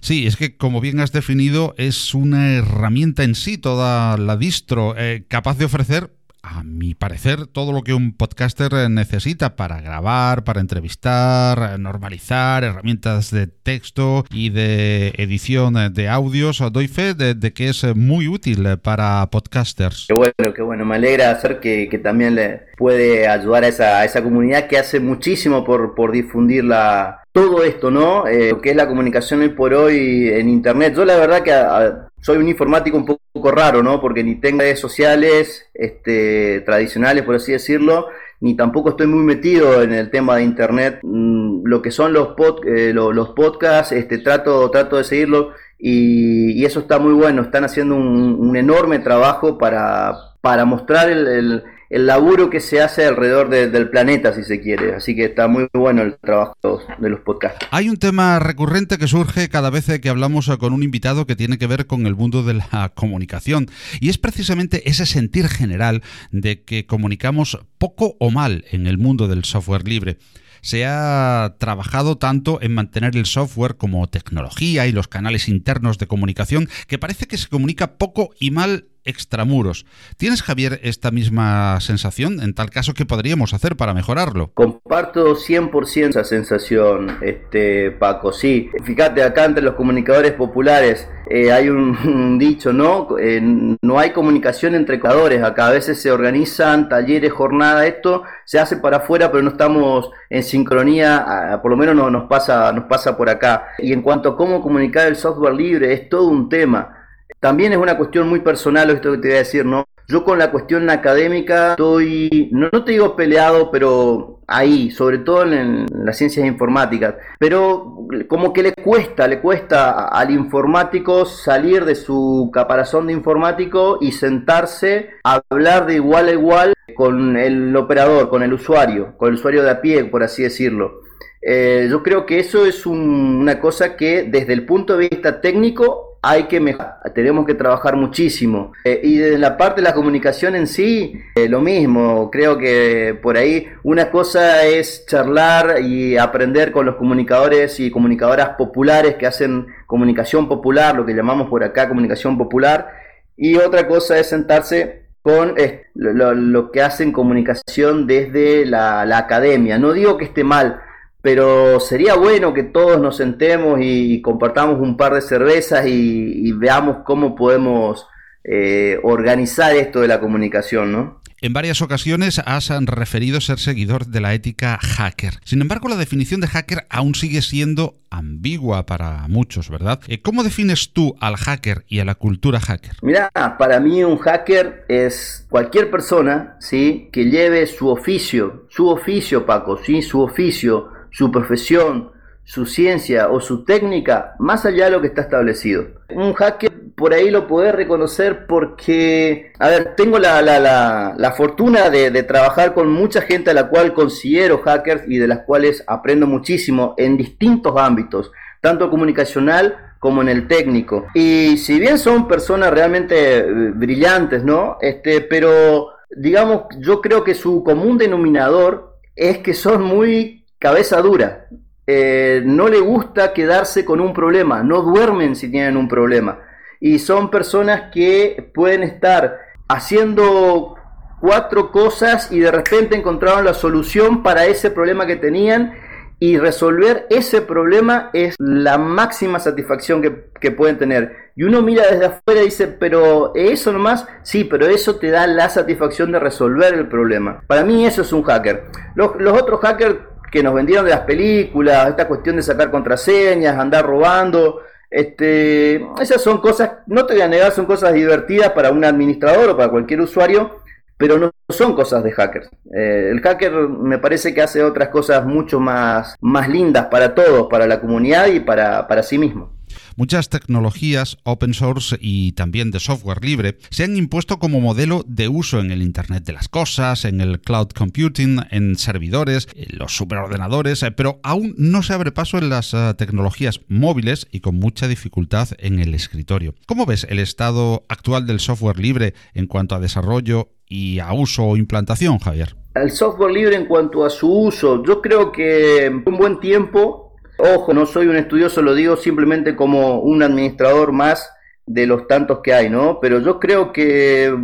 Sí, 0.00 0.26
es 0.26 0.36
que 0.36 0.56
como 0.56 0.80
bien 0.80 1.00
has 1.00 1.12
definido, 1.12 1.74
es 1.76 2.14
una 2.14 2.54
herramienta 2.54 3.24
en 3.24 3.34
sí 3.34 3.58
toda 3.58 4.16
la 4.16 4.38
distro, 4.38 4.94
eh, 4.96 5.24
capaz 5.28 5.58
de 5.58 5.66
ofrecer 5.66 6.17
a 6.42 6.62
mi 6.62 6.94
parecer, 6.94 7.46
todo 7.46 7.72
lo 7.72 7.82
que 7.82 7.94
un 7.94 8.16
podcaster 8.16 8.72
eh, 8.72 8.88
necesita 8.88 9.56
para 9.56 9.80
grabar, 9.80 10.44
para 10.44 10.60
entrevistar, 10.60 11.74
eh, 11.74 11.78
normalizar, 11.78 12.64
herramientas 12.64 13.30
de 13.30 13.46
texto 13.46 14.24
y 14.30 14.50
de 14.50 15.14
edición 15.16 15.76
eh, 15.76 15.90
de 15.90 16.08
audios, 16.08 16.62
doy 16.72 16.88
fe 16.88 17.14
de, 17.14 17.52
que 17.52 17.68
es 17.68 17.84
muy 17.96 18.28
útil 18.28 18.78
para 18.78 19.26
podcasters. 19.30 20.06
Qué 20.08 20.14
bueno, 20.14 20.54
qué 20.54 20.62
bueno. 20.62 20.84
Me 20.84 20.96
alegra 20.96 21.30
hacer 21.30 21.60
que, 21.60 21.88
también 22.02 22.36
le 22.36 22.62
puede 22.76 23.26
ayudar 23.26 23.64
a 23.64 24.04
esa, 24.04 24.22
comunidad 24.22 24.68
que 24.68 24.78
hace 24.78 25.00
muchísimo 25.00 25.64
por, 25.64 25.94
por 25.94 26.12
difundir 26.12 26.64
la, 26.64 27.22
todo 27.32 27.64
esto, 27.64 27.90
¿no? 27.90 28.24
lo 28.26 28.60
que 28.60 28.70
es 28.70 28.76
la 28.76 28.86
comunicación 28.86 29.40
hoy 29.40 29.48
por 29.48 29.74
hoy 29.74 30.28
en 30.28 30.48
Internet. 30.48 30.94
Yo 30.94 31.04
la 31.04 31.16
verdad 31.16 31.42
que 31.42 32.07
soy 32.20 32.38
un 32.38 32.48
informático 32.48 32.96
un 32.96 33.06
poco 33.06 33.50
raro, 33.50 33.82
¿no? 33.82 34.00
Porque 34.00 34.24
ni 34.24 34.36
tengo 34.36 34.60
redes 34.60 34.80
sociales 34.80 35.68
este, 35.74 36.60
tradicionales, 36.60 37.24
por 37.24 37.36
así 37.36 37.52
decirlo, 37.52 38.08
ni 38.40 38.54
tampoco 38.56 38.90
estoy 38.90 39.06
muy 39.06 39.24
metido 39.24 39.82
en 39.82 39.92
el 39.92 40.10
tema 40.10 40.36
de 40.36 40.44
Internet. 40.44 41.00
Mm, 41.02 41.64
lo 41.64 41.82
que 41.82 41.90
son 41.90 42.12
los, 42.12 42.30
eh, 42.66 42.92
los, 42.94 43.30
podcasts, 43.30 43.92
este, 43.92 44.18
trato, 44.18 44.70
trato 44.70 44.96
de 44.96 45.04
seguirlo 45.04 45.52
y, 45.78 46.64
eso 46.64 46.80
está 46.80 46.98
muy 46.98 47.14
bueno. 47.14 47.42
Están 47.42 47.64
haciendo 47.64 47.94
un, 47.96 48.56
enorme 48.56 48.98
trabajo 48.98 49.58
para, 49.58 50.14
para 50.40 50.64
mostrar 50.64 51.10
el 51.10 51.62
laburo 51.90 52.50
que 52.50 52.60
se 52.60 52.80
hace 52.80 53.06
alrededor 53.06 53.48
del 53.48 53.90
planeta, 53.90 54.34
si 54.34 54.44
se 54.44 54.60
quiere. 54.60 54.94
Así 54.94 55.14
que 55.14 55.24
está 55.24 55.48
muy 55.48 55.68
bueno 55.72 56.02
el 56.02 56.16
trabajo 56.18 56.54
de 56.98 57.08
los 57.08 57.20
podcasts. 57.20 57.66
Hay 57.70 57.88
un 57.88 57.96
tema 57.96 58.38
recurrente 58.38 58.98
que 58.98 59.08
surge 59.08 59.48
cada 59.48 59.70
vez 59.70 59.86
que 60.00 60.08
hablamos 60.08 60.50
con 60.58 60.72
un 60.72 60.82
invitado 60.82 61.26
que 61.26 61.36
tiene 61.36 61.58
que 61.58 61.66
ver 61.66 61.86
con 61.86 62.06
el 62.06 62.14
mundo 62.14 62.42
de 62.42 62.54
la 62.54 62.92
comunicación. 62.94 63.66
Y 64.00 64.08
es 64.08 64.18
precisamente 64.18 64.88
ese 64.88 65.06
sentir 65.06 65.48
general 65.48 66.02
de 66.30 66.62
que 66.62 66.86
comunicamos 66.86 67.58
poco 67.78 68.16
o 68.20 68.30
mal 68.30 68.64
en 68.70 68.86
el 68.86 68.98
mundo 68.98 69.28
del 69.28 69.44
software 69.44 69.86
libre 69.86 70.18
se 70.60 70.84
ha 70.86 71.54
trabajado 71.58 72.18
tanto 72.18 72.60
en 72.60 72.74
mantener 72.74 73.16
el 73.16 73.26
software 73.26 73.76
como 73.76 74.08
tecnología 74.08 74.86
y 74.86 74.92
los 74.92 75.06
canales 75.06 75.48
internos 75.48 75.98
de 75.98 76.08
comunicación 76.08 76.68
que 76.86 76.98
parece 76.98 77.26
que 77.26 77.38
se 77.38 77.48
comunica 77.48 77.96
poco 77.96 78.30
y 78.40 78.50
mal 78.50 78.88
extramuros. 79.08 79.86
¿Tienes, 80.16 80.42
Javier, 80.42 80.78
esta 80.82 81.10
misma 81.10 81.80
sensación? 81.80 82.40
En 82.40 82.54
tal 82.54 82.70
caso, 82.70 82.94
¿qué 82.94 83.06
podríamos 83.06 83.54
hacer 83.54 83.76
para 83.76 83.94
mejorarlo? 83.94 84.50
Comparto 84.54 85.34
100% 85.34 86.10
esa 86.10 86.24
sensación, 86.24 87.18
este, 87.22 87.90
Paco. 87.90 88.32
Sí, 88.32 88.70
fíjate, 88.84 89.22
acá 89.22 89.46
entre 89.46 89.62
los 89.62 89.74
comunicadores 89.74 90.32
populares 90.32 91.08
eh, 91.30 91.52
hay 91.52 91.68
un, 91.70 92.38
dicho, 92.38 92.72
¿no? 92.72 93.18
Eh, 93.18 93.40
no 93.82 93.98
hay 93.98 94.10
comunicación 94.10 94.74
entre 94.74 94.98
comunicadores. 94.98 95.42
Acá 95.42 95.68
a 95.68 95.70
veces 95.70 96.00
se 96.02 96.10
organizan 96.10 96.88
talleres, 96.88 97.32
jornadas, 97.32 97.86
esto 97.86 98.24
se 98.44 98.58
hace 98.58 98.76
para 98.76 98.98
afuera, 98.98 99.30
pero 99.30 99.42
no 99.42 99.50
estamos 99.50 100.10
en 100.28 100.42
sincronía, 100.42 101.58
por 101.62 101.70
lo 101.70 101.76
menos 101.76 101.94
no, 101.94 102.10
nos, 102.10 102.28
pasa, 102.28 102.70
nos 102.72 102.84
pasa 102.84 103.16
por 103.16 103.30
acá. 103.30 103.68
Y 103.78 103.92
en 103.92 104.02
cuanto 104.02 104.30
a 104.30 104.36
cómo 104.36 104.60
comunicar 104.60 105.06
el 105.06 105.16
software 105.16 105.54
libre, 105.54 105.92
es 105.94 106.08
todo 106.08 106.28
un 106.28 106.48
tema. 106.48 106.97
También 107.40 107.72
es 107.72 107.78
una 107.78 107.96
cuestión 107.96 108.28
muy 108.28 108.40
personal 108.40 108.90
esto 108.90 109.12
que 109.12 109.18
te 109.18 109.28
voy 109.28 109.36
a 109.36 109.40
decir, 109.40 109.64
¿no? 109.64 109.84
Yo 110.10 110.24
con 110.24 110.38
la 110.38 110.50
cuestión 110.50 110.88
académica 110.88 111.72
estoy, 111.72 112.48
no, 112.50 112.70
te 112.82 112.92
digo 112.92 113.14
peleado, 113.14 113.70
pero 113.70 114.40
ahí, 114.46 114.90
sobre 114.90 115.18
todo 115.18 115.42
en, 115.44 115.84
las 115.92 116.16
ciencias 116.16 116.46
informáticas. 116.46 117.16
Pero 117.38 118.06
como 118.26 118.54
que 118.54 118.62
le 118.62 118.72
cuesta, 118.72 119.28
le 119.28 119.40
cuesta 119.40 120.08
al 120.08 120.30
informático 120.30 121.26
salir 121.26 121.84
de 121.84 121.94
su 121.94 122.50
caparazón 122.54 123.06
de 123.06 123.12
informático 123.12 123.98
y 124.00 124.12
sentarse 124.12 125.10
a 125.24 125.42
hablar 125.50 125.84
de 125.84 125.96
igual 125.96 126.28
a 126.28 126.32
igual 126.32 126.74
con 126.96 127.36
el 127.36 127.76
operador, 127.76 128.30
con 128.30 128.42
el 128.42 128.54
usuario, 128.54 129.14
con 129.18 129.28
el 129.28 129.34
usuario 129.34 129.62
de 129.62 129.70
a 129.70 129.80
pie, 129.82 130.04
por 130.06 130.22
así 130.22 130.42
decirlo. 130.42 131.02
Eh, 131.42 131.86
yo 131.90 132.02
creo 132.02 132.24
que 132.24 132.40
eso 132.40 132.64
es 132.64 132.86
una 132.86 133.60
cosa 133.60 133.94
que 133.94 134.22
desde 134.22 134.54
el 134.54 134.64
punto 134.64 134.96
de 134.96 135.08
vista 135.10 135.42
técnico 135.42 136.07
hay 136.22 136.44
que 136.44 136.60
mejorar, 136.60 137.00
tenemos 137.14 137.46
que 137.46 137.54
trabajar 137.54 137.96
muchísimo. 137.96 138.72
Eh, 138.84 139.00
y 139.02 139.16
de 139.18 139.38
la 139.38 139.56
parte 139.56 139.80
de 139.80 139.88
la 139.88 139.94
comunicación 139.94 140.56
en 140.56 140.66
sí, 140.66 141.20
eh, 141.34 141.48
lo 141.48 141.60
mismo, 141.60 142.30
creo 142.30 142.58
que 142.58 143.18
por 143.22 143.36
ahí 143.36 143.66
una 143.82 144.10
cosa 144.10 144.64
es 144.64 145.06
charlar 145.06 145.80
y 145.82 146.16
aprender 146.16 146.72
con 146.72 146.86
los 146.86 146.96
comunicadores 146.96 147.78
y 147.80 147.90
comunicadoras 147.90 148.50
populares 148.50 149.14
que 149.16 149.26
hacen 149.26 149.66
comunicación 149.86 150.48
popular, 150.48 150.96
lo 150.96 151.06
que 151.06 151.14
llamamos 151.14 151.48
por 151.48 151.62
acá 151.62 151.88
comunicación 151.88 152.36
popular, 152.36 152.88
y 153.36 153.56
otra 153.56 153.86
cosa 153.86 154.18
es 154.18 154.28
sentarse 154.28 155.06
con 155.22 155.54
lo, 155.94 156.70
que 156.72 156.82
hacen 156.82 157.12
comunicación 157.12 158.06
desde 158.06 158.66
la 158.66 159.18
academia. 159.18 159.78
No 159.78 159.92
digo 159.92 160.16
que 160.16 160.24
esté 160.24 160.42
mal, 160.42 160.80
pero 161.20 161.80
sería 161.80 162.14
bueno 162.14 162.54
que 162.54 162.62
todos 162.62 163.00
nos 163.00 163.16
sentemos 163.16 163.78
y 163.82 164.22
compartamos 164.22 164.80
un 164.80 164.96
par 164.96 165.14
de 165.14 165.20
cervezas 165.20 165.86
y, 165.86 166.52
veamos 166.52 166.98
cómo 167.04 167.34
podemos 167.34 168.06
eh, 168.44 168.98
organizar 169.02 169.76
esto 169.76 170.00
de 170.00 170.08
la 170.08 170.20
comunicación, 170.20 170.92
¿no? 170.92 171.20
En 171.40 171.52
varias 171.52 171.82
ocasiones 171.82 172.40
has 172.44 172.68
referido 172.86 173.40
ser 173.40 173.60
seguidor 173.60 174.06
de 174.06 174.20
la 174.20 174.34
ética 174.34 174.76
hacker. 174.82 175.34
Sin 175.44 175.60
embargo, 175.60 175.88
la 175.88 175.94
definición 175.94 176.40
de 176.40 176.48
hacker 176.48 176.84
aún 176.90 177.14
sigue 177.14 177.42
siendo 177.42 178.00
ambigua 178.10 178.86
para 178.86 179.28
muchos, 179.28 179.70
¿verdad? 179.70 180.00
Eh, 180.08 180.20
¿Cómo 180.20 180.42
defines 180.42 180.92
tú 180.92 181.14
al 181.20 181.36
hacker 181.36 181.84
y 181.86 182.00
a 182.00 182.04
la 182.04 182.16
cultura 182.16 182.58
hacker? 182.58 182.96
Mira, 183.02 183.30
para 183.56 183.78
mí 183.78 184.02
un 184.02 184.18
hacker 184.18 184.84
es 184.88 185.46
cualquier 185.48 185.92
persona, 185.92 186.56
¿sí? 186.58 187.08
Que 187.12 187.26
lleve 187.26 187.68
su 187.68 187.88
oficio, 187.88 188.66
su 188.68 188.88
oficio, 188.88 189.46
Paco, 189.46 189.78
¿sí? 189.84 190.02
Su 190.02 190.20
oficio 190.22 190.97
su 191.10 191.30
profesión, 191.30 192.12
su 192.44 192.64
ciencia 192.64 193.28
o 193.28 193.40
su 193.40 193.64
técnica 193.64 194.34
más 194.38 194.64
allá 194.64 194.86
de 194.86 194.90
lo 194.92 195.00
que 195.00 195.08
está 195.08 195.22
establecido. 195.22 195.86
Un 196.08 196.32
hacker 196.32 196.72
por 196.98 197.14
ahí 197.14 197.30
lo 197.30 197.46
puede 197.46 197.72
reconocer 197.72 198.46
porque, 198.46 199.52
a 199.58 199.68
ver, 199.68 199.94
tengo 199.96 200.18
la, 200.18 200.42
la, 200.42 201.14
la, 201.16 201.32
fortuna 201.32 201.90
de, 201.90 202.10
de, 202.10 202.22
trabajar 202.24 202.74
con 202.74 202.90
mucha 202.90 203.22
gente 203.22 203.50
a 203.50 203.54
la 203.54 203.68
cual 203.68 203.94
considero 203.94 204.58
hackers 204.58 205.04
y 205.06 205.18
de 205.18 205.28
las 205.28 205.40
cuales 205.40 205.84
aprendo 205.86 206.26
muchísimo 206.26 206.94
en 206.98 207.16
distintos 207.16 207.74
ámbitos, 207.76 208.32
tanto 208.60 208.90
comunicacional 208.90 209.76
como 210.00 210.22
en 210.22 210.28
el 210.28 210.48
técnico. 210.48 211.06
Y 211.14 211.56
si 211.58 211.78
bien 211.78 211.98
son 211.98 212.26
personas 212.28 212.72
realmente 212.72 213.38
eh, 213.38 213.44
brillantes, 213.74 214.42
¿no? 214.44 214.78
Este, 214.80 215.20
pero 215.20 215.90
digamos, 216.10 216.62
yo 216.78 217.00
creo 217.00 217.24
que 217.24 217.34
su 217.34 217.62
común 217.62 217.98
denominador 217.98 218.98
es 219.14 219.38
que 219.38 219.54
son 219.54 219.82
muy 219.82 220.37
cabeza 220.58 221.00
dura. 221.00 221.48
Eh, 221.86 222.42
no 222.44 222.68
le 222.68 222.80
gusta 222.80 223.32
quedarse 223.32 223.84
con 223.84 224.00
un 224.00 224.12
problema, 224.12 224.62
no 224.62 224.82
duermen 224.82 225.34
si 225.36 225.50
tienen 225.50 225.76
un 225.76 225.88
problema. 225.88 226.40
Y 226.80 226.98
son 226.98 227.30
personas 227.30 227.90
que 227.92 228.50
pueden 228.54 228.82
estar 228.82 229.38
haciendo 229.68 230.76
cuatro 231.20 231.72
cosas 231.72 232.30
y 232.30 232.40
de 232.40 232.50
repente 232.50 232.96
encontraron 232.96 233.44
la 233.44 233.54
solución 233.54 234.22
para 234.22 234.46
ese 234.46 234.70
problema 234.70 235.06
que 235.06 235.16
tenían 235.16 235.74
y 236.20 236.36
resolver 236.36 237.06
ese 237.10 237.42
problema 237.42 238.10
es 238.12 238.34
la 238.38 238.76
máxima 238.76 239.38
satisfacción 239.38 240.02
que, 240.02 240.50
pueden 240.50 240.76
tener. 240.76 241.30
Y 241.36 241.44
uno 241.44 241.62
mira 241.62 241.84
desde 241.88 242.06
afuera 242.06 242.42
y 242.42 242.46
dice, 242.46 242.66
pero 242.66 243.32
eso 243.36 243.72
nomás, 243.72 244.06
sí, 244.22 244.44
pero 244.44 244.66
eso 244.66 244.96
te 244.96 245.10
da 245.10 245.26
la 245.28 245.48
satisfacción 245.48 246.10
de 246.10 246.18
resolver 246.18 246.74
el 246.74 246.88
problema. 246.88 247.42
Para 247.46 247.64
mí 247.64 247.86
eso 247.86 248.02
es 248.02 248.12
un 248.12 248.24
hacker. 248.24 248.64
Los, 248.96 249.12
los 249.20 249.40
otros 249.40 249.60
hackers 249.60 249.96
que 250.30 250.42
nos 250.42 250.54
vendieron 250.54 250.84
de 250.84 250.92
las 250.92 251.00
películas, 251.00 251.88
esta 251.88 252.06
cuestión 252.08 252.36
de 252.36 252.42
sacar 252.42 252.70
contraseñas, 252.70 253.58
andar 253.58 253.84
robando, 253.84 254.60
este, 254.90 255.76
esas 256.00 256.22
son 256.22 256.38
cosas, 256.38 256.70
no 256.86 257.04
te 257.04 257.14
voy 257.14 257.22
a 257.22 257.28
negar, 257.28 257.52
son 257.52 257.66
cosas 257.66 257.92
divertidas 257.92 258.50
para 258.50 258.70
un 258.70 258.84
administrador 258.84 259.50
o 259.50 259.56
para 259.56 259.70
cualquier 259.70 260.00
usuario, 260.00 260.60
pero 260.96 261.18
no 261.18 261.30
son 261.48 261.74
cosas 261.74 262.02
de 262.02 262.12
hackers. 262.12 262.50
Eh, 262.74 263.10
el 263.12 263.20
hacker 263.20 263.52
me 263.52 263.98
parece 263.98 264.34
que 264.34 264.42
hace 264.42 264.62
otras 264.62 264.88
cosas 264.88 265.24
mucho 265.24 265.60
más, 265.60 266.16
más 266.20 266.48
lindas 266.48 266.86
para 266.86 267.14
todos, 267.14 267.48
para 267.48 267.66
la 267.66 267.80
comunidad 267.80 268.26
y 268.26 268.40
para, 268.40 268.88
para 268.88 269.02
sí 269.02 269.18
mismo. 269.18 269.57
Muchas 269.96 270.28
tecnologías 270.28 271.18
open 271.24 271.54
source 271.54 271.96
y 272.00 272.32
también 272.32 272.70
de 272.70 272.80
software 272.80 273.24
libre 273.24 273.58
se 273.70 273.84
han 273.84 273.96
impuesto 273.96 274.38
como 274.38 274.60
modelo 274.60 275.04
de 275.06 275.28
uso 275.28 275.60
en 275.60 275.70
el 275.70 275.82
Internet 275.82 276.24
de 276.24 276.32
las 276.32 276.48
Cosas, 276.48 277.04
en 277.04 277.20
el 277.20 277.40
cloud 277.40 277.68
computing, 277.68 278.40
en 278.50 278.76
servidores, 278.76 279.48
en 279.54 279.78
los 279.78 279.96
superordenadores, 279.96 280.82
eh, 280.82 280.90
pero 280.90 281.20
aún 281.22 281.54
no 281.56 281.82
se 281.82 281.92
abre 281.92 282.12
paso 282.12 282.38
en 282.38 282.48
las 282.48 282.74
eh, 282.74 282.94
tecnologías 282.96 283.60
móviles 283.68 284.26
y 284.30 284.40
con 284.40 284.58
mucha 284.58 284.88
dificultad 284.88 285.48
en 285.58 285.78
el 285.78 285.94
escritorio. 285.94 286.54
¿Cómo 286.66 286.86
ves 286.86 287.06
el 287.08 287.18
estado 287.18 287.84
actual 287.88 288.26
del 288.26 288.40
software 288.40 288.78
libre 288.78 289.14
en 289.34 289.46
cuanto 289.46 289.74
a 289.74 289.80
desarrollo 289.80 290.50
y 290.66 290.98
a 290.98 291.12
uso 291.12 291.44
o 291.44 291.56
implantación, 291.56 292.18
Javier? 292.18 292.56
El 292.74 292.90
software 292.90 293.32
libre 293.32 293.56
en 293.56 293.66
cuanto 293.66 294.04
a 294.04 294.10
su 294.10 294.30
uso, 294.30 294.84
yo 294.84 295.00
creo 295.00 295.32
que 295.32 295.90
un 296.06 296.16
buen 296.16 296.38
tiempo, 296.38 297.07
ojo, 297.38 297.72
no 297.72 297.86
soy 297.86 298.06
un 298.08 298.16
estudioso, 298.16 298.62
lo 298.62 298.74
digo 298.74 298.96
simplemente 298.96 299.56
como 299.56 300.00
un 300.00 300.22
administrador 300.22 300.92
más 300.92 301.30
de 301.68 301.86
los 301.86 302.06
tantos 302.06 302.40
que 302.42 302.54
hay, 302.54 302.70
¿no? 302.70 302.98
Pero 303.00 303.20
yo 303.20 303.38
creo 303.38 303.72
que 303.72 304.34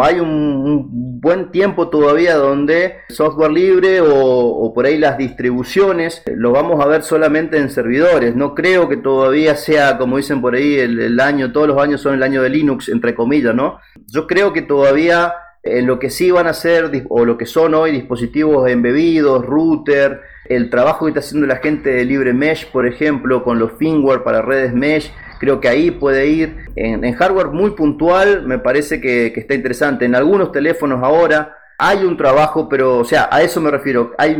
hay 0.00 0.20
un, 0.20 1.20
buen 1.20 1.50
tiempo 1.50 1.90
todavía 1.90 2.36
donde 2.36 2.94
software 3.10 3.50
libre 3.50 4.00
o, 4.00 4.72
por 4.74 4.86
ahí 4.86 4.96
las 4.96 5.18
distribuciones 5.18 6.22
lo 6.34 6.50
vamos 6.52 6.82
a 6.82 6.88
ver 6.88 7.02
solamente 7.02 7.58
en 7.58 7.68
servidores. 7.68 8.34
No 8.34 8.54
creo 8.54 8.88
que 8.88 8.96
todavía 8.96 9.54
sea, 9.54 9.98
como 9.98 10.16
dicen 10.16 10.40
por 10.40 10.54
ahí, 10.54 10.78
el, 10.78 11.20
año, 11.20 11.52
todos 11.52 11.68
los 11.68 11.78
años 11.78 12.00
son 12.00 12.14
el 12.14 12.22
año 12.22 12.40
de 12.40 12.48
Linux, 12.48 12.88
entre 12.88 13.14
comillas, 13.14 13.54
¿no? 13.54 13.80
Yo 14.06 14.26
creo 14.26 14.54
que 14.54 14.62
todavía 14.62 15.34
en 15.62 15.86
lo 15.86 15.98
que 15.98 16.08
sí 16.08 16.30
van 16.30 16.46
a 16.46 16.54
ser 16.54 16.90
o 17.10 17.26
lo 17.26 17.36
que 17.36 17.44
son 17.44 17.74
hoy 17.74 17.90
dispositivos 17.90 18.70
embebidos, 18.70 19.44
router, 19.44 20.22
el 20.50 20.68
trabajo 20.68 21.06
que 21.06 21.10
está 21.10 21.20
haciendo 21.20 21.46
la 21.46 21.56
gente 21.56 21.90
de 21.90 22.04
Libre 22.04 22.34
Mesh, 22.34 22.66
por 22.72 22.84
ejemplo, 22.84 23.44
con 23.44 23.60
los 23.60 23.72
firmware 23.78 24.24
para 24.24 24.42
redes 24.42 24.74
Mesh, 24.74 25.12
creo 25.38 25.60
que 25.60 25.68
ahí 25.68 25.92
puede 25.92 26.26
ir. 26.26 26.56
En, 26.74 27.12
hardware 27.12 27.48
muy 27.48 27.70
puntual 27.70 28.44
me 28.46 28.58
parece 28.58 29.00
que, 29.00 29.26
está 29.28 29.54
interesante. 29.54 30.04
En 30.04 30.16
algunos 30.16 30.50
teléfonos 30.50 31.04
ahora 31.04 31.56
hay 31.78 32.04
un 32.04 32.16
trabajo, 32.16 32.68
pero 32.68 32.98
o 32.98 33.04
sea, 33.04 33.28
a 33.30 33.42
eso 33.42 33.60
me 33.60 33.70
refiero. 33.70 34.12
Hay, 34.18 34.36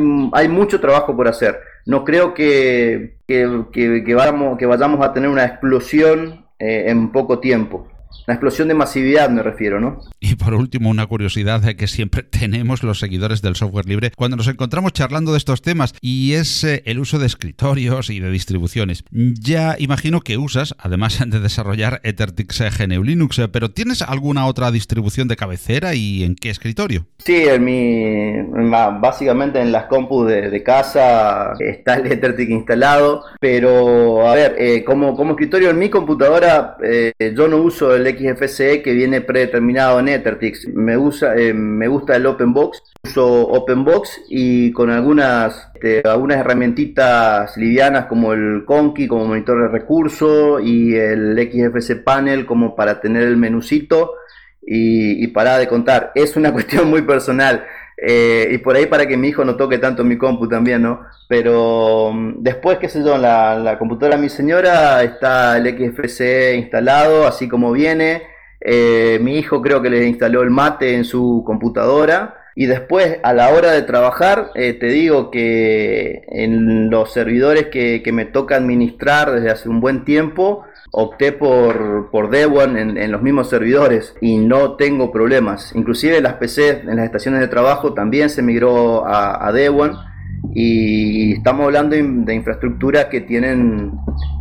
mucho 0.48 0.80
trabajo 0.80 1.16
por 1.16 1.28
hacer. 1.28 1.60
No 1.86 2.04
creo 2.04 2.34
que, 2.34 3.18
que, 3.28 4.14
vayamos, 4.14 4.58
que 4.58 4.66
vayamos 4.66 5.06
a 5.06 5.12
tener 5.12 5.30
una 5.30 5.44
explosión 5.44 6.44
eh, 6.58 6.86
en 6.88 7.12
poco 7.12 7.38
tiempo. 7.38 7.86
La 8.26 8.34
explosión 8.34 8.68
de 8.68 8.74
masividad 8.74 9.30
me 9.30 9.42
refiero, 9.42 9.80
¿no? 9.80 10.00
Y 10.20 10.36
por 10.36 10.54
último, 10.54 10.90
una 10.90 11.06
curiosidad 11.06 11.62
que 11.74 11.86
siempre 11.86 12.22
tenemos 12.40 12.82
los 12.82 12.98
seguidores 12.98 13.42
del 13.42 13.56
software 13.56 13.86
libre 13.86 14.12
cuando 14.16 14.36
nos 14.36 14.48
encontramos 14.48 14.92
charlando 14.92 15.32
de 15.32 15.38
estos 15.38 15.62
temas 15.62 15.94
y 16.00 16.34
es 16.34 16.64
eh, 16.64 16.82
el 16.86 16.98
uso 16.98 17.18
de 17.18 17.26
escritorios 17.26 18.10
y 18.10 18.20
de 18.20 18.30
distribuciones. 18.30 19.04
Ya 19.10 19.76
imagino 19.78 20.20
que 20.20 20.36
usas, 20.36 20.74
además 20.78 21.18
de 21.26 21.40
desarrollar 21.40 22.00
EtherTix 22.04 22.62
GNU 22.78 23.02
Linux, 23.02 23.40
pero 23.52 23.70
¿tienes 23.70 24.02
alguna 24.02 24.46
otra 24.46 24.70
distribución 24.70 25.28
de 25.28 25.36
cabecera 25.36 25.94
y 25.94 26.24
en 26.24 26.36
qué 26.36 26.50
escritorio? 26.50 27.06
Sí, 27.18 27.44
en 27.46 27.64
mi, 27.64 28.70
básicamente 29.00 29.60
en 29.60 29.72
las 29.72 29.84
compus 29.84 30.28
de, 30.28 30.60
casa 30.62 31.54
está 31.58 31.94
el 31.94 32.12
EtherTix 32.12 32.50
instalado, 32.50 33.24
pero 33.40 34.28
a 34.28 34.34
ver, 34.34 34.56
eh, 34.58 34.84
como, 34.84 35.16
como 35.16 35.32
escritorio 35.32 35.70
en 35.70 35.78
mi 35.78 35.88
computadora 35.88 36.76
eh, 36.84 37.12
yo 37.34 37.48
no 37.48 37.56
uso 37.58 37.94
el 37.94 37.99
XFCE 38.06 38.82
que 38.82 38.92
viene 38.92 39.20
predeterminado 39.20 40.00
en 40.00 40.08
Ethertix. 40.08 40.68
Me, 40.68 40.96
usa, 40.96 41.36
eh, 41.36 41.52
me 41.52 41.88
gusta 41.88 42.16
el 42.16 42.26
OpenBox, 42.26 42.82
uso 43.04 43.26
OpenBox 43.48 44.22
y 44.28 44.72
con 44.72 44.90
algunas, 44.90 45.70
este, 45.74 46.02
algunas 46.08 46.38
herramientitas 46.38 47.56
livianas 47.56 48.06
como 48.06 48.32
el 48.32 48.64
Conky 48.64 49.06
como 49.06 49.26
monitor 49.26 49.62
de 49.62 49.68
recursos 49.68 50.62
y 50.64 50.94
el 50.94 51.36
XFC 51.38 52.02
Panel 52.02 52.46
como 52.46 52.74
para 52.74 53.00
tener 53.00 53.22
el 53.22 53.36
menucito 53.36 54.14
y 54.62 55.26
para 55.28 55.58
de 55.58 55.66
contar. 55.66 56.12
Es 56.14 56.36
una 56.36 56.52
cuestión 56.54 56.88
muy 56.88 57.02
personal. 57.02 57.64
Eh, 58.02 58.48
y 58.52 58.58
por 58.58 58.76
ahí 58.76 58.86
para 58.86 59.06
que 59.06 59.16
mi 59.18 59.28
hijo 59.28 59.44
no 59.44 59.56
toque 59.56 59.76
tanto 59.76 60.04
mi 60.04 60.16
compu 60.16 60.48
también, 60.48 60.82
¿no? 60.82 61.02
Pero 61.28 62.12
mm, 62.14 62.42
después, 62.42 62.78
qué 62.78 62.88
sé 62.88 63.04
yo, 63.04 63.16
en 63.16 63.22
la, 63.22 63.76
computadora 63.78 64.16
de 64.16 64.22
mi 64.22 64.30
señora 64.30 65.02
está 65.02 65.58
el 65.58 65.66
XFC 65.66 66.54
instalado, 66.56 67.26
así 67.26 67.48
como 67.48 67.72
viene. 67.72 68.22
Eh, 68.60 69.18
mi 69.22 69.38
hijo 69.38 69.60
creo 69.60 69.82
que 69.82 69.90
le 69.90 70.06
instaló 70.06 70.42
el 70.42 70.50
mate 70.50 70.94
en 70.94 71.04
su 71.04 71.42
computadora. 71.46 72.36
Y 72.56 72.66
después, 72.66 73.18
a 73.22 73.32
la 73.34 73.50
hora 73.50 73.72
de 73.72 73.82
trabajar, 73.82 74.50
eh, 74.54 74.72
te 74.74 74.86
digo 74.86 75.30
que 75.30 76.24
en 76.28 76.90
los 76.90 77.12
servidores 77.12 77.66
que, 77.66 78.02
que 78.02 78.12
me 78.12 78.24
toca 78.24 78.56
administrar 78.56 79.30
desde 79.30 79.50
hace 79.50 79.68
un 79.68 79.80
buen 79.80 80.04
tiempo, 80.04 80.64
opté 80.92 81.32
por, 81.32 82.10
por 82.10 82.30
Debian 82.30 82.76
en, 82.76 83.12
los 83.12 83.22
mismos 83.22 83.48
servidores 83.48 84.14
y 84.20 84.38
no 84.38 84.76
tengo 84.76 85.12
problemas. 85.12 85.72
Inclusive 85.74 86.20
las 86.20 86.34
PC 86.34 86.80
en 86.80 86.96
las 86.96 87.06
estaciones 87.06 87.40
de 87.40 87.48
trabajo 87.48 87.94
también 87.94 88.30
se 88.30 88.42
migró 88.42 89.06
a, 89.06 89.46
a 89.46 89.52
y 90.52 91.34
estamos 91.34 91.66
hablando 91.66 91.96
de 91.96 92.34
infraestructuras 92.34 93.06
que 93.06 93.20
tienen 93.20 93.92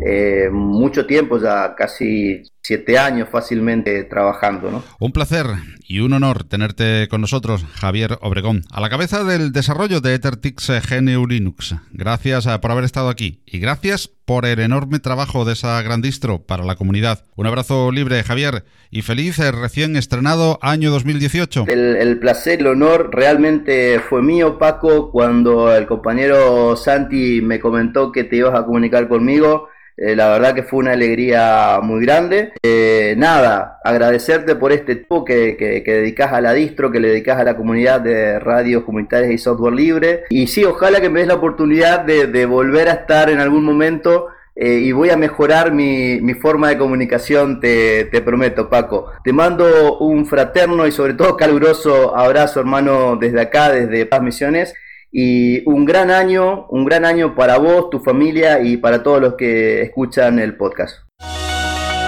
eh, 0.03 0.49
mucho 0.51 1.05
tiempo, 1.05 1.37
ya 1.37 1.75
casi 1.75 2.41
siete 2.69 2.99
años 2.99 3.29
fácilmente 3.31 4.03
trabajando. 4.03 4.69
¿no? 4.69 4.83
Un 4.99 5.11
placer 5.11 5.47
y 5.87 6.01
un 6.01 6.13
honor 6.13 6.43
tenerte 6.43 7.07
con 7.09 7.19
nosotros, 7.19 7.65
Javier 7.73 8.19
Obregón, 8.21 8.61
a 8.69 8.79
la 8.79 8.91
cabeza 8.91 9.23
del 9.23 9.51
desarrollo 9.51 10.01
de 10.01 10.13
EtherTix 10.13 10.71
GNU 10.87 11.25
Linux. 11.25 11.73
Gracias 11.91 12.45
eh, 12.45 12.59
por 12.61 12.69
haber 12.69 12.83
estado 12.83 13.09
aquí 13.09 13.41
y 13.47 13.57
gracias 13.57 14.07
por 14.07 14.45
el 14.45 14.59
enorme 14.59 14.99
trabajo 14.99 15.45
de 15.45 15.53
esa 15.53 15.81
gran 15.81 16.03
distro 16.03 16.43
para 16.43 16.63
la 16.63 16.75
comunidad. 16.75 17.23
Un 17.35 17.47
abrazo 17.47 17.91
libre, 17.91 18.21
Javier, 18.21 18.65
y 18.91 19.01
feliz 19.01 19.39
eh, 19.39 19.51
recién 19.51 19.95
estrenado 19.95 20.59
año 20.61 20.91
2018. 20.91 21.65
El, 21.69 21.95
el 21.95 22.19
placer, 22.19 22.59
el 22.59 22.67
honor 22.67 23.09
realmente 23.11 23.99
fue 23.99 24.21
mío, 24.21 24.59
Paco, 24.59 25.09
cuando 25.11 25.75
el 25.75 25.87
compañero 25.87 26.75
Santi 26.75 27.41
me 27.41 27.59
comentó 27.59 28.11
que 28.11 28.25
te 28.25 28.35
ibas 28.35 28.53
a 28.53 28.63
comunicar 28.63 29.07
conmigo 29.07 29.69
eh, 30.01 30.15
la 30.15 30.29
verdad 30.29 30.55
que 30.55 30.63
fue 30.63 30.79
una 30.79 30.93
alegría 30.93 31.79
muy 31.83 32.05
grande. 32.05 32.53
Eh, 32.63 33.15
nada, 33.17 33.79
agradecerte 33.83 34.55
por 34.55 34.71
este 34.71 34.95
tiempo 34.95 35.25
que, 35.25 35.57
que, 35.57 35.83
dedicas 35.93 36.31
a 36.31 36.39
la 36.39 36.53
distro, 36.53 36.89
que 36.89 37.01
le 37.01 37.09
dedicas 37.09 37.37
a 37.37 37.43
la 37.43 37.57
comunidad 37.57 37.99
de 37.99 38.39
radios 38.39 38.83
comunitarias 38.85 39.31
y 39.31 39.37
software 39.37 39.73
libre. 39.73 40.23
Y 40.29 40.47
sí, 40.47 40.63
ojalá 40.63 41.01
que 41.01 41.09
me 41.09 41.19
des 41.19 41.27
la 41.27 41.35
oportunidad 41.35 41.99
de, 41.99 42.45
volver 42.45 42.87
a 42.87 42.93
estar 42.93 43.29
en 43.29 43.39
algún 43.39 43.65
momento 43.65 44.27
eh, 44.55 44.75
y 44.75 44.93
voy 44.93 45.09
a 45.09 45.17
mejorar 45.17 45.73
mi, 45.73 46.21
mi 46.21 46.33
forma 46.33 46.69
de 46.69 46.77
comunicación, 46.77 47.59
te, 47.59 48.05
te, 48.05 48.21
prometo, 48.21 48.69
Paco. 48.69 49.11
Te 49.25 49.33
mando 49.33 49.97
un 49.99 50.25
fraterno 50.25 50.87
y 50.87 50.93
sobre 50.93 51.13
todo 51.13 51.35
caluroso 51.35 52.15
abrazo, 52.15 52.61
hermano, 52.61 53.17
desde 53.17 53.41
acá, 53.41 53.69
desde 53.69 54.05
Paz 54.05 54.21
Misiones. 54.21 54.73
Y 55.11 55.67
un 55.67 55.85
gran 55.85 56.11
año, 56.11 56.67
un 56.69 56.85
gran 56.85 57.03
año 57.03 57.35
para 57.35 57.57
vos, 57.57 57.89
tu 57.89 57.99
familia 57.99 58.61
y 58.61 58.77
para 58.77 59.01
todos 59.01 59.19
los 59.19 59.33
que 59.35 59.81
escuchan 59.81 60.37
el 60.39 60.55
podcast. 60.55 60.97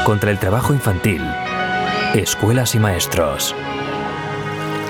Contra 0.06 0.32
el 0.32 0.40
trabajo 0.40 0.74
infantil, 0.74 1.22
escuelas 2.14 2.76
y 2.76 2.80
maestros. 2.80 3.56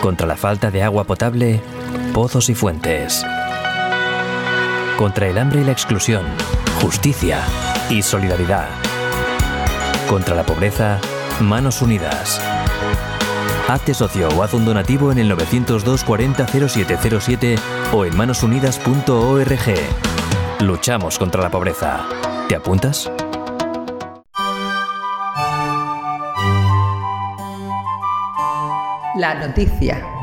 Contra 0.02 0.28
la 0.28 0.36
falta 0.36 0.72
de 0.72 0.84
agua 0.84 1.06
potable, 1.06 1.62
pozos 2.14 2.50
y 2.50 2.56
fuentes. 2.56 3.26
Contra 4.98 5.28
el 5.28 5.38
hambre 5.38 5.62
y 5.62 5.64
la 5.64 5.72
exclusión, 5.72 6.26
justicia 6.82 7.40
y 7.90 8.02
solidaridad. 8.02 8.68
Contra 10.10 10.36
la 10.36 10.44
pobreza, 10.44 11.00
manos 11.40 11.82
unidas. 11.82 12.42
Hazte 13.68 13.94
socio 13.94 14.28
o 14.30 14.44
haz 14.44 14.54
un 14.54 14.66
donativo 14.66 15.12
en 15.12 15.18
el 15.18 15.30
902 15.30 16.04
40 16.04 16.48
0707 16.48 17.56
o 17.94 18.06
en 18.06 18.16
manosunidas.org. 18.18 19.76
Luchamos 20.60 21.18
contra 21.18 21.42
la 21.42 21.50
pobreza. 21.50 22.06
¿Te 22.48 22.56
apuntas? 22.56 23.10
La 29.16 29.36
noticia. 29.36 30.21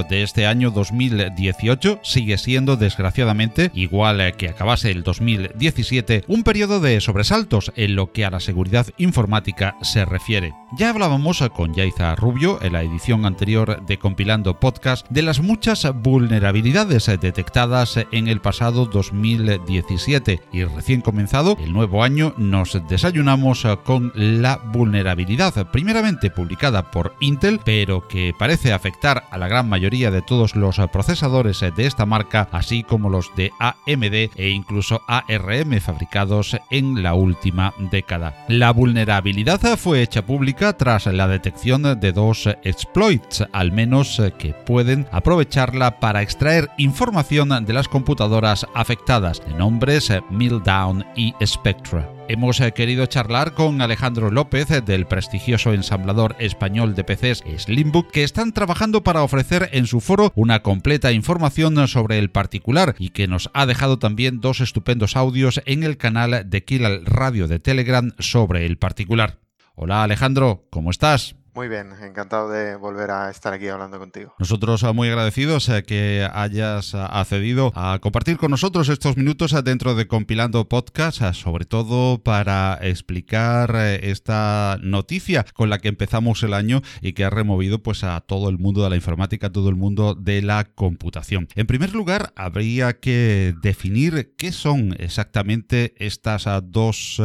De 0.00 0.22
este 0.22 0.46
año 0.46 0.70
2018 0.70 2.00
sigue 2.02 2.38
siendo, 2.38 2.76
desgraciadamente, 2.76 3.70
igual 3.74 4.34
que 4.38 4.48
acabase 4.48 4.90
el 4.90 5.02
2017, 5.02 6.24
un 6.28 6.44
periodo 6.44 6.80
de 6.80 6.98
sobresaltos 7.02 7.72
en 7.76 7.94
lo 7.94 8.10
que 8.12 8.24
a 8.24 8.30
la 8.30 8.40
seguridad 8.40 8.86
informática 8.96 9.76
se 9.82 10.06
refiere. 10.06 10.54
Ya 10.74 10.88
hablábamos 10.88 11.44
con 11.54 11.74
Yaiza 11.74 12.14
Rubio 12.14 12.58
en 12.62 12.72
la 12.72 12.82
edición 12.82 13.26
anterior 13.26 13.84
de 13.84 13.98
Compilando 13.98 14.58
Podcast 14.58 15.06
de 15.10 15.20
las 15.20 15.40
muchas 15.40 15.86
vulnerabilidades 15.94 17.10
detectadas 17.20 17.98
en 18.10 18.26
el 18.26 18.40
pasado 18.40 18.86
2017 18.86 20.40
y 20.50 20.64
recién 20.64 21.02
comenzado 21.02 21.58
el 21.60 21.74
nuevo 21.74 22.02
año 22.02 22.32
nos 22.38 22.80
desayunamos 22.88 23.66
con 23.84 24.12
la 24.14 24.56
vulnerabilidad 24.56 25.70
primeramente 25.70 26.30
publicada 26.30 26.90
por 26.90 27.16
Intel 27.20 27.60
pero 27.62 28.08
que 28.08 28.34
parece 28.38 28.72
afectar 28.72 29.24
a 29.30 29.36
la 29.36 29.48
gran 29.48 29.68
mayoría 29.68 30.10
de 30.10 30.22
todos 30.22 30.56
los 30.56 30.78
procesadores 30.90 31.60
de 31.60 31.86
esta 31.86 32.06
marca, 32.06 32.48
así 32.50 32.82
como 32.82 33.10
los 33.10 33.30
de 33.36 33.52
AMD 33.58 34.30
e 34.36 34.48
incluso 34.48 35.02
ARM 35.06 35.80
fabricados 35.80 36.56
en 36.70 37.02
la 37.02 37.12
última 37.12 37.74
década. 37.78 38.46
La 38.48 38.70
vulnerabilidad 38.70 39.76
fue 39.76 40.00
hecha 40.00 40.24
pública 40.24 40.61
tras 40.72 41.06
la 41.06 41.26
detección 41.26 41.82
de 41.98 42.12
dos 42.12 42.46
exploits, 42.62 43.44
al 43.52 43.72
menos 43.72 44.22
que 44.38 44.54
pueden 44.54 45.08
aprovecharla 45.10 45.98
para 45.98 46.22
extraer 46.22 46.70
información 46.78 47.64
de 47.66 47.72
las 47.72 47.88
computadoras 47.88 48.64
afectadas, 48.74 49.44
de 49.44 49.54
nombres 49.54 50.12
Mildown 50.30 51.04
y 51.16 51.34
Spectra. 51.44 52.08
Hemos 52.28 52.60
eh, 52.60 52.72
querido 52.72 53.04
charlar 53.06 53.52
con 53.52 53.82
Alejandro 53.82 54.30
López 54.30 54.70
eh, 54.70 54.80
del 54.80 55.06
prestigioso 55.06 55.72
ensamblador 55.72 56.36
español 56.38 56.94
de 56.94 57.02
PCs 57.02 57.42
Slimbook 57.58 58.12
que 58.12 58.22
están 58.22 58.52
trabajando 58.52 59.02
para 59.02 59.22
ofrecer 59.22 59.68
en 59.72 59.86
su 59.86 60.00
foro 60.00 60.32
una 60.36 60.62
completa 60.62 61.10
información 61.10 61.88
sobre 61.88 62.18
el 62.18 62.30
particular 62.30 62.94
y 62.98 63.10
que 63.10 63.26
nos 63.26 63.50
ha 63.54 63.66
dejado 63.66 63.98
también 63.98 64.40
dos 64.40 64.60
estupendos 64.60 65.16
audios 65.16 65.60
en 65.66 65.82
el 65.82 65.96
canal 65.96 66.48
de 66.48 66.64
Kill 66.64 67.04
Radio 67.04 67.48
de 67.48 67.58
Telegram 67.58 68.12
sobre 68.18 68.66
el 68.66 68.78
particular. 68.78 69.41
Hola 69.74 70.02
Alejandro, 70.02 70.66
¿cómo 70.70 70.90
estás? 70.90 71.34
Muy 71.54 71.68
bien, 71.68 71.92
encantado 72.02 72.48
de 72.48 72.76
volver 72.76 73.10
a 73.10 73.28
estar 73.28 73.52
aquí 73.52 73.68
hablando 73.68 73.98
contigo. 73.98 74.34
Nosotros 74.38 74.84
ah, 74.84 74.94
muy 74.94 75.08
agradecidos 75.08 75.68
eh, 75.68 75.82
que 75.82 76.26
hayas 76.32 76.94
ah, 76.94 77.04
accedido 77.20 77.72
a 77.74 77.98
compartir 78.00 78.38
con 78.38 78.50
nosotros 78.50 78.88
estos 78.88 79.18
minutos 79.18 79.52
ah, 79.52 79.60
dentro 79.60 79.94
de 79.94 80.06
Compilando 80.06 80.66
Podcast, 80.66 81.20
sobre 81.34 81.66
todo 81.66 82.22
para 82.22 82.78
explicar 82.80 83.74
eh, 83.76 84.10
esta 84.10 84.78
noticia 84.80 85.44
con 85.52 85.68
la 85.68 85.78
que 85.78 85.88
empezamos 85.88 86.42
el 86.42 86.54
año 86.54 86.80
y 87.02 87.12
que 87.12 87.26
ha 87.26 87.30
removido 87.30 87.82
pues 87.82 88.02
a 88.02 88.18
todo 88.22 88.48
el 88.48 88.56
mundo 88.56 88.82
de 88.82 88.88
la 88.88 88.96
informática, 88.96 89.48
a 89.48 89.52
todo 89.52 89.68
el 89.68 89.76
mundo 89.76 90.14
de 90.14 90.40
la 90.40 90.64
computación. 90.64 91.48
En 91.54 91.66
primer 91.66 91.92
lugar, 91.92 92.32
habría 92.34 92.98
que 92.98 93.54
definir 93.60 94.34
qué 94.38 94.52
son 94.52 94.96
exactamente 94.98 95.92
estas 95.98 96.48
dos 96.64 97.20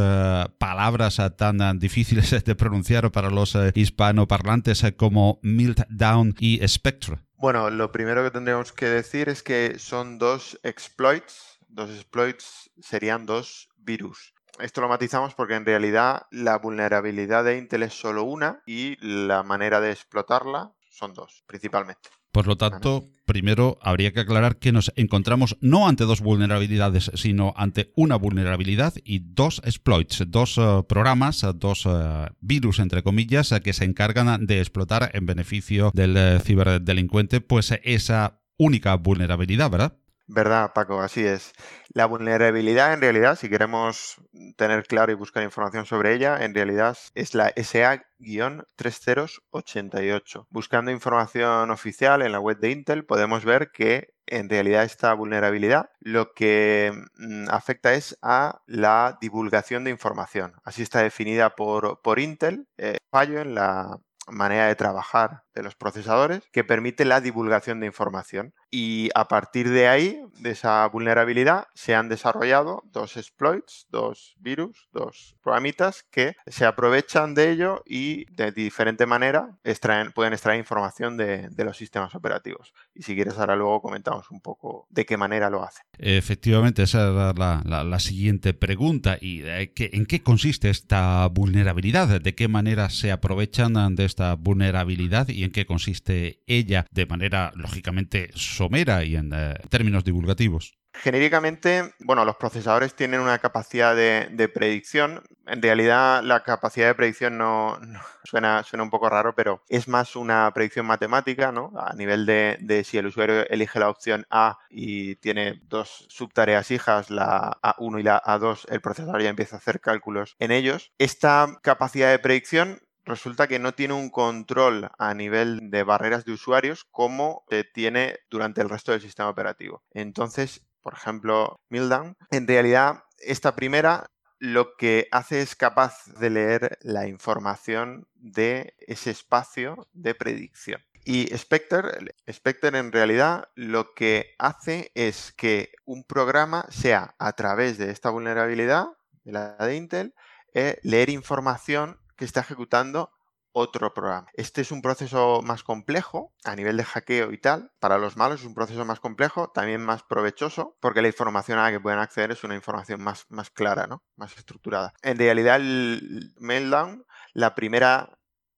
palabras 0.57 1.21
tan 1.37 1.79
difíciles 1.79 2.31
de 2.43 2.55
pronunciar 2.55 3.09
para 3.13 3.29
los 3.29 3.57
hispanos 3.73 4.16
parlantes 4.25 4.83
eh, 4.85 4.95
como 4.95 5.39
Meltdown 5.43 6.33
y 6.39 6.65
Spectre? 6.65 7.19
Bueno, 7.35 7.69
lo 7.69 7.91
primero 7.91 8.23
que 8.23 8.31
tendríamos 8.31 8.71
que 8.71 8.87
decir 8.87 9.27
es 9.29 9.43
que 9.43 9.77
son 9.77 10.17
dos 10.17 10.59
exploits. 10.63 11.59
Dos 11.67 11.89
exploits 11.91 12.71
serían 12.81 13.25
dos 13.25 13.69
virus. 13.77 14.33
Esto 14.59 14.81
lo 14.81 14.87
matizamos 14.87 15.35
porque 15.35 15.55
en 15.55 15.65
realidad 15.65 16.25
la 16.31 16.57
vulnerabilidad 16.57 17.43
de 17.43 17.57
Intel 17.57 17.83
es 17.83 17.93
solo 17.93 18.23
una 18.23 18.63
y 18.65 18.97
la 19.05 19.43
manera 19.43 19.79
de 19.81 19.91
explotarla 19.91 20.73
son 20.89 21.13
dos, 21.13 21.43
principalmente. 21.45 22.09
Por 22.31 22.47
lo 22.47 22.57
tanto, 22.57 23.05
primero 23.25 23.77
habría 23.81 24.13
que 24.13 24.21
aclarar 24.21 24.57
que 24.57 24.71
nos 24.71 24.91
encontramos 24.95 25.57
no 25.59 25.87
ante 25.87 26.05
dos 26.05 26.21
vulnerabilidades, 26.21 27.11
sino 27.15 27.53
ante 27.57 27.91
una 27.95 28.15
vulnerabilidad 28.15 28.93
y 29.03 29.19
dos 29.19 29.61
exploits, 29.65 30.23
dos 30.27 30.57
eh, 30.57 30.83
programas, 30.87 31.45
dos 31.55 31.85
eh, 31.85 32.27
virus, 32.39 32.79
entre 32.79 33.03
comillas, 33.03 33.53
que 33.63 33.73
se 33.73 33.85
encargan 33.85 34.45
de 34.45 34.59
explotar 34.59 35.11
en 35.13 35.25
beneficio 35.25 35.91
del 35.93 36.15
eh, 36.15 36.39
ciberdelincuente, 36.43 37.41
pues 37.41 37.73
esa 37.83 38.39
única 38.57 38.95
vulnerabilidad, 38.95 39.69
¿verdad? 39.69 39.97
Verdad, 40.29 40.73
Paco, 40.73 40.99
así 40.99 41.25
es. 41.25 41.53
La 41.93 42.05
vulnerabilidad, 42.05 42.93
en 42.93 42.99
realidad, 42.99 43.37
si 43.37 43.47
queremos 43.49 44.17
tener 44.57 44.85
claro 44.85 45.13
y 45.13 45.15
buscar 45.15 45.41
información 45.43 45.85
sobre 45.85 46.13
ella, 46.13 46.43
en 46.43 46.53
realidad 46.53 46.97
es 47.15 47.33
la 47.33 47.53
SA-3088. 47.55 50.47
Buscando 50.49 50.91
información 50.91 51.71
oficial 51.71 52.21
en 52.21 52.33
la 52.33 52.41
web 52.41 52.59
de 52.59 52.71
Intel, 52.71 53.05
podemos 53.05 53.45
ver 53.45 53.71
que 53.71 54.09
en 54.25 54.49
realidad 54.49 54.83
esta 54.83 55.13
vulnerabilidad 55.13 55.91
lo 56.01 56.33
que 56.33 56.91
mm, 57.15 57.47
afecta 57.49 57.93
es 57.93 58.17
a 58.21 58.59
la 58.65 59.17
divulgación 59.21 59.85
de 59.85 59.91
información. 59.91 60.55
Así 60.65 60.83
está 60.83 61.01
definida 61.01 61.55
por, 61.55 62.01
por 62.01 62.19
Intel. 62.19 62.67
Eh, 62.77 62.97
fallo 63.09 63.39
en 63.39 63.55
la 63.55 63.97
manera 64.27 64.67
de 64.67 64.75
trabajar 64.75 65.43
de 65.57 65.63
los 65.63 65.75
procesadores 65.75 66.43
que 66.51 66.63
permite 66.63 67.03
la 67.03 67.19
divulgación 67.19 67.79
de 67.79 67.87
información. 67.87 68.53
Y 68.69 69.09
a 69.15 69.27
partir 69.27 69.69
de 69.69 69.87
ahí, 69.87 70.21
de 70.39 70.51
esa 70.51 70.87
vulnerabilidad, 70.87 71.67
se 71.73 71.95
han 71.95 72.09
desarrollado 72.09 72.83
dos 72.91 73.17
exploits, 73.17 73.87
dos 73.89 74.35
virus, 74.39 74.87
dos 74.91 75.35
programitas 75.41 76.03
que 76.11 76.35
se 76.45 76.65
aprovechan 76.65 77.33
de 77.33 77.51
ello 77.51 77.83
y 77.85 78.25
de 78.33 78.51
diferente 78.51 79.05
manera 79.05 79.57
extraen, 79.63 80.11
pueden 80.11 80.33
extraer 80.33 80.59
información 80.59 81.17
de, 81.17 81.49
los 81.57 81.75
sistemas 81.75 82.13
operativos. 82.13 82.73
Y 82.93 83.03
si 83.03 83.15
quieres, 83.15 83.37
ahora 83.37 83.55
luego 83.55 83.81
comentamos 83.81 84.29
un 84.29 84.41
poco 84.41 84.85
de 84.89 85.05
qué 85.05 85.17
manera 85.17 85.49
lo 85.49 85.63
hacen. 85.63 85.83
Efectivamente, 85.97 86.83
esa 86.83 87.31
es 87.31 87.37
la, 87.37 87.99
siguiente 87.99 88.53
pregunta. 88.53 89.17
¿Y 89.19 89.41
en 89.43 90.05
qué 90.05 90.21
consiste 90.21 90.69
esta 90.69 91.27
vulnerabilidad? 91.27 92.21
¿De 92.21 92.35
qué 92.35 92.47
manera 92.47 92.89
se 92.89 93.11
aprovechan 93.11 93.95
de 93.95 94.05
esta 94.05 94.35
vulnerabilidad 94.35 95.27
y 95.29 95.46
en 95.47 95.51
qué 95.51 95.65
consiste 95.65 96.43
ella 96.45 96.85
de 96.91 97.05
manera 97.05 97.51
lógicamente 97.55 98.29
somera 98.35 99.03
y 99.03 99.15
en 99.15 99.31
eh, 99.33 99.55
términos 99.69 100.03
divulgativos? 100.03 100.77
Genéricamente, 100.93 101.93
bueno, 101.99 102.25
los 102.25 102.37
procesadores 102.37 102.95
tienen 102.95 103.19
una 103.19 103.37
capacidad 103.37 103.95
de, 103.95 104.51
predicción. 104.53 105.21
En 105.45 105.61
realidad, 105.61 106.23
la 106.23 106.41
capacidad 106.43 106.87
de 106.87 106.95
predicción 106.95 107.37
no, 107.37 107.77
suena, 108.23 108.63
suena, 108.63 108.83
un 108.83 108.89
poco 108.89 109.09
raro, 109.09 109.35
pero 109.35 109.63
es 109.69 109.87
más 109.87 110.15
una 110.15 110.51
predicción 110.53 110.87
matemática, 110.87 111.51
¿no? 111.51 111.71
A 111.77 111.93
nivel 111.93 112.25
de, 112.25 112.57
de, 112.61 112.83
si 112.83 112.97
el 112.97 113.07
usuario 113.07 113.47
elige 113.49 113.79
la 113.79 113.89
opción 113.89 114.25
A 114.31 114.57
y 114.69 115.15
tiene 115.17 115.61
dos 115.65 116.07
subtareas 116.09 116.71
hijas, 116.71 117.11
la 117.11 117.59
A1 117.61 117.99
y 117.99 118.03
la 118.03 118.21
A2, 118.23 118.65
el 118.69 118.81
procesador 118.81 119.21
ya 119.21 119.29
empieza 119.29 119.57
a 119.57 119.59
hacer 119.59 119.79
cálculos 119.79 120.35
en 120.39 120.51
ellos. 120.51 120.91
Esta 120.97 121.59
capacidad 121.61 122.09
de 122.09 122.19
predicción 122.19 122.81
resulta 123.07 123.47
que 123.47 123.59
no 123.59 123.73
tiene 123.73 123.93
un 123.93 124.09
control 124.09 124.89
a 124.97 125.13
nivel 125.13 125.71
de 125.71 125.83
barreras 125.83 126.25
de 126.25 126.33
usuarios 126.33 126.85
como 126.91 127.45
tiene 127.73 128.19
durante 128.29 128.61
el 128.61 128.69
resto 128.69 128.91
del 128.91 129.01
sistema 129.01 129.29
operativo. 129.29 129.83
Entonces, 129.91 130.67
por 130.81 130.93
ejemplo, 130.93 131.59
Mildown, 131.69 132.15
en 132.31 132.47
realidad 132.47 133.03
esta 133.19 133.55
primera 133.55 134.05
lo 134.39 134.75
que 134.77 135.07
hace 135.11 135.41
es 135.41 135.55
capaz 135.55 136.05
de 136.19 136.29
leer 136.29 136.77
la 136.81 137.07
información 137.07 138.07
de 138.13 138.75
ese 138.79 139.09
espacio 139.09 139.87
de 139.93 140.13
predicción. 140.13 140.81
Y 141.05 141.27
Spectre, 141.35 142.13
Spectre 142.29 142.77
en 142.77 142.91
realidad 142.91 143.47
lo 143.55 143.93
que 143.93 144.35
hace 144.37 144.91
es 144.93 145.31
que 145.31 145.71
un 145.85 146.03
programa 146.03 146.65
sea 146.69 147.15
a 147.17 147.31
través 147.33 147.77
de 147.77 147.91
esta 147.91 148.09
vulnerabilidad, 148.09 148.87
de 149.23 149.31
la 149.31 149.55
de 149.55 149.75
Intel, 149.75 150.13
eh, 150.53 150.77
leer 150.83 151.09
información 151.09 151.99
que 152.17 152.25
está 152.25 152.41
ejecutando 152.41 153.11
otro 153.59 153.93
programa. 153.93 154.27
Este 154.33 154.61
es 154.61 154.71
un 154.71 154.81
proceso 154.81 155.41
más 155.43 155.63
complejo 155.63 156.33
a 156.43 156.55
nivel 156.55 156.77
de 156.77 156.83
hackeo 156.83 157.31
y 157.31 157.39
tal. 157.39 157.71
Para 157.79 157.97
los 157.97 158.15
malos 158.15 158.41
es 158.41 158.45
un 158.45 158.53
proceso 158.53 158.85
más 158.85 158.99
complejo, 158.99 159.49
también 159.49 159.83
más 159.83 160.03
provechoso, 160.03 160.77
porque 160.79 161.01
la 161.01 161.07
información 161.07 161.57
a 161.57 161.63
la 161.63 161.71
que 161.71 161.79
pueden 161.79 161.99
acceder 161.99 162.31
es 162.31 162.43
una 162.43 162.55
información 162.55 163.01
más, 163.01 163.25
más 163.29 163.49
clara, 163.49 163.87
¿no? 163.87 164.03
más 164.15 164.37
estructurada. 164.37 164.93
En 165.01 165.17
realidad 165.17 165.55
el 165.55 166.33
Meltdown, 166.37 167.05
la 167.33 167.55
primera 167.55 168.16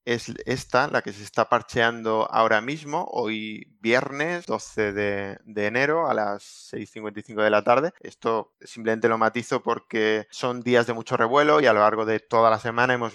es 0.09 0.33
esta, 0.45 0.87
la 0.87 1.03
que 1.03 1.13
se 1.13 1.23
está 1.23 1.49
parcheando 1.49 2.27
ahora 2.31 2.61
mismo, 2.61 3.07
hoy 3.11 3.67
viernes 3.79 4.47
12 4.47 4.91
de, 4.91 5.39
enero 5.55 6.09
a 6.09 6.15
las 6.15 6.73
6.55 6.73 7.43
de 7.43 7.49
la 7.51 7.63
tarde. 7.63 7.93
Esto 7.99 8.55
simplemente 8.61 9.07
lo 9.07 9.19
matizo 9.19 9.61
porque 9.61 10.27
son 10.31 10.61
días 10.61 10.87
de 10.87 10.93
mucho 10.93 11.15
revuelo 11.15 11.61
y 11.61 11.67
a 11.67 11.73
lo 11.73 11.81
largo 11.81 12.05
de 12.05 12.19
toda 12.19 12.49
la 12.49 12.57
semana 12.57 12.95
hemos, 12.95 13.13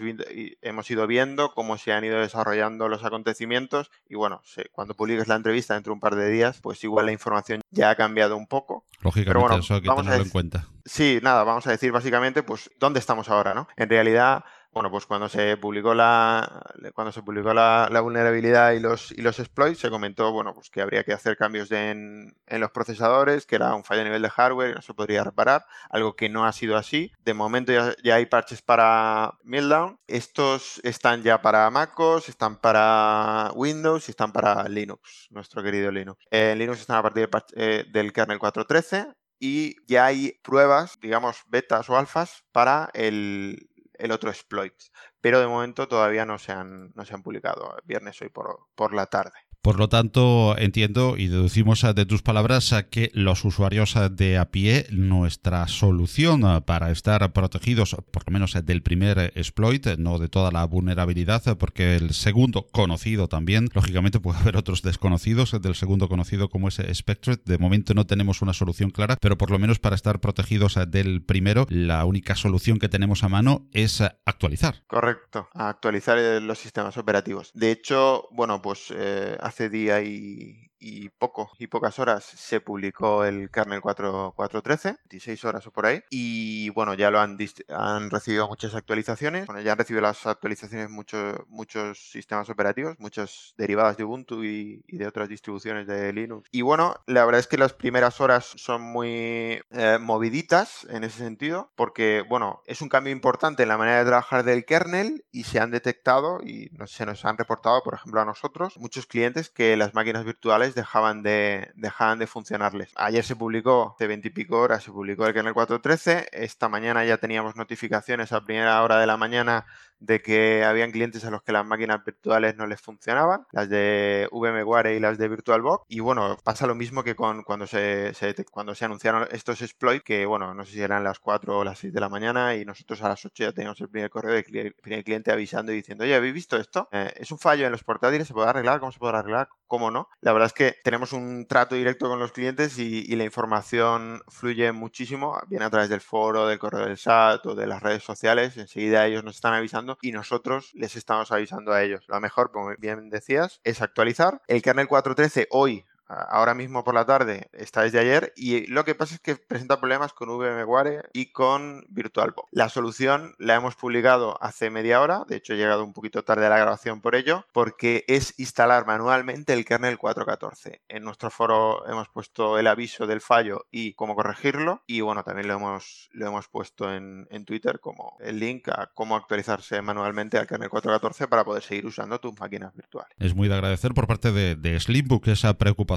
hemos 0.63 0.91
ido 0.91 1.09
viendo 1.09 1.53
cómo 1.53 1.79
se 1.79 1.93
han 1.93 2.05
ido 2.05 2.21
desarrollando 2.21 2.89
los 2.89 3.05
acontecimientos 3.05 3.91
y 4.09 4.15
bueno, 4.15 4.43
cuando 4.71 4.95
publiques 4.95 5.27
la 5.27 5.35
entrevista 5.35 5.75
dentro 5.75 5.91
de 5.91 5.95
un 5.95 6.01
par 6.01 6.15
de 6.15 6.31
días, 6.31 6.61
pues 6.63 6.85
igual 6.85 7.07
la 7.07 7.13
información 7.13 7.61
ya 7.71 7.91
ha 7.91 7.97
cambiado 7.97 8.37
un 8.37 8.47
poco. 8.47 8.87
Lógicamente, 9.01 9.59
eso 9.59 9.75
hay 9.75 9.83
que 9.83 9.89
tenerlo 9.89 10.23
en 10.23 10.31
cuenta. 10.31 10.69
Sí, 10.85 11.19
nada, 11.23 11.43
vamos 11.43 11.67
a 11.67 11.71
decir 11.71 11.91
básicamente 11.91 12.45
pues 12.45 12.71
dónde 12.79 13.01
estamos 13.01 13.29
ahora, 13.29 13.53
¿no? 13.53 13.67
En 13.77 13.89
realidad 13.89 14.45
bueno, 14.75 14.91
pues 14.91 15.07
cuando 15.07 15.29
se 15.29 15.57
publicó 15.57 15.95
la 15.95 16.63
cuando 16.95 17.13
se 17.13 17.23
publicó 17.23 17.55
la, 17.55 17.89
vulnerabilidad 18.01 18.73
y 18.73 18.81
los 18.81 19.13
y 19.13 19.23
los 19.23 19.39
exploits 19.39 19.79
se 19.79 19.89
comentó 19.89 20.33
bueno 20.33 20.53
pues 20.53 20.69
que 20.69 20.83
habría 20.83 21.05
que 21.05 21.13
hacer 21.13 21.37
cambios 21.37 21.71
en, 21.71 22.35
los 22.49 22.71
procesadores, 22.73 23.47
que 23.47 23.55
era 23.57 23.75
un 23.75 23.85
fallo 23.85 24.01
a 24.01 24.05
nivel 24.05 24.23
de 24.23 24.31
hardware 24.31 24.71
y 24.71 24.75
no 24.75 24.83
se 24.83 24.93
podría 24.93 25.23
reparar, 25.23 25.65
algo 25.91 26.17
que 26.17 26.29
no 26.29 26.45
ha 26.45 26.53
sido 26.53 26.77
así. 26.77 27.13
De 27.25 27.35
momento 27.35 27.73
ya, 28.03 28.15
hay 28.15 28.27
parches 28.27 28.63
para 28.63 29.39
Meltdown. 29.45 29.99
Estos 30.07 30.81
están 30.85 31.23
ya 31.23 31.41
para 31.41 31.71
MacOS, 31.71 32.29
están 32.29 32.57
para 32.57 33.51
Windows 33.55 34.09
y 34.09 34.11
están 34.11 34.33
para 34.33 34.69
Linux, 34.69 35.29
nuestro 35.31 35.63
querido 35.63 35.91
Linux. 35.91 36.25
en 36.31 36.59
Linux 36.59 36.81
están 36.81 36.97
a 36.97 37.03
partir 37.03 37.29
del, 37.29 37.43
eh, 37.55 37.85
del 37.93 38.13
kernel 38.13 38.39
4.13 38.39 39.15
y 39.39 39.77
ya 39.87 40.07
hay 40.07 40.41
pruebas, 40.43 40.99
digamos, 41.01 41.43
betas 41.49 41.91
o 41.91 41.97
alfas 41.97 42.45
para 42.53 42.91
el, 42.95 43.69
el 43.99 44.13
otro 44.13 44.31
exploit. 44.31 44.75
Pero 45.21 45.41
de 45.41 45.47
momento 45.47 45.89
todavía 45.89 46.27
no 46.27 46.39
se 46.39 46.53
han, 46.53 46.93
no 46.95 47.05
se 47.05 47.15
han 47.15 47.23
publicado. 47.23 47.77
Viernes 47.85 48.21
hoy 48.23 48.29
por, 48.29 48.69
por 48.75 48.95
la 48.95 49.07
tarde. 49.07 49.44
Por 49.65 49.79
lo 49.79 49.89
tanto, 49.89 50.59
entiendo 50.59 51.17
y 51.17 51.29
deducimos 51.29 51.87
de 51.95 52.05
tus 52.05 52.21
palabras 52.21 52.75
que 52.91 53.11
los 53.15 53.47
usuarios 53.47 53.95
de 54.11 54.37
a 54.37 54.51
pie, 54.51 54.85
nuestra 54.91 55.67
solución 55.69 56.63
para 56.67 56.91
estar 56.91 57.33
protegidos, 57.33 57.97
por 58.11 58.25
lo 58.27 58.33
menos 58.35 58.53
del 58.63 58.83
primer 58.83 59.33
exploit, 59.35 59.87
no 59.97 60.19
de 60.19 60.29
toda 60.29 60.51
la 60.51 60.67
vulnerabilidad, 60.67 61.57
porque 61.57 61.97
el 61.97 62.13
segundo 62.13 62.67
conocido 62.73 63.27
también, 63.27 63.71
lógicamente 63.73 64.21
puede 64.21 64.39
haber 64.39 64.59
otros 64.59 64.83
desconocidos 64.83 65.59
del 65.63 65.75
segundo 65.75 66.11
conocido 66.11 66.51
como 66.51 66.69
es 66.69 66.83
Spectre. 66.93 67.39
De 67.43 67.57
momento 67.57 67.95
no 67.95 68.05
tenemos 68.05 68.43
una 68.43 68.53
solución 68.53 68.91
clara, 68.91 69.17
pero 69.19 69.39
por 69.39 69.51
lo 69.51 69.59
menos 69.59 69.79
para 69.79 69.97
estar 69.97 70.21
protegidos 70.21 70.79
del 70.89 71.23
primero, 71.23 71.65
la 71.71 72.05
única 72.05 72.35
solución 72.35 72.79
que 72.79 72.91
tenemos 72.91 73.25
a 73.25 73.31
mano 73.31 73.67
es 73.73 74.03
actualizar. 74.27 74.83
Correcto, 74.87 75.49
actualizar 75.55 76.19
los 76.43 76.59
sistemas 76.59 76.99
operativos. 76.99 77.51
De 77.55 77.71
hecho, 77.71 78.29
bueno, 78.31 78.61
pues 78.61 78.93
eh, 78.95 79.39
día 79.69 80.03
y, 80.03 80.71
y 80.85 81.09
poco 81.09 81.51
y 81.59 81.67
pocas 81.67 81.99
horas 81.99 82.25
se 82.25 82.61
publicó 82.61 83.25
el 83.25 83.51
kernel 83.51 83.81
4.13, 83.81 84.99
16 85.09 85.45
horas 85.47 85.67
o 85.67 85.71
por 85.71 85.87
ahí. 85.87 86.03
Y 86.11 86.69
bueno, 86.71 86.93
ya 86.93 87.11
lo 87.11 87.21
han, 87.21 87.39
han 87.69 88.11
recibido 88.11 88.47
muchas 88.49 88.75
actualizaciones. 88.75 89.47
Bueno, 89.47 89.63
ya 89.63 89.73
han 89.73 89.79
recibido 89.79 90.03
las 90.03 90.27
actualizaciones 90.27 90.91
muchos 90.91 91.41
muchos 91.49 92.11
sistemas 92.11 92.51
operativos, 92.51 92.97
muchas 92.99 93.55
derivadas 93.57 93.97
de 93.97 94.05
Ubuntu 94.05 94.45
y, 94.45 94.83
de 94.89 95.07
otras 95.07 95.29
distribuciones 95.29 95.87
de 95.87 96.13
Linux. 96.13 96.49
Y 96.53 96.61
bueno, 96.61 96.97
la 97.07 97.25
verdad 97.25 97.41
es 97.41 97.47
que 97.47 97.57
las 97.57 97.73
primeras 97.73 98.21
horas 98.21 98.53
son 98.57 98.83
muy 98.83 99.63
eh, 99.71 99.99
moviditas 100.01 100.87
en 100.91 101.05
ese 101.05 101.19
sentido, 101.19 101.73
porque 101.77 102.23
bueno, 102.29 102.63
es 102.67 102.83
un 102.83 102.91
cambio 102.91 103.13
importante 103.13 103.63
en 103.63 103.71
la 103.71 103.79
manera 103.79 104.01
de 104.01 104.05
trabajar 104.05 104.45
del 104.45 104.67
kernel 104.67 105.25
y 105.33 105.45
se 105.45 105.61
han 105.61 105.71
detectado 105.71 106.41
y 106.43 106.71
se 106.87 107.07
nos 107.07 107.25
han 107.25 107.39
reportado, 107.39 107.83
por 107.83 107.95
ejemplo, 107.95 108.21
a 108.21 108.25
nosotros, 108.25 108.77
muchos 108.77 109.07
clientes 109.07 109.49
que 109.49 109.77
las 109.77 109.95
máquinas 109.95 110.25
virtuales 110.25 110.74
dejaban 110.75 111.23
de, 111.23 111.71
dejaban 111.75 112.19
de 112.19 112.27
funcionarles. 112.27 112.93
Ayer 112.97 113.25
se 113.25 113.37
publicó, 113.37 113.95
hace 113.95 114.07
20 114.07 114.29
y 114.29 114.31
pico 114.31 114.61
horas, 114.61 114.83
se 114.83 114.91
publicó 114.91 115.27
el 115.27 115.35
kernel 115.35 115.55
4.13. 115.55 116.29
Esta 116.33 116.69
mañana 116.69 117.05
ya 117.05 117.19
teníamos 117.19 117.57
notificaciones 117.57 118.33
a 118.33 118.45
primera 118.45 118.83
hora 118.83 118.99
de 118.99 119.07
la 119.07 119.17
mañana 119.17 119.67
de 120.01 120.21
que 120.21 120.65
habían 120.65 120.91
clientes 120.91 121.25
a 121.25 121.31
los 121.31 121.43
que 121.43 121.53
las 121.53 121.65
máquinas 121.65 122.05
virtuales 122.05 122.57
no 122.57 122.67
les 122.67 122.81
funcionaban, 122.81 123.47
las 123.53 123.69
de 123.69 124.29
VMware 124.31 124.97
y 124.97 125.01
las 125.01 125.19
de 125.19 125.29
VirtualBox. 125.29 125.87
Y 125.89 126.01
bueno, 126.01 126.37
pasa 126.45 126.67
lo 126.67 126.75
mismo 126.75 127.03
que 127.03 127.17
con 127.17 127.43
cuando 127.43 127.67
se, 127.67 128.13
cuando 128.51 128.75
se 128.75 128.85
anunciaron 128.85 129.27
estos 129.31 129.63
exploits, 129.63 130.05
que 130.05 130.27
bueno, 130.27 130.55
no 130.55 130.65
sé 130.65 130.73
si 130.73 130.83
eran 130.83 131.05
las 131.05 131.19
4 131.19 131.59
o 131.59 131.65
las 131.65 131.79
6 131.79 131.93
de 131.93 132.01
la 132.01 132.09
mañana 132.09 132.55
y 132.55 132.65
nosotros 132.65 133.03
a 133.03 133.09
las 133.09 133.25
8 133.25 133.45
ya 133.45 133.53
teníamos 133.53 133.81
el 133.81 133.89
primer 133.89 134.11
correo 134.11 134.35
del 134.35 134.75
primer 134.75 135.05
cliente 135.05 135.33
avisando 135.33 135.73
y 135.73 135.77
diciendo, 135.77 136.05
oye, 136.05 136.15
¿habéis 136.15 136.35
visto 136.35 136.57
esto? 136.57 136.89
Eh, 136.93 137.13
es 137.17 137.31
un 137.33 137.39
fallo 137.39 137.65
en 137.65 137.73
los 137.73 137.85
portátiles, 137.85 138.29
¿se 138.29 138.35
puede 138.35 138.49
arreglar? 138.49 138.81
¿Cómo 138.81 138.93
se 138.93 138.99
puede 138.99 139.17
arreglar? 139.17 139.49
¿Cómo 139.75 139.91
no? 139.91 140.09
La 140.21 140.33
verdad 140.33 140.47
es 140.47 140.53
que 140.53 140.77
tenemos 140.85 141.13
un 141.13 141.49
trato 141.49 141.75
directo 141.75 142.09
con 142.09 142.21
los 142.21 142.31
clientes 142.31 142.79
y, 142.79 143.17
la 143.17 143.25
información 143.25 144.23
fluye 144.29 144.71
muchísimo, 144.71 145.37
viene 145.49 145.65
a 145.65 145.71
través 145.71 145.89
del 145.89 146.01
foro, 146.01 146.47
del 146.47 146.61
correo 146.61 146.87
del 146.87 146.97
SAT 146.97 147.45
o 147.47 147.57
de 147.57 147.67
las 147.67 147.83
redes 147.83 148.05
sociales, 148.05 148.57
enseguida 148.57 149.05
ellos 149.05 149.25
nos 149.25 149.35
están 149.35 149.53
avisando 149.53 149.99
y 150.01 150.13
nosotros 150.13 150.71
les 150.75 150.95
estamos 150.95 151.33
avisando 151.33 151.73
a 151.73 151.83
ellos. 151.83 152.05
Lo 152.07 152.21
mejor, 152.21 152.53
como 152.53 152.73
bien 152.79 153.11
decías, 153.11 153.61
es 153.65 153.83
actualizar. 153.83 154.43
El 154.47 154.63
kernel 154.63 154.87
4.13 154.87 155.49
hoy 155.51 155.85
ahora 156.09 156.55
mismo 156.55 156.85
por 156.85 156.95
la 156.95 157.07
tarde, 157.07 157.49
está 157.53 157.83
desde 157.83 157.99
ayer, 157.99 158.33
y 158.37 158.67
lo 158.67 158.85
que 158.85 158.95
pasa 158.95 159.15
es 159.15 159.21
que 159.21 159.37
presenta 159.37 159.81
problemas 159.81 160.13
con 160.13 160.29
VMware 160.29 161.11
y 161.13 161.27
con 161.33 161.85
VirtualBox. 161.89 162.49
La 162.53 162.69
solución 162.69 163.35
la 163.39 163.55
hemos 163.55 163.77
publicado 163.77 164.43
hace 164.43 164.71
media 164.71 165.01
hora, 165.01 165.25
de 165.29 165.37
hecho 165.37 165.55
he 165.55 165.57
llegado 165.57 165.85
un 165.85 165.93
poquito 165.93 166.23
tarde 166.25 166.47
a 166.47 166.51
la 166.51 166.59
grabación 166.59 167.01
por 167.01 167.15
ello, 167.15 167.47
porque 167.53 168.05
es 168.09 168.39
instalar 168.39 168.87
manualmente 168.87 169.53
el 169.53 169.65
kernel 169.65 169.99
4.14. 169.99 170.81
En 170.89 171.05
nuestro 171.05 171.31
foro 171.31 171.87
hemos 171.89 172.09
puesto 172.09 172.59
el 172.59 172.67
aviso 172.67 173.07
del 173.07 173.21
fallo 173.21 173.67
y 173.71 173.95
cómo 173.95 174.15
corregirlo, 174.15 174.83
y 174.87 175.01
bueno, 175.01 175.25
también 175.25 175.49
lo 175.49 175.55
hemos, 175.55 176.11
lo 176.13 176.27
hemos 176.27 176.49
puesto 176.49 176.93
en, 176.93 177.25
Twitter 177.45 177.79
como 177.79 178.17
el 178.21 178.41
link 178.41 178.69
a 178.69 178.91
cómo 178.95 179.17
actualizarse 179.17 179.83
manualmente 179.83 180.39
al 180.39 180.47
kernel 180.47 180.71
4.14 180.71 181.29
para 181.29 181.45
poder 181.45 181.63
seguir 181.63 181.85
usando 181.85 182.19
tus 182.19 182.39
máquinas 182.41 182.75
virtuales. 182.75 183.13
Es 183.19 183.35
muy 183.35 183.49
de 183.49 183.55
agradecer 183.55 183.93
por 183.93 184.07
parte 184.07 184.33
de, 184.33 184.55
de 184.55 184.81
Slimbook 184.81 185.29
esa 185.29 185.53
preocupación 185.59 185.94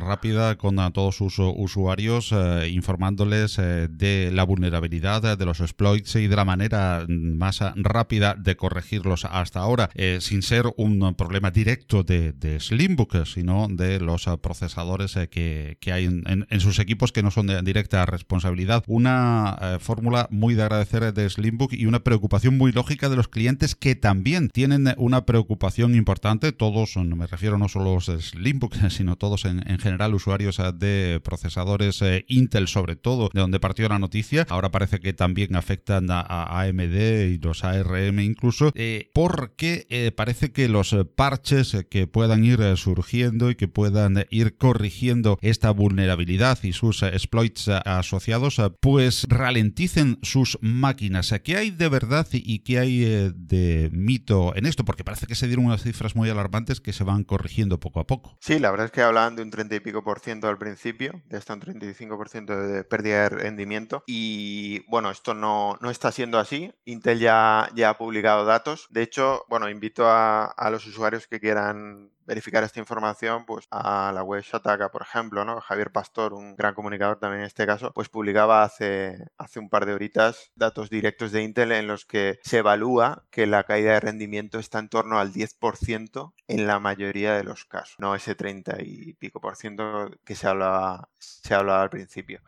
rápida 0.00 0.56
con 0.56 0.76
todos 0.92 1.16
sus 1.16 1.38
usuarios, 1.38 2.32
eh, 2.32 2.68
informándoles 2.70 3.58
eh, 3.58 3.88
de 3.90 4.30
la 4.32 4.44
vulnerabilidad, 4.44 5.38
de 5.38 5.44
los 5.44 5.60
exploits 5.60 6.16
y 6.16 6.26
de 6.26 6.36
la 6.36 6.44
manera 6.44 7.04
más 7.08 7.60
rápida 7.76 8.34
de 8.34 8.56
corregirlos 8.56 9.24
hasta 9.24 9.60
ahora, 9.60 9.90
eh, 9.94 10.18
sin 10.20 10.42
ser 10.42 10.66
un 10.76 11.14
problema 11.14 11.50
directo 11.50 12.02
de, 12.02 12.58
Slimbook, 12.60 13.24
sino 13.24 13.68
de 13.68 14.00
los 14.00 14.26
procesadores 14.40 15.14
que, 15.30 15.78
hay 15.92 16.04
en, 16.04 16.60
sus 16.60 16.78
equipos 16.78 17.12
que 17.12 17.22
no 17.22 17.30
son 17.30 17.46
de 17.46 17.62
directa 17.62 18.04
responsabilidad. 18.06 18.84
Una 18.86 19.78
fórmula 19.80 20.28
muy 20.30 20.54
de 20.54 20.62
agradecer 20.62 21.12
de 21.12 21.30
Slimbook 21.30 21.72
y 21.72 21.86
una 21.86 22.00
preocupación 22.00 22.56
muy 22.56 22.72
lógica 22.72 23.08
de 23.08 23.16
los 23.16 23.28
clientes 23.28 23.74
que 23.74 23.94
también 23.94 24.48
tienen 24.50 24.94
una 24.96 25.24
preocupación 25.24 25.94
importante. 25.94 26.52
Todos, 26.52 26.96
me 26.96 27.26
refiero 27.26 27.58
no 27.58 27.68
solo 27.68 27.90
a 27.90 27.94
los 27.94 28.06
Slimbook, 28.06 28.74
sino 28.90 29.16
todos 29.16 29.37
en, 29.44 29.78
general 29.78 30.14
usuarios 30.14 30.58
eh, 30.58 30.72
de 30.74 31.20
procesadores 31.22 32.02
eh, 32.02 32.24
Intel 32.28 32.68
sobre 32.68 32.96
todo, 32.96 33.30
de 33.32 33.40
donde 33.40 33.60
partió 33.60 33.88
la 33.88 33.98
noticia. 33.98 34.46
Ahora 34.48 34.70
parece 34.70 35.00
que 35.00 35.12
también 35.12 35.56
afectan 35.56 36.08
a, 36.10 36.60
AMD 36.60 37.28
y 37.28 37.38
los 37.38 37.64
ARM 37.64 38.20
incluso, 38.20 38.72
eh, 38.74 39.10
porque 39.14 40.12
parece 40.16 40.52
que 40.52 40.68
los 40.68 40.96
parches 41.16 41.76
que 41.90 42.06
puedan 42.06 42.44
ir 42.44 42.60
surgiendo 42.76 43.50
y 43.50 43.54
que 43.54 43.68
puedan 43.68 44.24
ir 44.30 44.56
corrigiendo 44.56 45.38
esta 45.40 45.70
vulnerabilidad 45.70 46.58
y 46.62 46.72
sus 46.72 47.02
exploits 47.02 47.68
asociados, 47.68 48.60
pues 48.80 49.26
ralenticen 49.28 50.18
sus 50.22 50.58
máquinas. 50.60 51.34
¿Qué 51.44 51.56
hay 51.56 51.70
de 51.70 51.88
verdad 51.88 52.26
y 52.32 52.60
qué 52.60 52.78
hay 52.78 53.32
de 53.34 53.90
mito 53.92 54.54
en 54.56 54.66
esto? 54.66 54.84
Porque 54.84 55.04
parece 55.04 55.26
que 55.26 55.34
se 55.34 55.46
dieron 55.46 55.66
unas 55.66 55.82
cifras 55.82 56.16
muy 56.16 56.28
alarmantes 56.28 56.80
que 56.80 56.92
se 56.92 57.04
van 57.04 57.24
corrigiendo 57.24 57.80
poco 57.80 58.00
a 58.00 58.06
poco. 58.06 58.36
Sí, 58.40 58.58
la 58.58 58.70
verdad 58.70 58.86
es 58.86 58.92
que 58.92 59.02
hablan 59.02 59.27
de 59.36 59.42
un 59.42 59.50
30 59.50 59.76
y 59.76 59.80
pico 59.80 60.02
por 60.02 60.20
ciento 60.20 60.48
al 60.48 60.58
principio, 60.58 61.22
de 61.26 61.36
hasta 61.36 61.54
un 61.54 61.60
35 61.60 62.16
por 62.16 62.28
ciento 62.28 62.56
de 62.56 62.84
pérdida 62.84 63.22
de 63.22 63.28
rendimiento. 63.30 64.02
Y 64.06 64.80
bueno, 64.88 65.10
esto 65.10 65.34
no, 65.34 65.78
no 65.80 65.90
está 65.90 66.12
siendo 66.12 66.38
así. 66.38 66.72
Intel 66.84 67.18
ya, 67.18 67.70
ya 67.74 67.90
ha 67.90 67.98
publicado 67.98 68.44
datos. 68.44 68.86
De 68.90 69.02
hecho, 69.02 69.44
bueno, 69.48 69.68
invito 69.68 70.06
a, 70.06 70.44
a 70.44 70.70
los 70.70 70.86
usuarios 70.86 71.26
que 71.26 71.40
quieran 71.40 72.10
verificar 72.28 72.62
esta 72.62 72.78
información, 72.78 73.46
pues 73.46 73.66
a 73.70 74.12
la 74.14 74.22
web 74.22 74.42
Shataka, 74.42 74.90
por 74.90 75.00
ejemplo, 75.00 75.46
¿no? 75.46 75.60
Javier 75.62 75.90
Pastor, 75.90 76.34
un 76.34 76.54
gran 76.56 76.74
comunicador 76.74 77.18
también 77.18 77.40
en 77.40 77.46
este 77.46 77.66
caso, 77.66 77.90
pues 77.94 78.10
publicaba 78.10 78.62
hace, 78.62 79.26
hace 79.38 79.58
un 79.58 79.70
par 79.70 79.86
de 79.86 79.94
horitas 79.94 80.52
datos 80.54 80.90
directos 80.90 81.32
de 81.32 81.42
Intel 81.42 81.72
en 81.72 81.86
los 81.86 82.04
que 82.04 82.38
se 82.42 82.58
evalúa 82.58 83.24
que 83.30 83.46
la 83.46 83.64
caída 83.64 83.94
de 83.94 84.00
rendimiento 84.00 84.58
está 84.58 84.78
en 84.78 84.90
torno 84.90 85.18
al 85.18 85.32
10% 85.32 86.34
en 86.48 86.66
la 86.66 86.78
mayoría 86.78 87.34
de 87.34 87.44
los 87.44 87.64
casos, 87.64 87.96
no 87.98 88.14
ese 88.14 88.34
30 88.34 88.76
y 88.82 89.14
pico 89.14 89.40
por 89.40 89.56
ciento 89.56 90.10
que 90.24 90.34
se 90.34 90.46
hablaba, 90.46 91.08
se 91.18 91.54
hablaba 91.54 91.82
al 91.82 91.90
principio. 91.90 92.42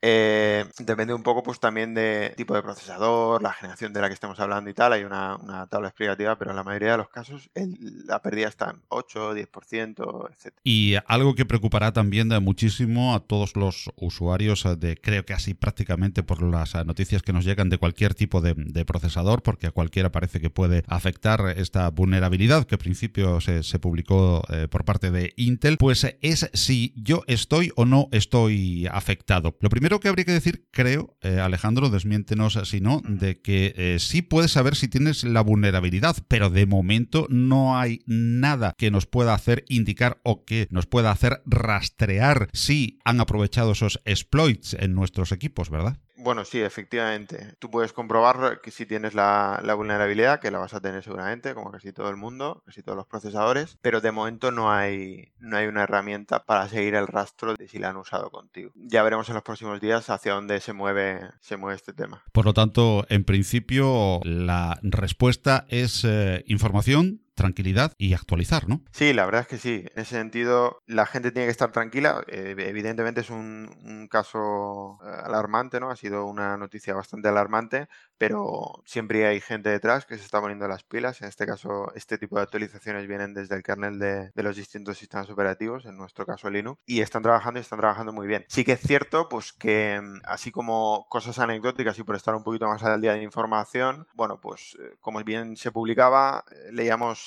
Eh, 0.00 0.64
depende 0.78 1.12
un 1.12 1.22
poco 1.22 1.42
pues 1.42 1.58
también 1.58 1.92
de 1.92 2.32
tipo 2.36 2.54
de 2.54 2.62
procesador, 2.62 3.42
la 3.42 3.52
generación 3.52 3.92
de 3.92 4.00
la 4.00 4.08
que 4.08 4.14
estemos 4.14 4.38
hablando 4.38 4.70
y 4.70 4.74
tal. 4.74 4.92
Hay 4.92 5.04
una, 5.04 5.66
tabla 5.70 5.88
explicativa, 5.88 6.36
pero 6.38 6.50
en 6.50 6.56
la 6.56 6.64
mayoría 6.64 6.92
de 6.92 6.98
los 6.98 7.08
casos 7.08 7.50
la 7.54 8.22
pérdida 8.22 8.48
está 8.48 8.70
en 8.70 8.82
8, 8.88 9.34
10%, 9.34 10.30
etc. 10.30 10.54
Y 10.62 10.94
algo 11.06 11.34
que 11.34 11.44
preocupará 11.46 11.92
también 11.92 12.28
muchísimo 12.42 13.14
a 13.14 13.20
todos 13.20 13.56
los 13.56 13.90
usuarios 13.96 14.64
de, 14.78 14.96
creo 15.00 15.24
que 15.24 15.32
así 15.32 15.54
prácticamente 15.54 16.22
por 16.22 16.42
las 16.42 16.74
noticias 16.86 17.22
que 17.22 17.32
nos 17.32 17.44
llegan 17.44 17.68
de 17.68 17.78
cualquier 17.78 18.14
tipo 18.14 18.40
de, 18.40 18.54
procesador, 18.84 19.42
porque 19.42 19.66
a 19.66 19.70
cualquiera 19.70 20.10
parece 20.12 20.40
que 20.40 20.50
puede 20.50 20.84
afectar 20.86 21.40
esta 21.56 21.90
vulnerabilidad 21.90 22.64
que 22.64 22.76
al 22.76 22.78
principio 22.78 23.40
se, 23.40 23.78
publicó 23.78 24.42
eh, 24.48 24.68
por 24.68 24.84
parte 24.84 25.10
de 25.10 25.34
Intel, 25.36 25.76
pues 25.76 26.06
es 26.22 26.50
si 26.54 26.94
yo 26.96 27.22
estoy 27.26 27.72
o 27.76 27.84
no 27.84 28.08
estoy 28.12 28.86
afectado. 28.86 29.56
Lo 29.60 29.68
primero 29.68 29.87
primero 29.88 30.00
que 30.00 30.08
habría 30.08 30.26
que 30.26 30.32
decir, 30.32 30.68
creo, 30.70 31.16
eh, 31.22 31.40
Alejandro, 31.40 31.88
desmiéntenos 31.88 32.60
si 32.64 32.82
no, 32.82 33.00
de 33.08 33.40
que 33.40 33.72
eh, 33.74 33.96
sí 33.98 34.20
puedes 34.20 34.50
saber 34.50 34.76
si 34.76 34.86
tienes 34.86 35.24
la 35.24 35.40
vulnerabilidad, 35.40 36.14
pero 36.28 36.50
de 36.50 36.66
momento 36.66 37.26
no 37.30 37.78
hay 37.78 38.02
nada 38.04 38.74
que 38.76 38.90
nos 38.90 39.06
pueda 39.06 39.32
hacer 39.32 39.64
indicar 39.70 40.20
o 40.24 40.44
que 40.44 40.68
nos 40.70 40.84
pueda 40.84 41.10
hacer 41.10 41.40
rastrear 41.46 42.50
si 42.52 42.98
han 43.06 43.18
aprovechado 43.22 43.72
esos 43.72 44.02
exploits 44.04 44.74
en 44.74 44.92
nuestros 44.92 45.32
equipos, 45.32 45.70
¿verdad? 45.70 45.98
Bueno, 46.18 46.44
sí, 46.44 46.60
efectivamente. 46.60 47.54
Tú 47.60 47.70
puedes 47.70 47.92
comprobar 47.92 48.60
que 48.60 48.72
si 48.72 48.86
tienes 48.86 49.14
la, 49.14 49.62
vulnerabilidad, 49.76 50.40
que 50.40 50.50
la 50.50 50.58
vas 50.58 50.74
a 50.74 50.80
tener 50.80 51.04
seguramente, 51.04 51.54
como 51.54 51.70
casi 51.70 51.92
todo 51.92 52.10
el 52.10 52.16
mundo, 52.16 52.62
casi 52.66 52.82
todos 52.82 52.96
los 52.96 53.06
procesadores, 53.06 53.78
pero 53.80 54.00
de 54.00 54.10
momento 54.10 54.50
no 54.50 54.72
hay, 54.72 55.32
no 55.38 55.56
hay 55.56 55.66
una 55.66 55.84
herramienta 55.84 56.44
para 56.44 56.68
seguir 56.68 56.96
el 56.96 57.06
rastro 57.06 57.54
de 57.54 57.68
si 57.68 57.78
la 57.78 57.90
han 57.90 57.96
usado 57.96 58.30
contigo. 58.30 58.72
Ya 58.74 59.04
veremos 59.04 59.28
en 59.28 59.36
los 59.36 59.44
próximos 59.44 59.80
días 59.80 60.10
hacia 60.10 60.34
dónde 60.34 60.60
se 60.60 60.72
mueve, 60.72 61.20
se 61.40 61.56
mueve 61.56 61.76
este 61.76 61.92
tema. 61.92 62.24
Por 62.32 62.44
lo 62.44 62.52
tanto, 62.52 63.06
en 63.08 63.22
principio, 63.24 64.20
la 64.24 64.78
respuesta 64.82 65.66
es 65.68 66.04
eh, 66.04 66.42
información 66.48 67.22
tranquilidad 67.38 67.92
y 67.96 68.12
actualizar, 68.12 68.68
¿no? 68.68 68.82
Sí, 68.90 69.12
la 69.14 69.24
verdad 69.24 69.42
es 69.42 69.48
que 69.48 69.58
sí. 69.58 69.84
En 69.94 70.02
ese 70.02 70.16
sentido, 70.16 70.82
la 70.86 71.06
gente 71.06 71.30
tiene 71.30 71.46
que 71.46 71.52
estar 71.52 71.72
tranquila. 71.72 72.22
Eh, 72.26 72.54
evidentemente 72.58 73.22
es 73.22 73.30
un, 73.30 74.08
caso 74.10 74.98
eh, 75.04 75.08
alarmante, 75.24 75.80
¿no? 75.80 75.90
Ha 75.90 75.96
sido 75.96 76.26
una 76.26 76.56
noticia 76.56 76.94
bastante 76.94 77.28
alarmante, 77.28 77.88
pero 78.18 78.82
siempre 78.84 79.26
hay 79.26 79.40
gente 79.40 79.70
detrás 79.70 80.04
que 80.04 80.16
se 80.18 80.24
está 80.24 80.40
poniendo 80.40 80.66
las 80.66 80.82
pilas. 80.82 81.22
En 81.22 81.28
este 81.28 81.46
caso, 81.46 81.92
este 81.94 82.18
tipo 82.18 82.36
de 82.36 82.42
actualizaciones 82.42 83.06
vienen 83.06 83.34
desde 83.34 83.54
el 83.54 83.62
kernel 83.62 83.98
de, 83.98 84.30
los 84.42 84.56
distintos 84.56 84.98
sistemas 84.98 85.30
operativos, 85.30 85.84
en 85.84 85.96
nuestro 85.96 86.26
caso 86.26 86.50
Linux, 86.50 86.80
y 86.86 87.00
están 87.00 87.22
trabajando 87.22 87.60
y 87.60 87.62
están 87.62 87.78
trabajando 87.78 88.12
muy 88.12 88.26
bien. 88.26 88.44
Sí 88.48 88.64
que 88.64 88.72
es 88.72 88.80
cierto, 88.80 89.28
pues 89.28 89.52
que 89.52 90.00
mm, 90.02 90.20
así 90.24 90.50
como 90.50 91.06
cosas 91.08 91.38
anecdóticas 91.38 91.98
y 91.98 92.02
por 92.02 92.16
estar 92.16 92.34
un 92.34 92.42
poquito 92.42 92.66
más 92.66 92.82
al 92.82 93.00
día 93.00 93.12
de 93.12 93.22
información, 93.22 94.06
bueno, 94.14 94.40
pues 94.40 94.76
eh, 94.80 94.96
como 95.00 95.22
bien 95.22 95.56
se 95.56 95.70
publicaba, 95.70 96.44
eh, 96.50 96.72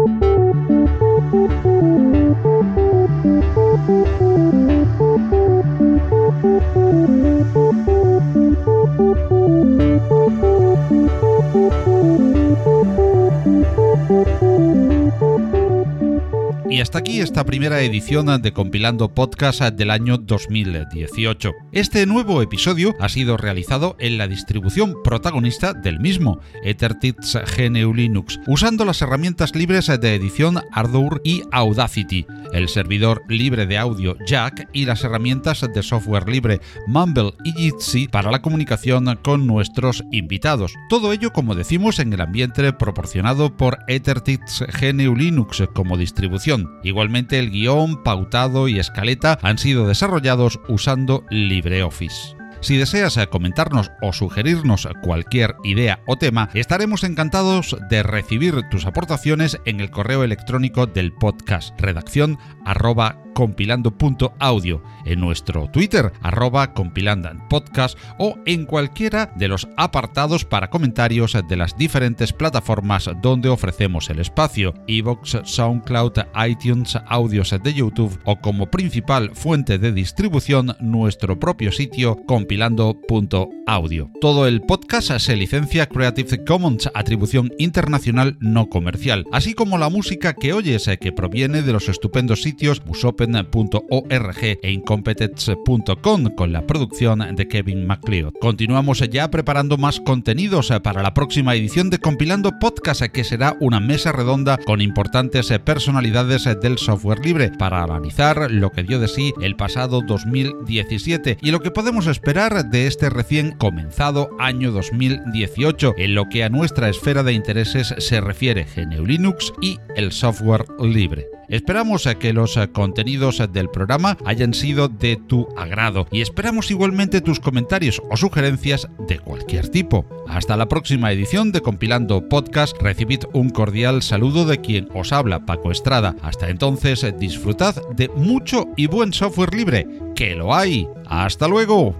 Y 16.78 16.80
hasta 16.80 17.00
aquí 17.00 17.20
esta 17.20 17.44
primera 17.44 17.80
edición 17.80 18.40
de 18.40 18.52
Compilando 18.52 19.12
Podcast 19.12 19.62
del 19.62 19.90
año 19.90 20.16
2018. 20.16 21.52
Este 21.72 22.06
nuevo 22.06 22.40
episodio 22.40 22.94
ha 23.00 23.08
sido 23.08 23.36
realizado 23.36 23.96
en 23.98 24.16
la 24.16 24.28
distribución 24.28 24.94
protagonista 25.02 25.72
del 25.72 25.98
mismo, 25.98 26.38
EtherTits 26.62 27.36
GNU 27.56 27.92
Linux, 27.92 28.38
usando 28.46 28.84
las 28.84 29.02
herramientas 29.02 29.56
libres 29.56 29.88
de 29.88 30.14
edición 30.14 30.60
Ardour 30.70 31.20
y 31.24 31.42
Audacity, 31.50 32.26
el 32.52 32.68
servidor 32.68 33.24
libre 33.28 33.66
de 33.66 33.76
audio 33.76 34.16
Jack 34.24 34.68
y 34.72 34.84
las 34.84 35.02
herramientas 35.02 35.66
de 35.74 35.82
software 35.82 36.28
libre 36.28 36.60
Mumble 36.86 37.32
y 37.42 37.54
Jitsi 37.54 38.06
para 38.06 38.30
la 38.30 38.40
comunicación 38.40 39.18
con 39.24 39.48
nuestros 39.48 40.04
invitados. 40.12 40.74
Todo 40.88 41.12
ello, 41.12 41.32
como 41.32 41.56
decimos, 41.56 41.98
en 41.98 42.12
el 42.12 42.20
ambiente 42.20 42.72
proporcionado 42.72 43.56
por 43.56 43.78
EtherTits 43.88 44.64
GNU 44.80 45.16
Linux 45.16 45.64
como 45.74 45.96
distribución 45.96 46.67
Igualmente 46.82 47.38
el 47.38 47.50
guion, 47.50 48.02
pautado 48.02 48.68
y 48.68 48.78
escaleta 48.78 49.38
han 49.42 49.58
sido 49.58 49.86
desarrollados 49.86 50.60
usando 50.68 51.24
LibreOffice. 51.30 52.38
Si 52.60 52.76
deseas 52.76 53.18
comentarnos 53.30 53.92
o 54.02 54.12
sugerirnos 54.12 54.88
cualquier 55.02 55.54
idea 55.62 56.00
o 56.06 56.16
tema, 56.16 56.50
estaremos 56.54 57.04
encantados 57.04 57.76
de 57.88 58.02
recibir 58.02 58.62
tus 58.70 58.84
aportaciones 58.84 59.60
en 59.64 59.80
el 59.80 59.90
correo 59.90 60.24
electrónico 60.24 60.86
del 60.86 61.12
podcast 61.12 61.78
redacción 61.80 62.38
arroba 62.64 63.22
compilando.audio, 63.38 64.82
en 65.04 65.20
nuestro 65.20 65.70
Twitter, 65.70 66.12
arroba 66.22 66.74
compilandopodcast 66.74 67.96
o 68.18 68.36
en 68.46 68.66
cualquiera 68.66 69.32
de 69.36 69.46
los 69.46 69.68
apartados 69.76 70.44
para 70.44 70.70
comentarios 70.70 71.36
de 71.48 71.56
las 71.56 71.78
diferentes 71.78 72.32
plataformas 72.32 73.08
donde 73.22 73.48
ofrecemos 73.48 74.10
el 74.10 74.18
espacio, 74.18 74.74
iVoox, 74.88 75.36
SoundCloud, 75.44 76.14
iTunes, 76.48 76.98
audios 77.06 77.54
de 77.62 77.72
YouTube 77.72 78.18
o 78.24 78.40
como 78.40 78.72
principal 78.72 79.30
fuente 79.34 79.78
de 79.78 79.92
distribución 79.92 80.76
nuestro 80.80 81.38
propio 81.38 81.70
sitio 81.70 82.16
compilando.audio. 82.26 84.10
Todo 84.20 84.48
el 84.48 84.62
podcast 84.62 85.16
se 85.16 85.36
licencia 85.36 85.86
Creative 85.86 86.44
Commons 86.44 86.90
Atribución 86.92 87.52
Internacional 87.58 88.36
No 88.40 88.68
Comercial, 88.68 89.26
así 89.30 89.54
como 89.54 89.78
la 89.78 89.90
música 89.90 90.34
que 90.34 90.52
oyes 90.52 90.90
que 91.00 91.12
proviene 91.12 91.62
de 91.62 91.72
los 91.72 91.88
estupendos 91.88 92.42
sitios 92.42 92.82
Busopen 92.84 93.27
.org 93.34 94.58
e 94.62 94.70
incompetence.com 94.70 96.24
con 96.34 96.52
la 96.52 96.66
producción 96.66 97.34
de 97.34 97.48
Kevin 97.48 97.86
MacLeod. 97.86 98.34
Continuamos 98.40 98.98
ya 99.10 99.30
preparando 99.30 99.76
más 99.76 100.00
contenidos 100.00 100.72
para 100.82 101.02
la 101.02 101.14
próxima 101.14 101.54
edición 101.54 101.90
de 101.90 101.98
Compilando 101.98 102.58
Podcast, 102.58 103.02
que 103.02 103.24
será 103.24 103.56
una 103.60 103.80
mesa 103.80 104.12
redonda 104.12 104.58
con 104.58 104.80
importantes 104.80 105.52
personalidades 105.64 106.44
del 106.60 106.78
software 106.78 107.24
libre 107.24 107.50
para 107.58 107.82
analizar 107.82 108.50
lo 108.50 108.70
que 108.70 108.82
dio 108.82 108.98
de 108.98 109.08
sí 109.08 109.32
el 109.42 109.56
pasado 109.56 110.00
2017 110.02 111.38
y 111.42 111.50
lo 111.50 111.60
que 111.60 111.70
podemos 111.70 112.06
esperar 112.06 112.70
de 112.70 112.86
este 112.86 113.10
recién 113.10 113.52
comenzado 113.52 114.30
año 114.38 114.72
2018 114.72 115.94
en 115.98 116.14
lo 116.14 116.28
que 116.28 116.44
a 116.44 116.48
nuestra 116.48 116.88
esfera 116.88 117.22
de 117.22 117.32
intereses 117.32 117.94
se 117.98 118.20
refiere 118.20 118.66
GNU 118.74 119.06
Linux 119.06 119.52
y 119.60 119.78
el 119.96 120.12
software 120.12 120.64
libre. 120.80 121.37
Esperamos 121.48 122.06
a 122.06 122.18
que 122.18 122.32
los 122.32 122.58
contenidos 122.72 123.42
del 123.52 123.70
programa 123.70 124.16
hayan 124.24 124.54
sido 124.54 124.88
de 124.88 125.16
tu 125.16 125.48
agrado 125.56 126.06
y 126.10 126.20
esperamos 126.20 126.70
igualmente 126.70 127.20
tus 127.20 127.40
comentarios 127.40 128.02
o 128.10 128.16
sugerencias 128.16 128.88
de 129.06 129.18
cualquier 129.18 129.68
tipo. 129.68 130.04
Hasta 130.28 130.56
la 130.56 130.68
próxima 130.68 131.10
edición 131.10 131.52
de 131.52 131.62
Compilando 131.62 132.28
Podcast, 132.28 132.76
recibid 132.80 133.20
un 133.32 133.50
cordial 133.50 134.02
saludo 134.02 134.44
de 134.44 134.60
quien 134.60 134.88
os 134.94 135.12
habla, 135.12 135.46
Paco 135.46 135.70
Estrada. 135.70 136.14
Hasta 136.22 136.50
entonces, 136.50 137.06
disfrutad 137.18 137.76
de 137.96 138.08
mucho 138.08 138.66
y 138.76 138.86
buen 138.86 139.12
software 139.12 139.54
libre, 139.54 139.86
que 140.14 140.34
lo 140.34 140.54
hay. 140.54 140.86
Hasta 141.06 141.48
luego. 141.48 141.94